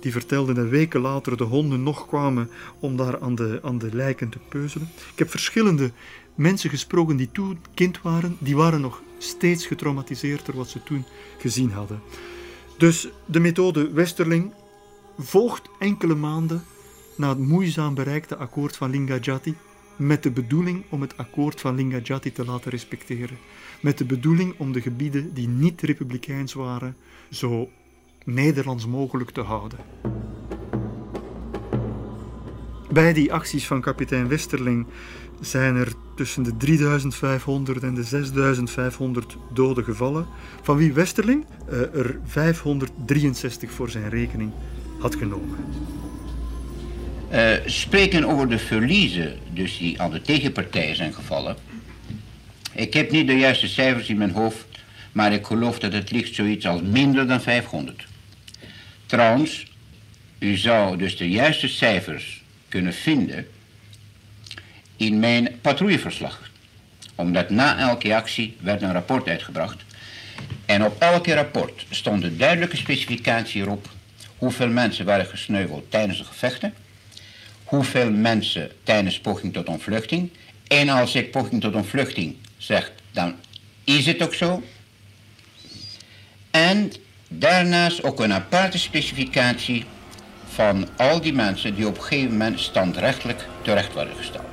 [0.00, 3.88] Die vertelden dat weken later de honden nog kwamen om daar aan de, aan de
[3.92, 4.88] lijken te peuzelen.
[5.12, 5.90] Ik heb verschillende
[6.34, 11.04] mensen gesproken die toen kind waren, die waren nog steeds getraumatiseerd door wat ze toen
[11.38, 12.00] gezien hadden.
[12.80, 14.52] Dus de methode Westerling
[15.18, 16.62] volgt enkele maanden
[17.16, 19.56] na het moeizaam bereikte akkoord van Lingajati
[19.96, 23.38] met de bedoeling om het akkoord van Lingajati te laten respecteren.
[23.80, 26.96] Met de bedoeling om de gebieden die niet republikeins waren
[27.30, 27.70] zo
[28.24, 29.78] Nederlands mogelijk te houden.
[32.90, 34.86] Bij die acties van kapitein Westerling
[35.40, 40.26] zijn er tussen de 3500 en de 6500 doden gevallen,
[40.62, 44.52] van wie Westerling uh, er 563 voor zijn rekening
[44.98, 45.56] had genomen.
[47.32, 51.56] Uh, spreken over de verliezen, dus die aan de tegenpartij zijn gevallen.
[52.72, 54.66] Ik heb niet de juiste cijfers in mijn hoofd,
[55.12, 58.06] maar ik geloof dat het ligt zoiets als minder dan 500.
[59.06, 59.66] Trouwens,
[60.38, 63.46] u zou dus de juiste cijfers kunnen vinden
[65.00, 66.50] in mijn patrouilleverslag.
[67.14, 69.82] Omdat na elke actie werd een rapport uitgebracht.
[70.66, 73.88] En op elke rapport stond een duidelijke specificatie erop
[74.38, 76.74] hoeveel mensen waren gesneuveld tijdens de gevechten,
[77.64, 80.30] hoeveel mensen tijdens poging tot ontvluchting.
[80.66, 83.34] En als ik poging tot ontvluchting zeg, dan
[83.84, 84.62] is het ook zo.
[86.50, 86.92] En
[87.28, 89.84] daarnaast ook een aparte specificatie
[90.48, 94.49] van al die mensen die op een gegeven moment standrechtelijk terecht worden gesteld.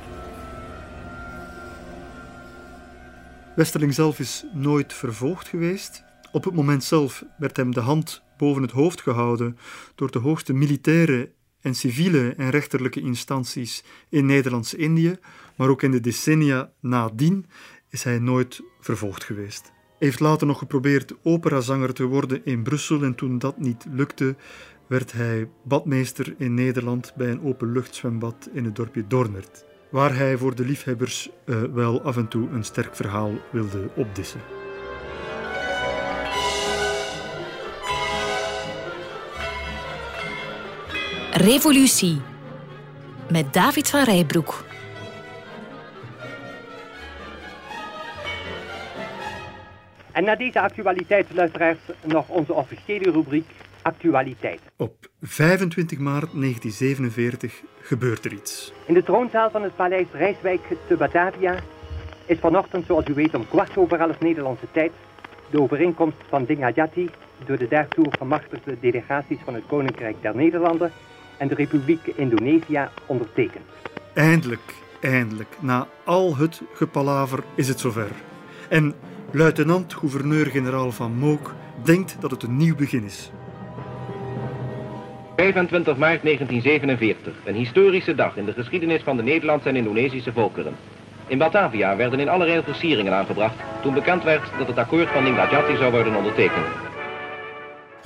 [3.58, 6.04] Westerling zelf is nooit vervolgd geweest.
[6.32, 9.58] Op het moment zelf werd hem de hand boven het hoofd gehouden
[9.94, 15.18] door de hoogste militaire en civiele en rechterlijke instanties in Nederlands-Indië,
[15.56, 17.46] maar ook in de decennia nadien
[17.88, 19.72] is hij nooit vervolgd geweest.
[19.98, 24.36] Heeft later nog geprobeerd operazanger te worden in Brussel en toen dat niet lukte,
[24.86, 30.54] werd hij badmeester in Nederland bij een openluchtzwembad in het dorpje Dornert, waar hij voor
[30.54, 34.40] de liefhebbers uh, wel af en toe een sterk verhaal wilde opdissen.
[41.32, 42.20] Revolutie
[43.30, 44.64] met David van Rijbroek.
[50.12, 53.50] En na deze actualiteitsluisteraars nog onze officiële rubriek
[53.88, 54.60] Actualiteit.
[54.76, 58.72] Op 25 maart 1947 gebeurt er iets.
[58.86, 61.54] In de troonzaal van het paleis Rijswijk te Batavia
[62.26, 64.92] is vanochtend, zoals u weet, om kwart over elf Nederlandse tijd
[65.50, 67.10] de overeenkomst van Dingajati
[67.46, 70.92] door de daartoe gemachtigde delegaties van het Koninkrijk der Nederlanden
[71.38, 73.66] en de Republiek Indonesië ondertekend.
[74.14, 78.10] Eindelijk, eindelijk, na al het gepalaver is het zover.
[78.68, 78.94] En
[79.30, 81.54] luitenant-gouverneur-generaal van Mook
[81.84, 83.30] denkt dat het een nieuw begin is.
[85.38, 90.76] 25 maart 1947, een historische dag in de geschiedenis van de Nederlandse en Indonesische volkeren.
[91.26, 95.76] In Batavia werden in allerlei versieringen aangebracht toen bekend werd dat het akkoord van Ningadjati
[95.76, 96.87] zou worden ondertekend.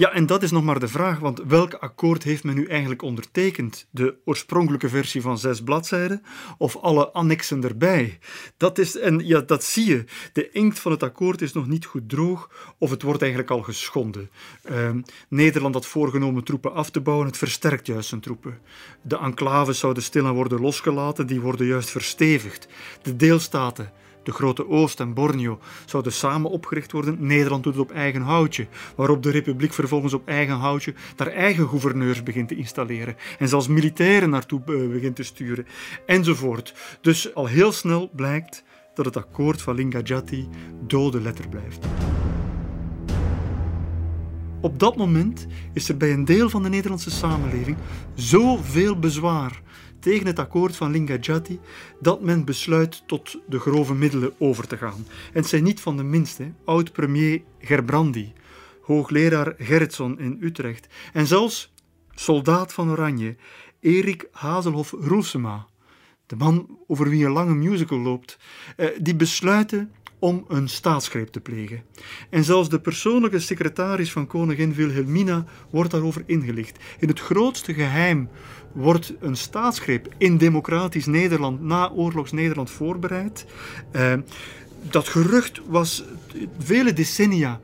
[0.02, 3.02] Ja, en dat is nog maar de vraag, want welk akkoord heeft men nu eigenlijk
[3.02, 3.86] ondertekend?
[3.90, 6.22] De oorspronkelijke versie van zes bladzijden
[6.58, 8.18] of alle annexen erbij?
[8.56, 10.04] Dat is, en ja, dat zie je.
[10.32, 13.62] De inkt van het akkoord is nog niet goed droog of het wordt eigenlijk al
[13.62, 14.30] geschonden.
[14.70, 14.90] Uh,
[15.28, 18.58] Nederland had voorgenomen troepen af te bouwen, het versterkt juist zijn troepen.
[19.02, 22.68] De enclaves zouden stilaan worden losgelaten, die worden juist verstevigd.
[23.02, 23.92] De deelstaten
[24.22, 27.16] de Grote Oost en Borneo zouden samen opgericht worden.
[27.18, 28.66] Nederland doet het op eigen houtje,
[28.96, 33.68] waarop de Republiek vervolgens op eigen houtje daar eigen gouverneurs begint te installeren en zelfs
[33.68, 35.66] militairen naartoe eh, begint te sturen,
[36.06, 36.74] enzovoort.
[37.00, 40.48] Dus al heel snel blijkt dat het akkoord van Lingajati
[40.86, 41.86] dode letter blijft.
[44.60, 47.76] Op dat moment is er bij een deel van de Nederlandse samenleving
[48.14, 49.62] zoveel bezwaar
[50.02, 51.60] tegen het akkoord van Lingajati
[52.00, 55.06] dat men besluit tot de grove middelen over te gaan.
[55.06, 56.52] En het zijn niet van de minste.
[56.64, 58.32] Oud-premier Gerbrandi,
[58.82, 61.72] hoogleraar Gerritson in Utrecht en zelfs
[62.14, 63.36] soldaat van Oranje
[63.80, 65.66] Erik Hazelhoff Roelsema,
[66.26, 68.38] de man over wie een lange musical loopt,
[68.76, 69.90] eh, die besluiten
[70.22, 71.82] om een staatsgreep te plegen.
[72.30, 76.78] En zelfs de persoonlijke secretaris van koningin Wilhelmina wordt daarover ingelicht.
[76.98, 78.28] In het grootste geheim
[78.72, 83.46] wordt een staatsgreep in democratisch Nederland, na oorlogs Nederland, voorbereid.
[83.92, 84.14] Uh,
[84.90, 86.04] dat gerucht was
[86.58, 87.60] vele decennia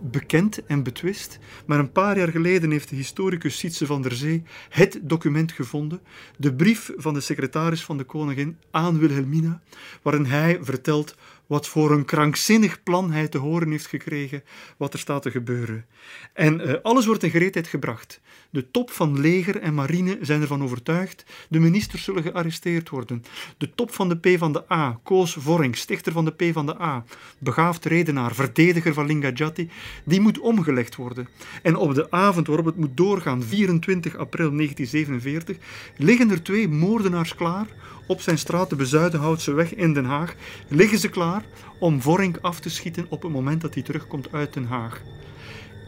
[0.00, 4.42] bekend en betwist, maar een paar jaar geleden heeft de historicus Sietse van der Zee
[4.68, 6.00] het document gevonden,
[6.36, 9.60] de brief van de secretaris van de koningin aan Wilhelmina,
[10.02, 11.14] waarin hij vertelt
[11.46, 14.42] wat voor een krankzinnig plan hij te horen heeft gekregen
[14.76, 15.84] wat er staat te gebeuren.
[16.32, 18.20] En uh, alles wordt in gereedheid gebracht.
[18.50, 21.24] De top van leger en marine zijn ervan overtuigd.
[21.48, 23.24] De ministers zullen gearresteerd worden.
[23.58, 26.66] De top van de P van de A, Koos Vorring, stichter van de P van
[26.66, 27.04] de A,
[27.38, 29.70] begaafd redenaar, verdediger van Lingajati,
[30.04, 31.28] die moet omgelegd worden.
[31.62, 35.56] En op de avond waarop het moet doorgaan, 24 april 1947,
[35.96, 37.66] liggen er twee moordenaars klaar
[38.06, 40.34] op zijn straat de Bezuidenhoutse weg in Den Haag,
[40.68, 41.44] liggen ze klaar
[41.78, 45.02] om Vorink af te schieten op het moment dat hij terugkomt uit Den Haag.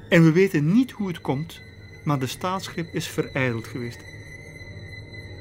[0.09, 1.61] En we weten niet hoe het komt,
[2.05, 4.01] maar de staatsgreep is verijdeld geweest.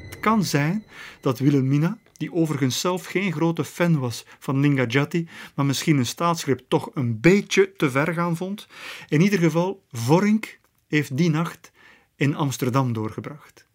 [0.05, 0.85] Het kan zijn
[1.21, 6.61] dat Wilhelmina, die overigens zelf geen grote fan was van Lingajati, maar misschien een staatsgreep
[6.67, 8.67] toch een beetje te ver gaan vond.
[9.07, 11.71] In ieder geval, Vorink heeft die nacht
[12.15, 13.66] in Amsterdam doorgebracht.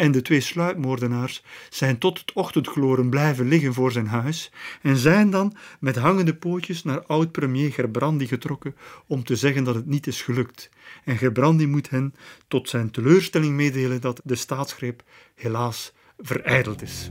[0.00, 4.52] En de twee sluipmoordenaars zijn tot het ochtendgloren blijven liggen voor zijn huis
[4.82, 9.86] en zijn dan met hangende pootjes naar oud-premier Gerbrandi getrokken om te zeggen dat het
[9.86, 10.70] niet is gelukt.
[11.04, 12.14] En Gerbrandi moet hen
[12.48, 15.02] tot zijn teleurstelling meedelen dat de staatsgreep
[15.34, 17.10] helaas verijdeld is.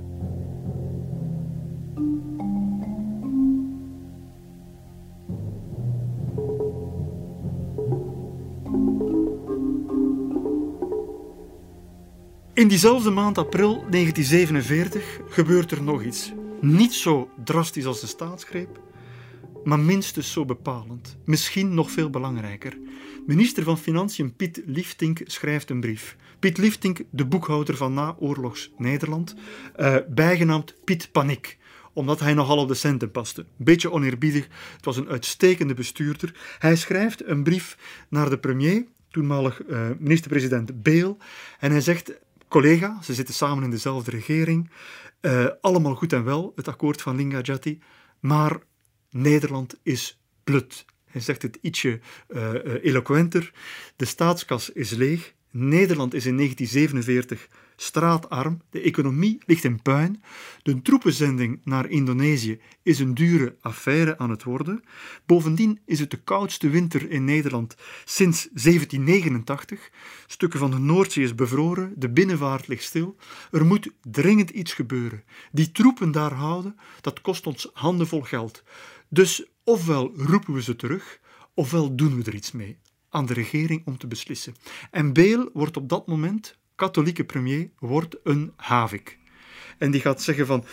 [12.59, 16.31] In diezelfde maand april 1947 gebeurt er nog iets.
[16.61, 18.79] Niet zo drastisch als de staatsgreep,
[19.63, 21.17] maar minstens zo bepalend.
[21.25, 22.77] Misschien nog veel belangrijker.
[23.27, 26.15] Minister van Financiën Piet Liefdink schrijft een brief.
[26.39, 29.35] Piet Liefdink, de boekhouder van naoorlogs Nederland,
[29.77, 31.57] uh, bijgenaamd Piet Paniek
[31.93, 33.45] omdat hij nogal op de centen paste.
[33.55, 36.35] Beetje oneerbiedig, het was een uitstekende bestuurder.
[36.59, 37.77] Hij schrijft een brief
[38.09, 41.17] naar de premier, toenmalig uh, minister-president Beel,
[41.59, 42.13] en hij zegt
[42.49, 44.69] collega, ze zitten samen in dezelfde regering.
[45.21, 47.79] Uh, allemaal goed en wel, het akkoord van Lingajati.
[48.19, 48.59] Maar
[49.09, 50.85] Nederland is blut.
[51.05, 51.99] Hij zegt het ietsje
[52.29, 53.51] uh, uh, eloquenter.
[53.95, 55.33] De staatskas is leeg.
[55.51, 57.47] Nederland is in 1947
[57.81, 60.23] straatarm, de economie ligt in puin,
[60.61, 64.83] de troepenzending naar Indonesië is een dure affaire aan het worden.
[65.25, 67.75] Bovendien is het de koudste winter in Nederland
[68.05, 69.91] sinds 1789.
[70.27, 73.15] Stukken van de Noordzee is bevroren, de binnenvaart ligt stil.
[73.51, 75.23] Er moet dringend iets gebeuren.
[75.51, 78.63] Die troepen daar houden, dat kost ons handenvol geld.
[79.09, 81.19] Dus ofwel roepen we ze terug,
[81.53, 82.79] ofwel doen we er iets mee
[83.09, 84.55] aan de regering om te beslissen.
[84.91, 89.17] En Beel wordt op dat moment katholieke premier wordt een havik.
[89.77, 90.63] En die gaat zeggen van,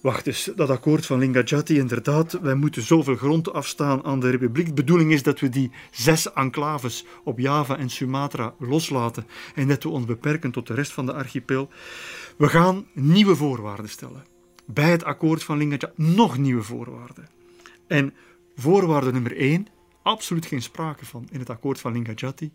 [0.00, 4.66] wacht eens, dat akkoord van Lingajati, inderdaad, wij moeten zoveel grond afstaan aan de republiek.
[4.66, 9.82] De bedoeling is dat we die zes enclaves op Java en Sumatra loslaten en dat
[9.82, 11.68] we ons beperken tot de rest van de archipel.
[12.36, 14.24] We gaan nieuwe voorwaarden stellen.
[14.66, 17.28] Bij het akkoord van Lingajati nog nieuwe voorwaarden.
[17.86, 18.14] En
[18.56, 19.66] voorwaarde nummer één,
[20.02, 22.52] absoluut geen sprake van in het akkoord van Lingajati.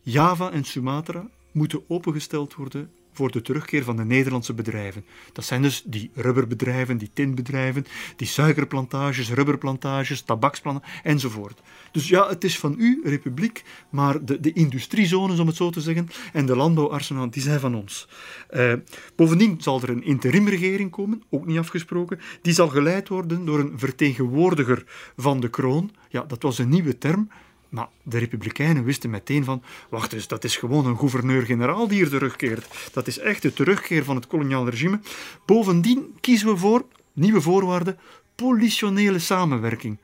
[0.00, 5.04] Java en Sumatra moeten opengesteld worden voor de terugkeer van de Nederlandse bedrijven.
[5.32, 11.60] Dat zijn dus die rubberbedrijven, die tinbedrijven, die suikerplantages, rubberplantages, tabaksplantages enzovoort.
[11.92, 15.80] Dus ja, het is van u, republiek, maar de, de industriezones, om het zo te
[15.80, 18.08] zeggen, en de landbouwarsenalen, die zijn van ons.
[18.50, 18.72] Uh,
[19.16, 23.72] bovendien zal er een interimregering komen, ook niet afgesproken, die zal geleid worden door een
[23.76, 24.84] vertegenwoordiger
[25.16, 25.90] van de kroon.
[26.08, 27.28] Ja, dat was een nieuwe term,
[27.76, 32.08] maar de Republikeinen wisten meteen van, wacht eens, dat is gewoon een gouverneur-generaal die hier
[32.08, 32.90] terugkeert.
[32.92, 35.00] Dat is echt de terugkeer van het koloniaal regime.
[35.46, 37.98] Bovendien kiezen we voor, nieuwe voorwaarden,
[38.34, 39.98] politionele samenwerking.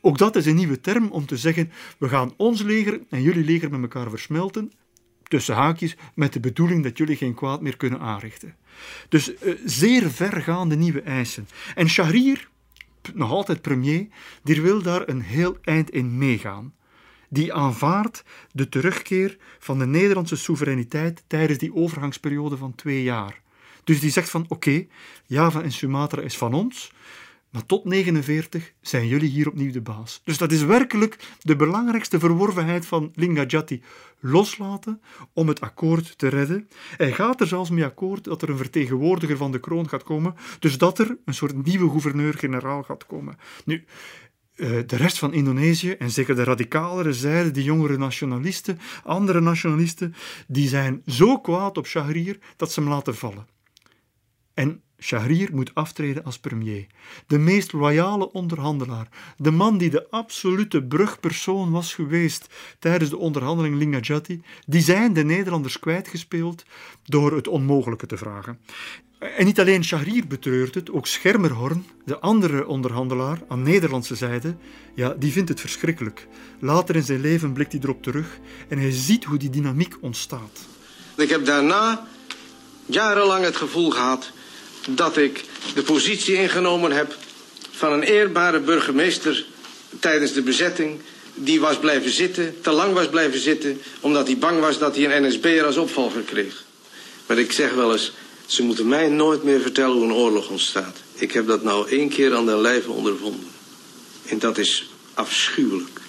[0.00, 3.44] Ook dat is een nieuwe term om te zeggen, we gaan ons leger en jullie
[3.44, 4.72] leger met elkaar versmelten,
[5.22, 8.54] tussen haakjes, met de bedoeling dat jullie geen kwaad meer kunnen aanrichten.
[9.08, 11.48] Dus uh, zeer vergaande nieuwe eisen.
[11.74, 12.48] En Shahrir,
[13.14, 14.06] nog altijd premier,
[14.42, 16.76] die wil daar een heel eind in meegaan
[17.28, 23.40] die aanvaardt de terugkeer van de Nederlandse soevereiniteit tijdens die overgangsperiode van twee jaar.
[23.84, 24.86] Dus die zegt van oké,
[25.26, 26.92] Java en Sumatra is van ons,
[27.50, 30.20] maar tot 49 zijn jullie hier opnieuw de baas.
[30.24, 33.82] Dus dat is werkelijk de belangrijkste verworvenheid van Lingajati.
[34.20, 35.00] Loslaten
[35.32, 36.68] om het akkoord te redden.
[36.96, 40.34] Hij gaat er zelfs mee akkoord dat er een vertegenwoordiger van de kroon gaat komen.
[40.58, 43.38] Dus dat er een soort nieuwe gouverneur-generaal gaat komen.
[43.64, 43.84] Nu,
[44.58, 50.14] de rest van Indonesië, en zeker de radicalere zijde, die jongere nationalisten, andere nationalisten,
[50.46, 53.46] die zijn zo kwaad op Shahrir dat ze hem laten vallen.
[54.54, 56.86] En Shahrir moet aftreden als premier.
[57.26, 63.76] De meest royale onderhandelaar, de man die de absolute brugpersoon was geweest tijdens de onderhandeling
[63.76, 66.64] Lingajati, die zijn de Nederlanders kwijtgespeeld
[67.04, 68.58] door het onmogelijke te vragen.
[69.18, 74.54] En niet alleen Shahrir betreurt het, ook Schermerhorn, de andere onderhandelaar aan Nederlandse zijde,
[74.94, 76.26] ja, die vindt het verschrikkelijk.
[76.58, 78.38] Later in zijn leven blikt hij erop terug
[78.68, 80.58] en hij ziet hoe die dynamiek ontstaat.
[81.16, 82.06] Ik heb daarna
[82.86, 84.30] jarenlang het gevoel gehad
[84.88, 87.16] dat ik de positie ingenomen heb
[87.70, 89.46] van een eerbare burgemeester
[90.00, 91.00] tijdens de bezetting.
[91.34, 95.16] Die was blijven zitten, te lang was blijven zitten, omdat hij bang was dat hij
[95.16, 96.64] een NSB'er als opvolger kreeg.
[97.26, 98.12] Maar ik zeg wel eens,
[98.48, 100.96] ze moeten mij nooit meer vertellen hoe een oorlog ontstaat.
[101.14, 103.48] Ik heb dat nou één keer aan de lijve ondervonden.
[104.26, 106.00] En dat is afschuwelijk.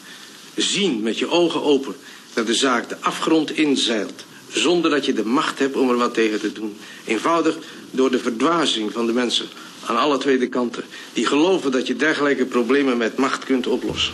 [0.56, 1.95] Zien met je ogen open
[2.34, 4.26] dat de zaak de afgrond inzeilt.
[4.52, 6.78] zonder dat je de macht hebt om er wat tegen te doen.
[7.06, 7.57] Eenvoudig
[7.91, 9.48] door de verdwazing van de mensen
[9.86, 10.84] aan alle twee de kanten.
[11.14, 14.14] Die geloven dat je dergelijke problemen met macht kunt oplossen.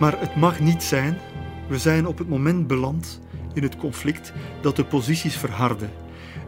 [0.00, 1.20] Maar het mag niet zijn.
[1.68, 3.20] We zijn op het moment beland
[3.54, 5.90] in het conflict dat de posities verharden.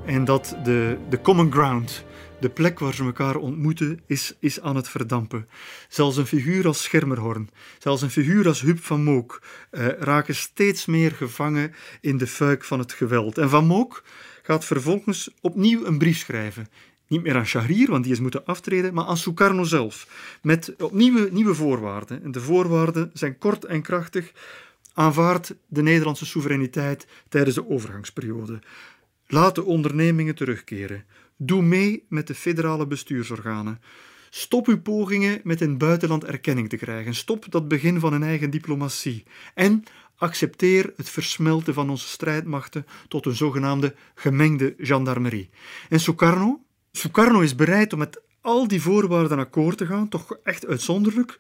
[0.07, 2.05] En dat de, de common ground,
[2.41, 5.49] de plek waar ze elkaar ontmoeten, is, is aan het verdampen.
[5.89, 10.87] Zelfs een figuur als Schermerhorn, zelfs een figuur als Huub van Mook eh, raken steeds
[10.87, 13.39] meer gevangen in de fuik van het geweld.
[13.39, 14.03] En Van Mook
[14.43, 16.69] gaat vervolgens opnieuw een brief schrijven.
[17.07, 20.07] Niet meer aan Shahrir, want die is moeten aftreden, maar aan Sukarno zelf.
[20.43, 22.23] Met opnieuw nieuwe voorwaarden.
[22.23, 24.33] En de voorwaarden zijn kort en krachtig.
[25.01, 28.59] Aanvaard de Nederlandse soevereiniteit tijdens de overgangsperiode.
[29.27, 31.05] Laat de ondernemingen terugkeren.
[31.37, 33.81] Doe mee met de federale bestuursorganen.
[34.31, 37.15] Stop uw pogingen met in buitenland erkenning te krijgen.
[37.15, 39.25] Stop dat begin van een eigen diplomatie.
[39.55, 39.85] En
[40.17, 45.51] accepteer het versmelten van onze strijdmachten tot een zogenaamde gemengde gendarmerie.
[45.89, 46.65] En Sukarno?
[46.93, 51.39] Sukarno is bereid om met al die voorwaarden akkoord te gaan, toch echt uitzonderlijk,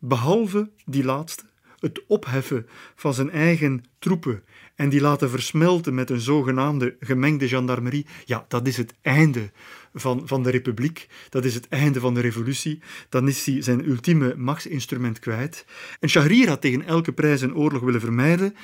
[0.00, 1.44] behalve die laatste,
[1.82, 4.42] het opheffen van zijn eigen troepen
[4.74, 9.50] en die laten versmelten met een zogenaamde gemengde gendarmerie, ja, dat is het einde
[9.94, 13.88] van, van de republiek, dat is het einde van de revolutie, dan is hij zijn
[13.88, 15.64] ultieme machtsinstrument kwijt.
[16.00, 18.54] En Shahrir had tegen elke prijs een oorlog willen vermijden,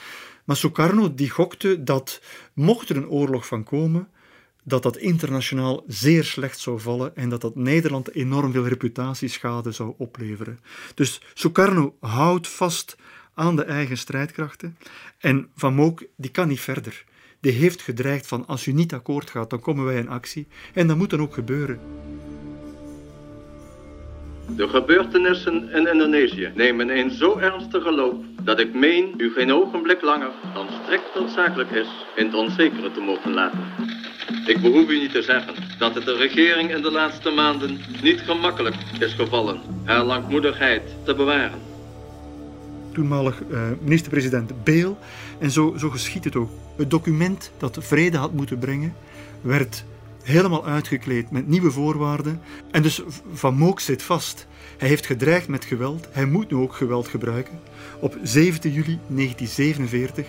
[0.45, 2.23] maar Sukarno die gokte dat,
[2.55, 4.09] mocht er een oorlog van komen,
[4.69, 9.95] dat dat internationaal zeer slecht zou vallen en dat dat Nederland enorm veel reputatieschade zou
[9.97, 10.59] opleveren.
[10.95, 12.97] Dus Sukarno houdt vast
[13.35, 14.79] aan de eigen strijdkrachten
[15.19, 17.05] en Van Mook die kan niet verder.
[17.41, 20.47] Die heeft gedreigd van als u niet akkoord gaat, dan komen wij in actie.
[20.75, 21.81] En dat moet dan ook gebeuren.
[24.57, 30.03] De gebeurtenissen in Indonesië nemen een zo ernstige loop dat ik meen u geen ogenblik
[30.03, 33.98] langer dan strikt noodzakelijk is in het onzekere te mogen laten.
[34.49, 38.21] Ik behoef u niet te zeggen dat het de regering in de laatste maanden niet
[38.21, 41.59] gemakkelijk is gevallen haar langmoedigheid te bewaren.
[42.93, 44.99] Toenmalig uh, minister-president Beel.
[45.39, 46.51] En zo, zo geschiet het ook.
[46.77, 48.95] Het document dat vrede had moeten brengen,
[49.41, 49.85] werd
[50.23, 52.41] helemaal uitgekleed met nieuwe voorwaarden.
[52.71, 53.03] En dus
[53.33, 54.47] Van Mook zit vast.
[54.79, 56.09] Hij heeft gedreigd met geweld.
[56.11, 57.61] Hij moet nu ook geweld gebruiken.
[58.01, 60.27] Op 17 juli 1947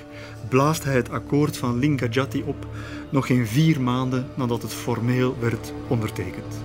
[0.49, 2.67] blaast hij het akkoord van Lingajati op,
[3.09, 6.63] nog geen vier maanden nadat het formeel werd ondertekend.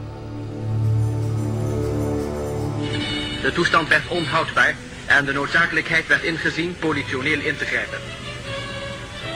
[3.42, 4.76] De toestand werd onhoudbaar
[5.06, 7.98] en de noodzakelijkheid werd ingezien politioneel in te grijpen.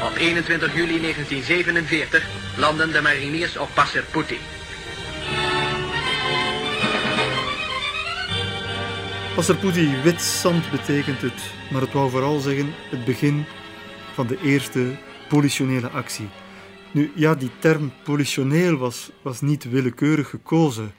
[0.05, 4.39] Op 21 juli 1947 landen de mariniers op Passer Putti.
[9.35, 11.41] Passerputi, wit zand betekent het,
[11.71, 13.45] maar het wou vooral zeggen het begin
[14.15, 14.97] van de eerste
[15.29, 16.29] politionele actie.
[16.93, 20.93] Nu, ja, die term politioneel was, was niet willekeurig gekozen.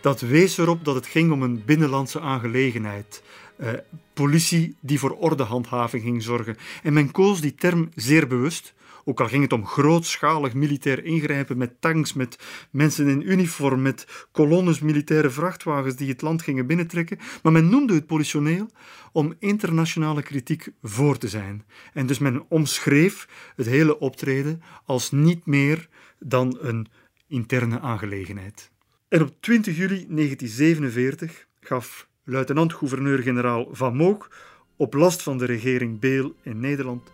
[0.00, 3.22] Dat wees erop dat het ging om een binnenlandse aangelegenheid.
[3.56, 3.72] Eh,
[4.12, 6.56] politie die voor ordehandhaving ging zorgen.
[6.82, 8.74] En men koos die term zeer bewust,
[9.08, 12.38] ook al ging het om grootschalig militair ingrijpen met tanks, met
[12.70, 17.18] mensen in uniform, met kolonnes militaire vrachtwagens die het land gingen binnentrekken.
[17.42, 18.70] Maar men noemde het politioneel
[19.12, 21.64] om internationale kritiek voor te zijn.
[21.92, 25.88] En dus men omschreef het hele optreden als niet meer
[26.18, 26.86] dan een
[27.26, 28.70] interne aangelegenheid.
[29.08, 34.30] En op 20 juli 1947 gaf luitenant-gouverneur-generaal Van Mook
[34.76, 37.12] op last van de regering Beel in Nederland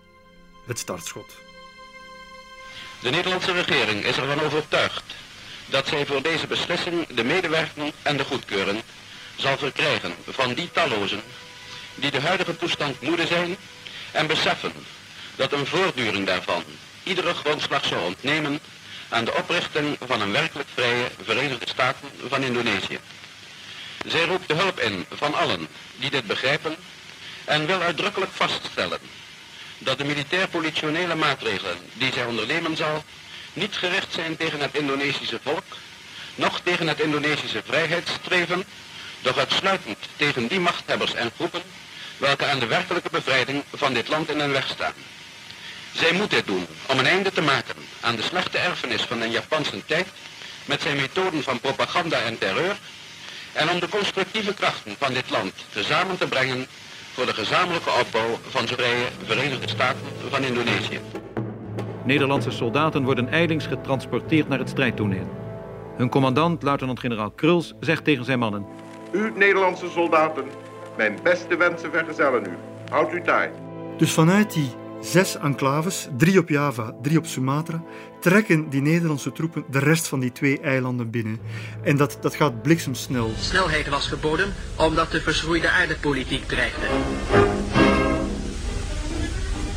[0.66, 1.41] het startschot.
[3.02, 5.02] De Nederlandse regering is ervan overtuigd
[5.66, 8.82] dat zij voor deze beslissing de medewerking en de goedkeuring
[9.36, 11.22] zal verkrijgen van die tallozen
[11.94, 13.56] die de huidige toestand moede zijn
[14.10, 14.72] en beseffen
[15.36, 16.64] dat een voortduring daarvan
[17.02, 18.60] iedere grondslag zou ontnemen
[19.08, 22.98] aan de oprichting van een werkelijk vrije Verenigde Staten van Indonesië.
[24.06, 26.76] Zij roept de hulp in van allen die dit begrijpen
[27.44, 29.00] en wil uitdrukkelijk vaststellen
[29.84, 33.04] dat de militair-politionele maatregelen die zij ondernemen zal
[33.52, 35.64] niet gericht zijn tegen het Indonesische volk,
[36.34, 38.64] noch tegen het Indonesische vrijheidsstreven,
[39.20, 41.62] doch uitsluitend tegen die machthebbers en groepen
[42.16, 44.94] welke aan de werkelijke bevrijding van dit land in hun weg staan.
[45.92, 49.28] Zij moet dit doen om een einde te maken aan de slechte erfenis van de
[49.28, 50.06] Japanse tijd
[50.64, 52.76] met zijn methoden van propaganda en terreur
[53.52, 56.66] en om de constructieve krachten van dit land tezamen te brengen
[57.12, 61.00] voor de gezamenlijke opbouw van de vrije Verenigde Staten van Indonesië.
[62.04, 65.26] Nederlandse soldaten worden eilings getransporteerd naar het strijdtoneel.
[65.96, 68.66] Hun commandant, luitenant-generaal Kruls, zegt tegen zijn mannen...
[69.12, 70.44] U Nederlandse soldaten,
[70.96, 72.56] mijn beste wensen vergezellen u.
[72.90, 73.50] Houd u taai.
[73.96, 74.70] Dus vanuit die
[75.02, 77.82] zes enclaves, drie op Java, drie op Sumatra,
[78.20, 81.38] trekken die Nederlandse troepen de rest van die twee eilanden binnen.
[81.82, 83.30] En dat, dat gaat bliksemsnel.
[83.38, 86.86] Snelheid was verboden omdat de verschroeide aardepolitiek dreigde.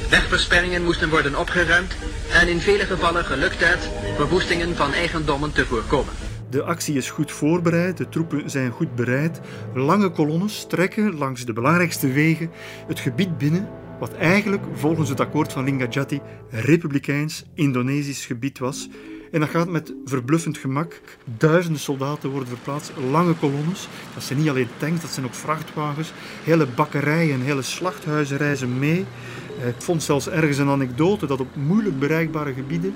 [0.10, 1.95] Wegversperringen moesten worden opgeruimd
[2.34, 6.14] en in vele gevallen gelukt het verwoestingen van eigendommen te voorkomen.
[6.49, 9.39] De actie is goed voorbereid, de troepen zijn goed bereid.
[9.73, 12.52] Lange kolonnes trekken langs de belangrijkste wegen
[12.88, 13.69] het gebied binnen,
[14.00, 18.90] wat eigenlijk volgens het akkoord van Lingajati republikeins Indonesisch gebied was.
[19.32, 21.02] En dat gaat met verbluffend gemak.
[21.38, 23.88] Duizenden soldaten worden verplaatst, lange kolonnes.
[24.14, 26.14] Dat zijn niet alleen tanks, dat zijn ook vrachtwagens.
[26.44, 29.06] Hele bakkerijen, hele slachthuizen reizen mee.
[29.62, 32.96] Eh, ik vond zelfs ergens een anekdote dat op moeilijk bereikbare gebieden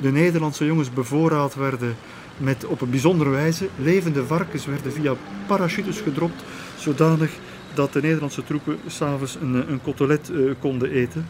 [0.00, 1.96] de Nederlandse jongens bevoorraad werden
[2.36, 5.14] met op een bijzondere wijze levende varkens werden via
[5.46, 6.42] parachutes gedropt,
[6.76, 7.30] zodanig
[7.74, 11.26] dat de Nederlandse troepen s'avonds een, eh, een kotelet uh, konden eten.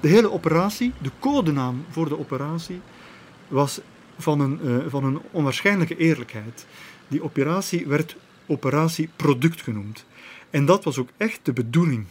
[0.00, 2.80] De hele operatie, de codenaam voor de operatie,
[3.48, 3.80] was
[4.18, 6.66] van een, uh, van een onwaarschijnlijke eerlijkheid.
[7.08, 8.16] Die operatie werd
[8.46, 10.06] operatie product genoemd.
[10.50, 12.06] En dat was ook echt de bedoeling.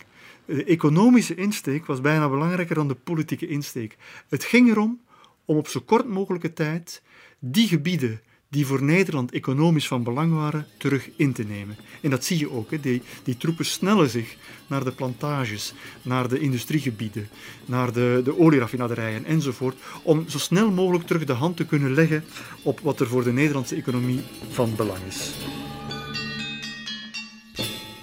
[0.45, 3.97] De economische insteek was bijna belangrijker dan de politieke insteek.
[4.29, 4.99] Het ging erom
[5.45, 7.01] om op zo kort mogelijke tijd
[7.39, 8.21] die gebieden
[8.53, 11.75] die voor Nederland economisch van belang waren, terug in te nemen.
[12.01, 12.71] En dat zie je ook.
[12.71, 12.79] Hè.
[12.79, 14.35] Die, die troepen snellen zich
[14.67, 17.29] naar de plantages, naar de industriegebieden,
[17.65, 22.23] naar de, de olieraffinaderijen enzovoort, om zo snel mogelijk terug de hand te kunnen leggen
[22.61, 25.31] op wat er voor de Nederlandse economie van belang is.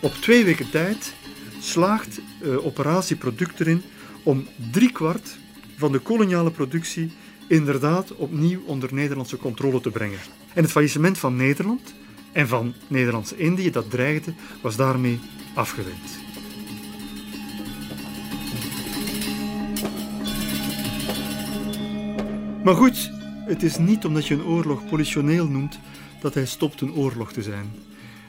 [0.00, 1.14] Op twee weken tijd
[1.60, 3.82] slaagt uh, Operatie Product erin
[4.22, 5.38] om driekwart
[5.76, 7.10] van de koloniale productie
[7.50, 10.18] inderdaad opnieuw onder Nederlandse controle te brengen.
[10.54, 11.94] En het faillissement van Nederland
[12.32, 15.20] en van Nederlandse-Indië dat dreigde, was daarmee
[15.54, 16.18] afgewend.
[22.64, 23.10] Maar goed,
[23.46, 25.78] het is niet omdat je een oorlog politioneel noemt
[26.20, 27.70] dat hij stopt een oorlog te zijn.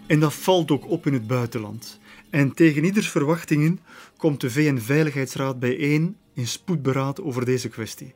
[0.07, 1.99] En dat valt ook op in het buitenland.
[2.29, 3.79] En tegen ieders verwachtingen
[4.21, 8.13] komt de VN-veiligheidsraad bijeen in spoedberaad over deze kwestie.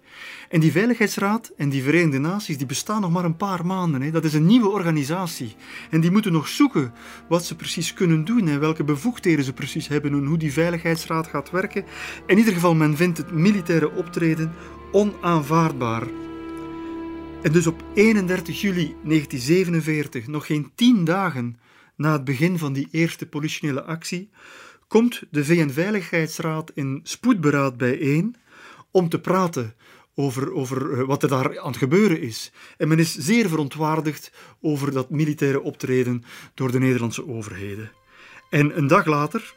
[0.49, 4.01] En die Veiligheidsraad en die Verenigde Naties die bestaan nog maar een paar maanden.
[4.01, 4.11] Hè.
[4.11, 5.55] Dat is een nieuwe organisatie.
[5.89, 6.93] En die moeten nog zoeken
[7.29, 11.27] wat ze precies kunnen doen en welke bevoegdheden ze precies hebben en hoe die Veiligheidsraad
[11.27, 11.85] gaat werken.
[12.27, 14.53] In ieder geval, men vindt het militaire optreden
[14.91, 16.07] onaanvaardbaar.
[17.41, 21.57] En dus op 31 juli 1947, nog geen tien dagen
[21.95, 24.29] na het begin van die eerste politionele actie,
[24.87, 28.35] komt de VN-veiligheidsraad in spoedberaad bijeen
[28.91, 29.75] om te praten
[30.15, 32.51] over, over eh, wat er daar aan het gebeuren is.
[32.77, 34.31] En men is zeer verontwaardigd
[34.61, 37.91] over dat militaire optreden door de Nederlandse overheden.
[38.49, 39.53] En een dag later,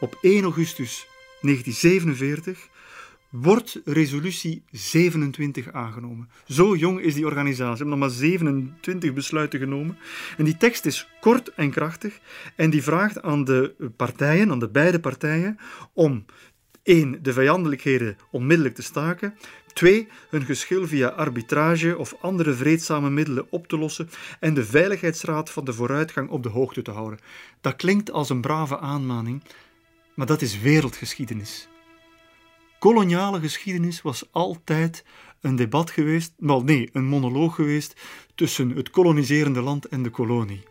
[0.00, 1.06] op 1 augustus
[1.40, 2.68] 1947,
[3.30, 6.28] wordt resolutie 27 aangenomen.
[6.46, 7.84] Zo jong is die organisatie.
[7.84, 9.98] We hebben nog maar 27 besluiten genomen.
[10.36, 12.20] En die tekst is kort en krachtig
[12.56, 15.58] en die vraagt aan de partijen, aan de beide partijen,
[15.92, 16.24] om
[16.82, 19.34] één, de vijandelijkheden onmiddellijk te staken.
[19.72, 24.08] Twee, hun geschil via arbitrage of andere vreedzame middelen op te lossen
[24.40, 27.18] en de Veiligheidsraad van de vooruitgang op de hoogte te houden.
[27.60, 29.42] Dat klinkt als een brave aanmaning,
[30.14, 31.69] maar dat is wereldgeschiedenis.
[32.80, 35.04] Koloniale geschiedenis was altijd
[35.40, 38.00] een debat geweest, wel nee, een monoloog geweest
[38.34, 40.62] tussen het koloniserende land en de kolonie.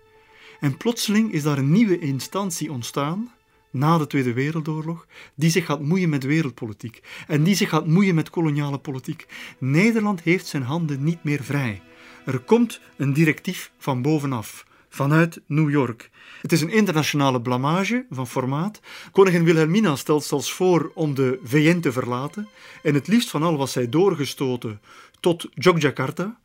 [0.59, 3.31] En plotseling is daar een nieuwe instantie ontstaan,
[3.71, 8.15] na de Tweede Wereldoorlog, die zich gaat moeien met wereldpolitiek en die zich gaat moeien
[8.15, 9.25] met koloniale politiek.
[9.57, 11.81] Nederland heeft zijn handen niet meer vrij.
[12.25, 14.65] Er komt een directief van bovenaf,
[14.99, 16.09] vanuit New York.
[16.41, 18.79] Het is een internationale blamage van formaat.
[19.11, 22.47] Koningin Wilhelmina stelt zelfs voor om de VN te verlaten.
[22.83, 24.81] En het liefst van al was zij doorgestoten
[25.19, 26.39] tot Yogyakarta,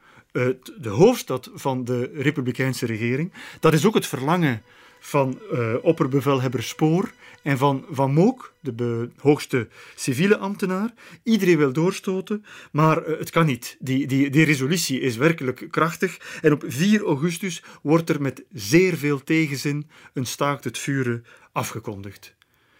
[0.77, 3.33] de hoofdstad van de republikeinse regering.
[3.61, 4.63] Dat is ook het verlangen
[5.07, 7.13] van uh, opperbevelhebber Spoor
[7.43, 10.95] en van Van Mook, de hoogste civiele ambtenaar.
[11.23, 13.77] Iedereen wil doorstoten, maar uh, het kan niet.
[13.79, 16.39] Die, die, die resolutie is werkelijk krachtig.
[16.41, 22.35] En op 4 augustus wordt er met zeer veel tegenzin een staakt het vuren afgekondigd.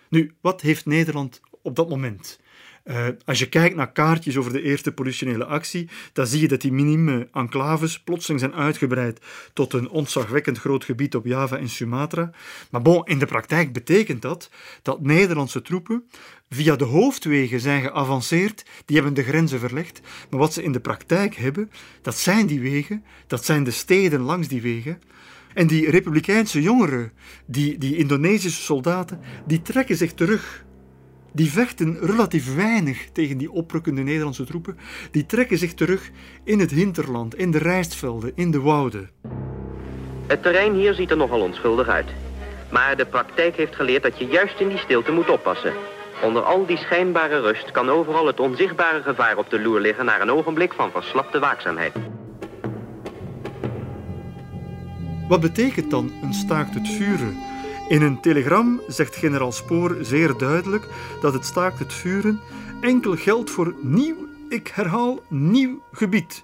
[0.09, 2.41] Nu, wat heeft Nederland op dat moment?
[2.85, 6.61] Uh, als je kijkt naar kaartjes over de eerste politionele actie, dan zie je dat
[6.61, 9.21] die minime enclaves plotseling zijn uitgebreid
[9.53, 12.31] tot een ontzagwekkend groot gebied op Java en Sumatra.
[12.71, 14.51] Maar bon, in de praktijk betekent dat
[14.83, 16.05] dat Nederlandse troepen
[16.49, 20.01] via de hoofdwegen zijn geavanceerd, die hebben de grenzen verlegd.
[20.31, 21.71] Maar wat ze in de praktijk hebben,
[22.03, 25.01] dat zijn die wegen, dat zijn de steden langs die wegen.
[25.55, 27.13] En die republikeinse jongeren,
[27.47, 30.64] die, die Indonesische soldaten, die trekken zich terug
[31.35, 34.79] die vechten relatief weinig tegen die oprukkende Nederlandse troepen.
[35.11, 36.11] Die trekken zich terug
[36.45, 39.11] in het hinterland, in de rijstvelden, in de wouden.
[40.27, 42.07] Het terrein hier ziet er nogal onschuldig uit.
[42.71, 45.73] Maar de praktijk heeft geleerd dat je juist in die stilte moet oppassen.
[46.23, 50.21] Onder al die schijnbare rust kan overal het onzichtbare gevaar op de loer liggen naar
[50.21, 51.93] een ogenblik van verslapte waakzaamheid.
[55.29, 57.54] Wat betekent dan een staakt het vuren?
[57.89, 60.89] In een telegram zegt generaal Spoor zeer duidelijk
[61.21, 62.41] dat het staakt het vuren
[62.81, 64.17] enkel geldt voor nieuw,
[64.49, 66.43] ik herhaal, nieuw gebied.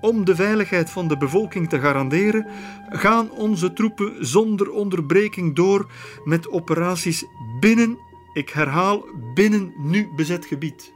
[0.00, 2.46] Om de veiligheid van de bevolking te garanderen,
[2.88, 5.90] gaan onze troepen zonder onderbreking door
[6.24, 7.24] met operaties
[7.60, 7.98] binnen,
[8.32, 10.92] ik herhaal, binnen nu bezet gebied.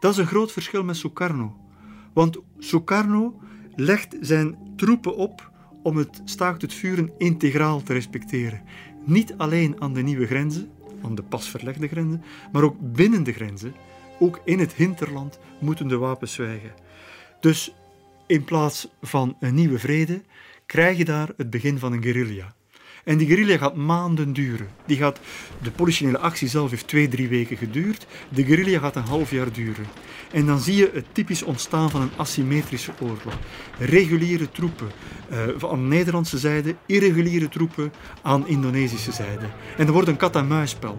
[0.00, 1.56] Dat is een groot verschil met Sukarno.
[2.12, 3.40] Want Sukarno
[3.74, 5.50] legt zijn troepen op
[5.88, 8.62] om het staakt het vuren integraal te respecteren.
[9.04, 10.70] Niet alleen aan de nieuwe grenzen,
[11.02, 13.74] aan de pas verlegde grenzen, maar ook binnen de grenzen,
[14.18, 16.72] ook in het hinterland, moeten de wapens zwijgen.
[17.40, 17.74] Dus
[18.26, 20.22] in plaats van een nieuwe vrede,
[20.66, 22.54] krijg je daar het begin van een guerrilla.
[23.08, 24.68] En die guerrilla gaat maanden duren.
[24.86, 25.20] Die gaat,
[25.62, 28.06] de politionele actie zelf heeft twee, drie weken geduurd.
[28.28, 29.86] De guerrilla gaat een half jaar duren.
[30.32, 33.38] En dan zie je het typisch ontstaan van een asymmetrische oorlog.
[33.78, 34.88] Reguliere troepen
[35.30, 39.46] uh, aan Nederlandse zijde, irreguliere troepen aan Indonesische zijde.
[39.76, 40.98] En er wordt een kat-en-muisspel.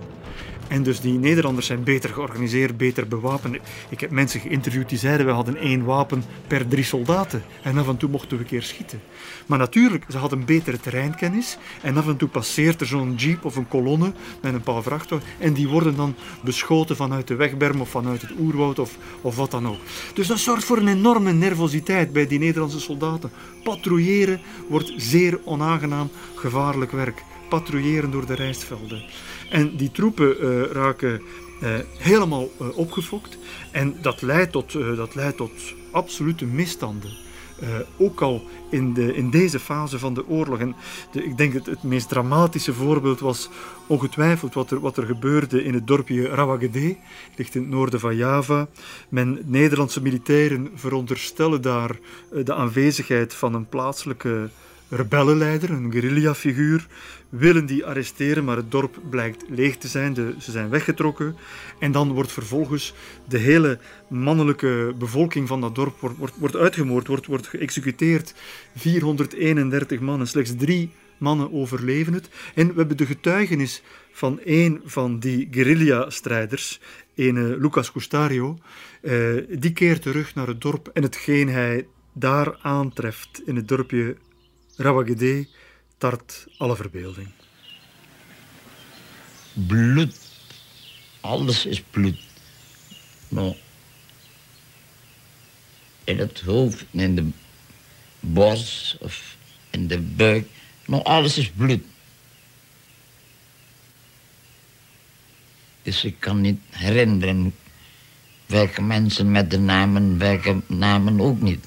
[0.69, 3.57] En dus die Nederlanders zijn beter georganiseerd, beter bewapend.
[3.89, 7.43] Ik heb mensen geïnterviewd die zeiden we hadden één wapen per drie soldaten.
[7.63, 9.01] En af en toe mochten we een keer schieten.
[9.45, 11.57] Maar natuurlijk, ze hadden betere terreinkennis.
[11.81, 15.29] En af en toe passeert er zo'n jeep of een kolonne met een paar vrachtwagens.
[15.37, 19.51] En die worden dan beschoten vanuit de wegberm of vanuit het oerwoud of, of wat
[19.51, 19.79] dan ook.
[20.13, 23.31] Dus dat zorgt voor een enorme nervositeit bij die Nederlandse soldaten.
[23.63, 27.23] Patrouilleren wordt zeer onaangenaam, gevaarlijk werk.
[27.49, 29.03] Patrouilleren door de rijstvelden.
[29.49, 31.21] En die troepen uh, raken
[31.63, 33.37] uh, helemaal uh, opgefokt.
[33.71, 35.51] En dat leidt tot, dat leidt tot
[35.91, 37.11] absolute misstanden.
[37.97, 40.59] ook al in, de, in deze fase van de oorlog.
[40.59, 40.75] En
[41.11, 43.49] de, ik denk dat het, het meest dramatische voorbeeld was
[43.87, 46.95] ongetwijfeld wat er, wat er gebeurde in het dorpje Rawagede,
[47.35, 48.67] ligt in het noorden van Java.
[49.09, 51.99] Men, Nederlandse militairen veronderstellen daar
[52.43, 54.49] de aanwezigheid van een plaatselijke
[54.89, 56.87] rebellenleider, een guerrillafiguur,
[57.29, 60.13] willen die arresteren, maar het dorp blijkt leeg te zijn.
[60.13, 61.35] De, ze zijn weggetrokken.
[61.79, 62.93] En dan wordt vervolgens
[63.27, 68.33] de hele mannelijke bevolking van dat dorp wordt, wordt, uitgemoord, wordt, wordt geëxecuteerd.
[68.75, 72.29] 431 mannen, slechts drie mannen overleven het.
[72.55, 76.79] En we hebben de getuigenis van een van die guerrilla-strijders,
[77.15, 78.57] een Lucas Custario.
[79.01, 84.15] Uh, die keert terug naar het dorp en hetgeen hij daar aantreft in het dorpje
[84.79, 85.47] Rawagede
[85.97, 87.27] tart alle verbeelding.
[89.53, 90.15] Bloed.
[91.21, 92.19] Alles is bloed.
[93.27, 93.55] Nou,
[96.03, 97.29] in het hoofd, in de
[98.19, 99.35] borst of
[99.69, 100.47] in de buik.
[100.85, 101.83] Nou, alles is bloed.
[105.81, 107.55] Dus ik kan niet herinneren
[108.45, 111.65] welke mensen met de namen, welke namen ook niet.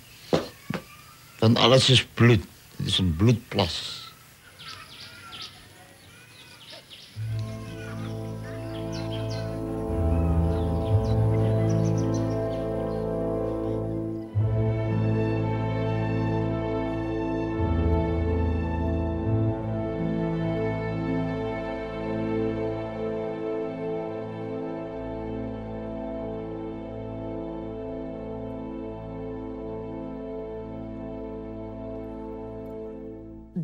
[1.39, 2.51] Want alles is bloed.
[2.77, 4.02] Het is een bloedplas.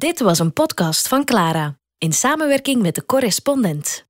[0.09, 4.07] Dit was een podcast van Clara in samenwerking met de correspondent.